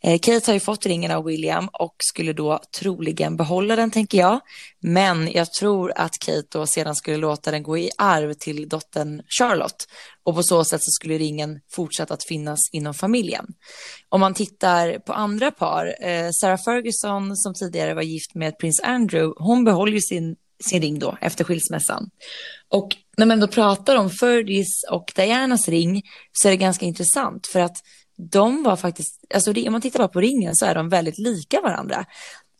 Eh, 0.03 0.19
Kate 0.19 0.47
har 0.47 0.55
ju 0.55 0.61
fått 0.61 0.87
ringen 0.87 1.11
av 1.11 1.25
William 1.25 1.69
och 1.73 1.95
skulle 1.99 2.33
då 2.33 2.61
troligen 2.81 3.37
behålla 3.37 3.77
den, 3.77 3.91
tänker 3.91 4.19
jag. 4.19 4.41
Men 4.81 5.33
jag 5.33 5.53
tror 5.53 5.93
att 5.97 6.13
Kate 6.27 6.47
då 6.49 6.67
sedan 6.67 6.97
skulle 6.97 7.17
låta 7.17 7.51
den 7.51 7.63
gå 7.63 7.79
i 7.79 7.91
arv 7.99 8.35
till 8.35 8.69
dottern 8.69 9.23
Charlotte 9.39 9.89
och 10.25 10.35
på 10.35 10.43
så 10.43 10.65
sätt 10.65 10.83
så 10.83 10.91
skulle 10.91 11.19
ringen 11.19 11.61
fortsätta 11.71 12.15
att 12.15 12.25
finnas 12.25 12.59
inom 12.73 12.95
familjen. 12.95 13.47
Om 14.09 14.21
man 14.21 14.35
tittar 14.35 14.99
på 14.99 15.13
andra 15.13 15.51
par, 15.51 15.87
eh, 16.01 16.29
Sarah 16.41 16.65
Ferguson 16.65 17.37
som 17.37 17.55
tidigare 17.55 17.95
var 17.95 18.03
gift 18.03 18.35
med 18.35 18.59
prins 18.59 18.81
Andrew, 18.81 19.35
hon 19.39 19.65
behåller 19.65 19.93
ju 19.93 20.01
sin 20.01 20.37
sin 20.61 20.83
ring 20.83 20.99
då 20.99 21.19
efter 21.21 21.45
skilsmässan. 21.45 22.11
Och 22.69 22.97
när 23.17 23.27
man 23.27 23.41
då 23.41 23.49
pratar 23.49 23.97
om 23.97 24.11
Ferdis 24.11 24.85
och 24.91 25.13
Dianas 25.17 25.69
ring 25.69 26.03
så 26.33 26.49
är 26.49 26.53
det 26.53 26.57
ganska 26.57 26.87
intressant 26.87 27.47
för 27.47 27.61
att 27.61 27.77
de 28.33 28.63
var 28.63 28.77
faktiskt, 28.77 29.21
alltså 29.35 29.51
om 29.67 29.73
man 29.73 29.81
tittar 29.81 29.99
bara 29.99 30.09
på 30.09 30.21
ringen 30.21 30.57
så 30.57 30.67
är 30.67 30.75
de 30.75 30.89
väldigt 30.89 31.19
lika 31.19 31.61
varandra. 31.61 32.05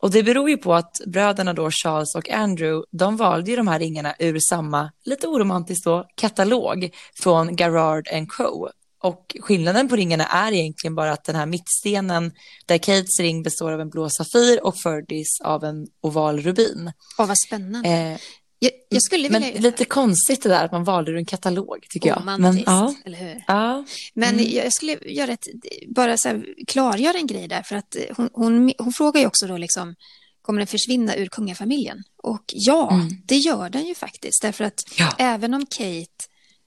Och 0.03 0.11
det 0.11 0.23
beror 0.23 0.51
ju 0.51 0.57
på 0.57 0.75
att 0.75 0.93
bröderna 1.07 1.53
då 1.53 1.71
Charles 1.71 2.15
och 2.15 2.31
Andrew, 2.31 2.87
de 2.91 3.17
valde 3.17 3.51
ju 3.51 3.57
de 3.57 3.69
här 3.69 3.79
ringarna 3.79 4.15
ur 4.19 4.39
samma, 4.49 4.93
lite 5.05 5.29
oromantiskt 5.29 5.85
då, 5.85 6.07
katalog 6.15 6.91
från 7.23 7.57
Garrard 7.57 8.09
Co. 8.29 8.69
Och 9.03 9.37
skillnaden 9.41 9.89
på 9.89 9.97
ringarna 9.97 10.27
är 10.27 10.53
egentligen 10.53 10.95
bara 10.95 11.13
att 11.13 11.25
den 11.25 11.37
här 11.37 11.47
mittstenen 11.47 12.33
där 12.67 12.79
Kates 12.79 13.21
ring 13.21 13.43
består 13.43 13.73
av 13.73 13.81
en 13.81 13.91
blå 13.91 14.09
safir 14.11 14.67
och 14.67 14.79
Ferdis 14.79 15.41
av 15.45 15.65
en 15.65 15.87
oval 16.01 16.41
rubin. 16.41 16.93
Åh, 17.19 17.27
vad 17.27 17.39
spännande. 17.39 17.89
Eh, 17.89 18.19
jag, 18.59 18.73
jag, 18.89 19.03
skulle 19.03 19.29
vilja... 19.29 19.41
Men 19.41 19.63
lite 19.63 19.85
konstigt 19.85 20.43
det 20.43 20.49
där 20.49 20.65
att 20.65 20.73
man 20.73 20.85
valde 20.85 21.11
ur 21.11 21.17
en 21.17 21.25
katalog 21.25 21.87
tycker 21.91 22.09
jag. 22.09 22.25
Men, 22.25 22.63
ja. 22.67 22.95
eller 23.05 23.19
hur? 23.19 23.45
Ja. 23.47 23.85
Men 24.15 24.35
mm. 24.35 24.51
jag 24.51 24.73
skulle 24.73 24.93
göra 24.93 25.33
ett, 25.33 25.47
bara 25.89 26.17
så 26.17 26.29
här, 26.29 26.47
klargöra 26.67 27.17
en 27.17 27.27
grej 27.27 27.49
där, 27.49 27.63
för 27.63 27.77
att 27.77 27.97
hon, 28.17 28.31
hon, 28.33 28.73
hon 28.79 28.93
frågar 28.93 29.21
ju 29.21 29.27
också 29.27 29.47
då 29.47 29.57
liksom, 29.57 29.95
kommer 30.43 30.61
den 30.61 30.67
försvinna 30.67 31.17
ur 31.17 31.27
kungafamiljen? 31.27 32.03
Och 32.23 32.45
ja, 32.47 32.91
mm. 32.93 33.09
det 33.25 33.37
gör 33.37 33.71
den 33.71 33.87
ju 33.87 33.95
faktiskt, 33.95 34.43
därför 34.43 34.65
att 34.65 34.85
ja. 34.99 35.15
även 35.19 35.55
om 35.55 35.67
Kate, 35.67 36.25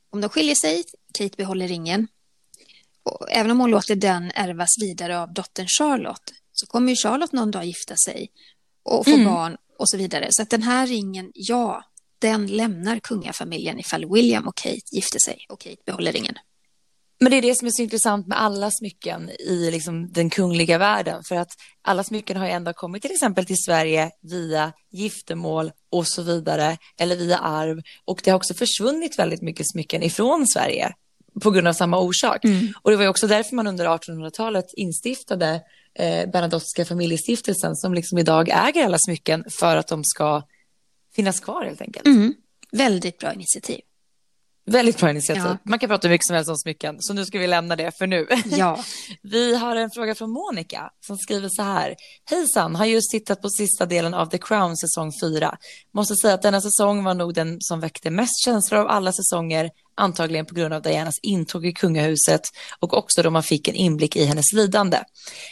om 0.09 0.21
de 0.21 0.29
skiljer 0.29 0.55
sig, 0.55 0.83
Kate 1.13 1.37
behåller 1.37 1.67
ringen, 1.67 2.07
och 3.03 3.31
även 3.31 3.51
om 3.51 3.59
hon 3.59 3.71
låter 3.71 3.95
den 3.95 4.31
ärvas 4.35 4.69
vidare 4.81 5.19
av 5.19 5.33
dottern 5.33 5.67
Charlotte, 5.79 6.33
så 6.51 6.67
kommer 6.67 6.89
ju 6.89 6.95
Charlotte 6.95 7.31
någon 7.31 7.51
dag 7.51 7.65
gifta 7.65 7.95
sig 8.05 8.31
och 8.83 9.05
få 9.05 9.11
mm. 9.11 9.25
barn 9.25 9.57
och 9.79 9.89
så 9.89 9.97
vidare. 9.97 10.27
Så 10.29 10.41
att 10.41 10.49
den 10.49 10.63
här 10.63 10.87
ringen, 10.87 11.31
ja, 11.33 11.83
den 12.19 12.47
lämnar 12.47 12.99
kungafamiljen 12.99 13.79
ifall 13.79 14.13
William 14.13 14.47
och 14.47 14.55
Kate 14.55 14.79
gifter 14.91 15.19
sig 15.19 15.45
och 15.49 15.59
Kate 15.59 15.81
behåller 15.85 16.11
ringen. 16.11 16.35
Men 17.19 17.31
det 17.31 17.37
är 17.37 17.41
det 17.41 17.57
som 17.57 17.67
är 17.67 17.71
så 17.71 17.81
intressant 17.81 18.27
med 18.27 18.41
alla 18.41 18.71
smycken 18.71 19.29
i 19.29 19.71
liksom 19.71 20.11
den 20.11 20.29
kungliga 20.29 20.77
världen. 20.77 21.23
För 21.23 21.35
att 21.35 21.51
alla 21.81 22.03
smycken 22.03 22.37
har 22.37 22.45
ju 22.45 22.51
ändå 22.51 22.73
kommit 22.73 23.01
till 23.01 23.11
exempel 23.11 23.45
till 23.45 23.63
Sverige 23.65 24.11
via 24.21 24.73
giftermål 24.91 25.71
och 25.91 26.07
så 26.07 26.21
vidare. 26.21 26.77
Eller 26.99 27.15
via 27.15 27.37
arv. 27.37 27.81
Och 28.05 28.21
det 28.23 28.31
har 28.31 28.35
också 28.35 28.53
försvunnit 28.53 29.19
väldigt 29.19 29.41
mycket 29.41 29.71
smycken 29.71 30.03
ifrån 30.03 30.47
Sverige 30.47 30.93
på 31.41 31.51
grund 31.51 31.67
av 31.67 31.73
samma 31.73 31.99
orsak. 31.99 32.45
Mm. 32.45 32.73
Och 32.81 32.91
det 32.91 32.97
var 32.97 33.07
också 33.07 33.27
därför 33.27 33.55
man 33.55 33.67
under 33.67 33.85
1800-talet 33.85 34.65
instiftade 34.73 35.61
eh, 35.93 36.29
Bernadottska 36.29 36.85
familjestiftelsen 36.85 37.75
som 37.75 37.93
liksom 37.93 38.17
idag 38.17 38.49
äger 38.49 38.85
alla 38.85 38.97
smycken 38.99 39.45
för 39.59 39.75
att 39.75 39.87
de 39.87 40.03
ska 40.03 40.43
finnas 41.15 41.39
kvar 41.39 41.65
helt 41.65 41.81
enkelt. 41.81 42.05
Mm. 42.05 42.33
Väldigt 42.71 43.17
bra 43.17 43.33
initiativ. 43.33 43.79
Väldigt 44.65 44.99
bra 44.99 45.09
initiativ. 45.09 45.43
Ja. 45.45 45.57
Man 45.63 45.79
kan 45.79 45.89
prata 45.89 46.07
hur 46.07 46.13
mycket 46.13 46.27
som 46.27 46.35
helst 46.35 46.49
om 46.49 46.57
smycken, 46.57 46.95
så 46.99 47.13
nu 47.13 47.25
ska 47.25 47.39
vi 47.39 47.47
lämna 47.47 47.75
det 47.75 47.97
för 47.97 48.07
nu. 48.07 48.27
Ja. 48.45 48.83
vi 49.21 49.55
har 49.55 49.75
en 49.75 49.89
fråga 49.91 50.15
från 50.15 50.31
Monica 50.31 50.91
som 50.99 51.17
skriver 51.17 51.49
så 51.51 51.61
här. 51.61 51.95
Hejsan, 52.29 52.75
har 52.75 52.85
just 52.85 53.11
tittat 53.11 53.41
på 53.41 53.49
sista 53.49 53.85
delen 53.85 54.13
av 54.13 54.25
The 54.25 54.37
Crown 54.37 54.77
säsong 54.77 55.11
4. 55.21 55.57
Måste 55.93 56.15
säga 56.15 56.33
att 56.33 56.41
denna 56.41 56.61
säsong 56.61 57.03
var 57.03 57.13
nog 57.13 57.33
den 57.33 57.57
som 57.59 57.79
väckte 57.79 58.09
mest 58.09 58.43
känslor 58.45 58.79
av 58.79 58.87
alla 58.87 59.11
säsonger 59.11 59.69
antagligen 59.99 60.45
på 60.45 60.55
grund 60.55 60.73
av 60.73 60.81
Dianas 60.81 61.19
intåg 61.21 61.65
i 61.65 61.73
kungahuset 61.73 62.41
och 62.79 62.97
också 62.97 63.23
då 63.23 63.29
man 63.29 63.43
fick 63.43 63.67
en 63.67 63.75
inblick 63.75 64.15
i 64.15 64.25
hennes 64.25 64.53
lidande. 64.53 65.03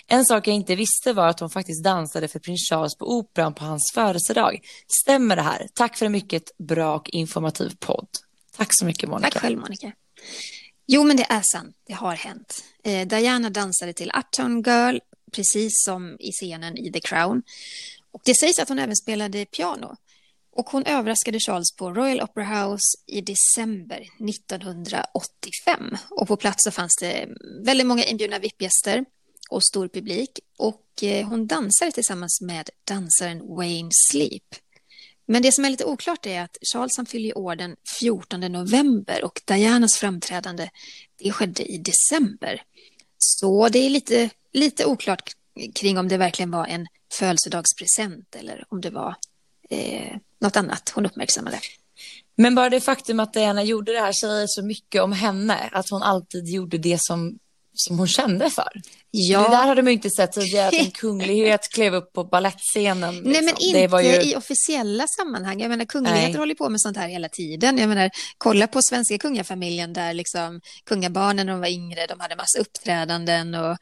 En 0.07 0.25
sak 0.25 0.47
jag 0.47 0.55
inte 0.55 0.75
visste 0.75 1.13
var 1.13 1.27
att 1.27 1.39
hon 1.39 1.49
faktiskt 1.49 1.83
dansade 1.83 2.27
för 2.27 2.39
prins 2.39 2.69
Charles 2.69 2.95
på 2.95 3.17
Operan 3.17 3.53
på 3.53 3.65
hans 3.65 3.91
födelsedag. 3.93 4.59
Stämmer 5.03 5.35
det 5.35 5.41
här? 5.41 5.67
Tack 5.73 5.97
för 5.97 6.05
en 6.05 6.11
mycket 6.11 6.57
bra 6.57 6.95
och 6.95 7.09
informativ 7.09 7.73
podd. 7.79 8.07
Tack 8.57 8.67
så 8.71 8.85
mycket 8.85 9.09
Monica. 9.09 9.29
Tack 9.29 9.41
själv 9.41 9.59
Monica. 9.59 9.91
Jo, 10.87 11.03
men 11.03 11.17
det 11.17 11.25
är 11.29 11.41
sant. 11.53 11.75
Det 11.87 11.93
har 11.93 12.15
hänt. 12.15 12.63
Eh, 12.83 13.07
Diana 13.07 13.49
dansade 13.49 13.93
till 13.93 14.11
Uptown 14.17 14.61
Girl, 14.61 14.97
precis 15.31 15.71
som 15.85 16.17
i 16.19 16.31
scenen 16.31 16.77
i 16.77 16.91
The 16.91 16.99
Crown. 16.99 17.41
Och 18.11 18.21
det 18.25 18.35
sägs 18.35 18.59
att 18.59 18.69
hon 18.69 18.79
även 18.79 18.95
spelade 18.95 19.45
piano. 19.45 19.95
Och 20.57 20.69
hon 20.69 20.83
överraskade 20.85 21.39
Charles 21.39 21.75
på 21.75 21.91
Royal 21.93 22.21
Opera 22.21 22.45
House 22.45 22.97
i 23.07 23.21
december 23.21 24.07
1985. 24.29 25.97
Och 26.09 26.27
på 26.27 26.37
plats 26.37 26.63
så 26.63 26.71
fanns 26.71 26.95
det 27.01 27.27
väldigt 27.65 27.87
många 27.87 28.03
inbjudna 28.03 28.39
VIP-gäster 28.39 29.05
och 29.49 29.63
stor 29.63 29.87
publik. 29.87 30.39
Och 30.57 31.03
eh, 31.03 31.27
hon 31.27 31.47
dansade 31.47 31.91
tillsammans 31.91 32.41
med 32.41 32.69
dansaren 32.83 33.55
Wayne 33.55 33.89
Sleep. 34.09 34.43
Men 35.25 35.41
det 35.41 35.53
som 35.53 35.65
är 35.65 35.69
lite 35.69 35.85
oklart 35.85 36.25
är 36.25 36.41
att 36.41 36.57
Charles 36.73 36.97
han 36.97 37.05
fyller 37.05 37.37
år 37.37 37.55
den 37.55 37.75
14 37.99 38.39
november 38.39 39.23
och 39.23 39.41
Dianas 39.45 39.97
framträdande 39.97 40.69
det 41.15 41.31
skedde 41.31 41.63
i 41.63 41.77
december. 41.77 42.63
Så 43.17 43.69
det 43.69 43.79
är 43.79 43.89
lite, 43.89 44.29
lite 44.53 44.85
oklart 44.85 45.31
kring 45.75 45.97
om 45.97 46.07
det 46.07 46.17
verkligen 46.17 46.51
var 46.51 46.65
en 46.65 46.87
födelsedagspresent 47.19 48.35
eller 48.35 48.65
om 48.69 48.81
det 48.81 48.89
var 48.89 49.15
eh, 49.69 50.17
något 50.41 50.55
annat 50.55 50.91
hon 50.95 51.05
uppmärksammade. 51.05 51.59
Men 52.35 52.55
bara 52.55 52.69
det 52.69 52.81
faktum 52.81 53.19
att 53.19 53.33
Diana 53.33 53.63
gjorde 53.63 53.93
det 53.93 53.99
här 53.99 54.11
säger 54.11 54.47
så 54.47 54.65
mycket 54.65 55.01
om 55.01 55.11
henne, 55.11 55.69
att 55.71 55.89
hon 55.89 56.03
alltid 56.03 56.47
gjorde 56.49 56.77
det 56.77 56.97
som 57.01 57.39
som 57.77 57.97
hon 57.97 58.07
kände 58.07 58.49
för. 58.49 58.81
Ja. 59.11 59.39
Det 59.41 59.49
där 59.49 59.67
hade 59.67 59.81
man 59.81 59.91
ju 59.91 59.95
inte 59.95 60.09
sett 60.09 60.31
tidigare, 60.31 60.67
att 60.67 60.73
en 60.73 60.91
kunglighet 60.91 61.61
klev 61.73 61.95
upp 61.95 62.13
på 62.13 62.23
ballettscenen. 62.23 63.15
Liksom. 63.15 63.31
Nej, 63.31 63.41
men 63.41 63.53
liksom. 63.59 64.09
inte 64.09 64.25
ju... 64.25 64.31
i 64.31 64.35
officiella 64.35 65.07
sammanhang. 65.07 65.61
Jag 65.61 65.69
menar, 65.69 65.85
kungligheter 65.85 66.29
Nej. 66.29 66.37
håller 66.37 66.55
på 66.55 66.69
med 66.69 66.81
sånt 66.81 66.97
här 66.97 67.07
hela 67.07 67.29
tiden. 67.29 67.77
Jag 67.77 67.89
menar, 67.89 68.09
kolla 68.37 68.67
på 68.67 68.81
svenska 68.81 69.17
kungafamiljen 69.17 69.93
där 69.93 70.13
liksom 70.13 70.61
kungabarnen 70.85 71.45
när 71.45 71.53
de 71.53 71.59
var 71.59 71.67
yngre, 71.67 72.05
de 72.07 72.19
hade 72.19 72.35
massa 72.35 72.59
uppträdanden 72.59 73.55
och 73.55 73.77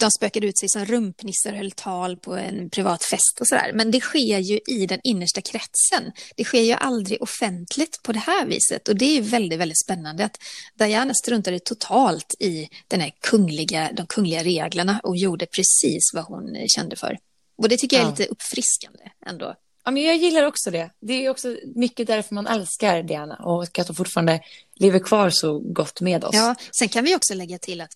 de 0.00 0.10
spökade 0.10 0.46
ut 0.46 0.58
sig 0.58 0.68
som 0.68 0.84
rumpnissar 0.84 1.52
och 1.52 1.56
höll 1.56 1.70
tal 1.70 2.16
på 2.16 2.36
en 2.36 2.70
privat 2.70 3.04
fest 3.04 3.40
och 3.40 3.48
sådär. 3.48 3.70
Men 3.74 3.90
det 3.90 4.00
sker 4.00 4.38
ju 4.38 4.60
i 4.66 4.86
den 4.86 5.00
innersta 5.04 5.40
kretsen. 5.40 6.12
Det 6.36 6.44
sker 6.44 6.60
ju 6.60 6.72
aldrig 6.72 7.22
offentligt 7.22 8.02
på 8.02 8.12
det 8.12 8.18
här 8.18 8.46
viset. 8.46 8.88
Och 8.88 8.96
det 8.96 9.18
är 9.18 9.22
väldigt, 9.22 9.58
väldigt 9.58 9.80
spännande 9.84 10.24
att 10.24 10.38
Diana 10.78 11.14
struntade 11.14 11.58
totalt 11.58 12.34
i 12.38 12.68
den 12.88 13.00
här 13.00 13.12
kungliga, 13.20 13.90
de 13.92 14.06
kungliga 14.06 14.42
reglerna 14.50 15.00
och 15.02 15.16
gjorde 15.16 15.46
precis 15.46 16.10
vad 16.14 16.24
hon 16.24 16.68
kände 16.68 16.96
för. 16.96 17.18
Och 17.58 17.68
det 17.68 17.76
tycker 17.76 17.96
jag 17.96 18.06
är 18.06 18.10
lite 18.10 18.26
uppfriskande 18.26 19.02
ändå. 19.26 19.54
Ja, 19.84 19.90
men 19.90 20.02
jag 20.02 20.16
gillar 20.16 20.46
också 20.46 20.70
det. 20.70 20.90
Det 21.00 21.26
är 21.26 21.30
också 21.30 21.56
mycket 21.74 22.06
därför 22.06 22.34
man 22.34 22.46
älskar 22.46 23.02
Diana 23.02 23.36
och 23.36 23.78
att 23.78 23.88
hon 23.88 23.96
fortfarande 23.96 24.40
lever 24.74 24.98
kvar 24.98 25.30
så 25.30 25.58
gott 25.58 26.00
med 26.00 26.24
oss. 26.24 26.34
Ja, 26.34 26.54
sen 26.78 26.88
kan 26.88 27.04
vi 27.04 27.16
också 27.16 27.34
lägga 27.34 27.58
till 27.58 27.80
att 27.80 27.90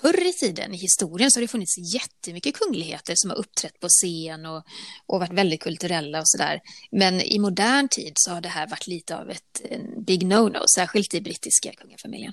förr 0.00 0.28
i 0.28 0.32
tiden 0.32 0.74
i 0.74 0.76
historien 0.76 1.30
så 1.30 1.38
har 1.38 1.42
det 1.42 1.48
funnits 1.48 1.94
jättemycket 1.94 2.54
kungligheter 2.54 3.12
som 3.16 3.30
har 3.30 3.36
uppträtt 3.36 3.80
på 3.80 3.88
scen 3.88 4.46
och, 4.46 4.64
och 5.06 5.20
varit 5.20 5.32
väldigt 5.32 5.62
kulturella 5.62 6.20
och 6.20 6.28
sådär. 6.28 6.60
Men 6.90 7.20
i 7.20 7.38
modern 7.38 7.88
tid 7.88 8.12
så 8.14 8.30
har 8.30 8.40
det 8.40 8.48
här 8.48 8.66
varit 8.66 8.86
lite 8.86 9.16
av 9.16 9.30
ett 9.30 9.62
big 10.06 10.22
no-no, 10.22 10.64
särskilt 10.74 11.14
i 11.14 11.20
brittiska 11.20 11.72
kungafamiljen. 11.72 12.32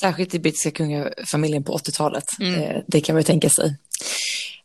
Särskilt 0.00 0.34
i 0.34 0.38
brittiska 0.38 0.70
kungafamiljen 0.70 1.64
på 1.64 1.78
80-talet. 1.78 2.24
Mm. 2.40 2.54
Eh, 2.54 2.82
det 2.86 3.00
kan 3.00 3.14
man 3.14 3.20
ju 3.20 3.24
tänka 3.24 3.50
sig. 3.50 3.76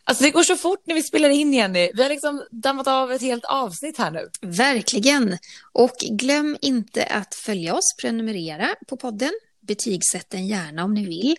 Alltså 0.04 0.24
det 0.24 0.32
går 0.32 0.44
så 0.44 0.56
fort 0.56 0.82
när 0.86 0.96
vi 0.96 1.04
spelar 1.04 1.30
in 1.30 1.54
Jenny. 1.54 1.92
Vi 1.94 2.04
har 2.04 2.10
liksom 2.10 2.44
dammat 2.52 2.88
av 2.88 3.12
ett 3.12 3.22
helt 3.22 3.46
avsnitt 3.46 3.98
här 3.98 4.12
nu. 4.12 4.30
Verkligen. 4.42 5.38
Och 5.72 5.96
glöm 6.00 6.58
inte 6.62 7.06
att 7.06 7.36
följa 7.36 7.76
oss, 7.76 7.96
prenumerera 8.02 8.76
på 8.88 8.98
podden, 8.98 9.32
betygsätt 9.62 10.30
den 10.30 10.48
gärna 10.48 10.84
om 10.84 10.94
ni 10.94 11.06
vill. 11.06 11.36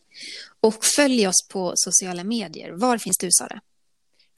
Och 0.60 0.84
följ 0.84 1.28
oss 1.28 1.48
på 1.48 1.72
sociala 1.76 2.24
medier. 2.24 2.70
Var 2.70 2.98
finns 2.98 3.18
du 3.18 3.28
Sara? 3.30 3.60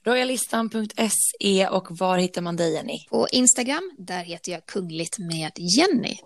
Royalistan.se 0.05 1.67
och 1.67 1.87
var 1.89 2.17
hittar 2.17 2.41
man 2.41 2.55
dig 2.55 2.73
Jenny? 2.73 3.05
På 3.09 3.27
Instagram, 3.31 3.91
där 3.97 4.23
heter 4.23 4.51
jag 4.51 4.65
Kungligt 4.65 5.19
med 5.19 5.51
Jenny. 5.55 6.17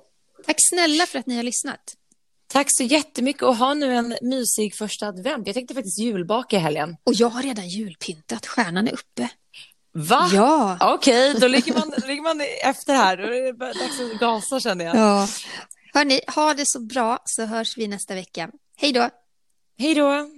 Tack 0.46 0.56
snälla 0.70 1.06
för 1.06 1.20
att 1.20 1.26
ni 1.26 1.36
har 1.36 1.44
lyssnat. 1.44 1.96
Tack 2.48 2.68
så 2.70 2.84
jättemycket 2.84 3.44
och 3.44 3.56
ha 3.56 3.74
nu 3.74 3.96
en 3.96 4.18
mysig 4.22 4.76
första 4.76 5.08
advent. 5.08 5.48
Jag 5.48 5.54
tänkte 5.54 5.74
faktiskt 5.74 6.00
julbaka 6.00 6.56
i 6.56 6.60
helgen. 6.60 6.98
Och 7.04 7.14
jag 7.14 7.30
har 7.30 7.44
redan 7.44 7.68
julpyntat, 7.68 8.46
stjärnan 8.46 8.88
är 8.88 8.94
uppe. 8.94 9.30
Va? 9.94 10.30
Ja. 10.34 10.78
Okej, 10.82 11.30
okay, 11.30 11.40
då 11.40 11.48
ligger 11.48 11.74
man, 11.74 11.94
ligger 12.08 12.24
man 12.24 12.42
efter 12.64 12.94
här. 12.94 13.18
Då 13.18 13.24
är 13.24 13.30
det 13.30 13.52
dags 13.52 14.00
att 14.00 14.20
gasa 14.20 14.60
känner 14.60 14.86
jag. 14.86 14.96
Ja. 14.96 15.28
Hörni, 15.94 16.22
ha 16.28 16.54
det 16.54 16.68
så 16.68 16.80
bra 16.80 17.20
så 17.26 17.46
hörs 17.46 17.78
vi 17.78 17.88
nästa 17.88 18.16
vecka. 18.16 18.50
Hej 18.78 18.92
då! 18.92 19.10
Hej 19.78 19.96
då! 19.96 20.30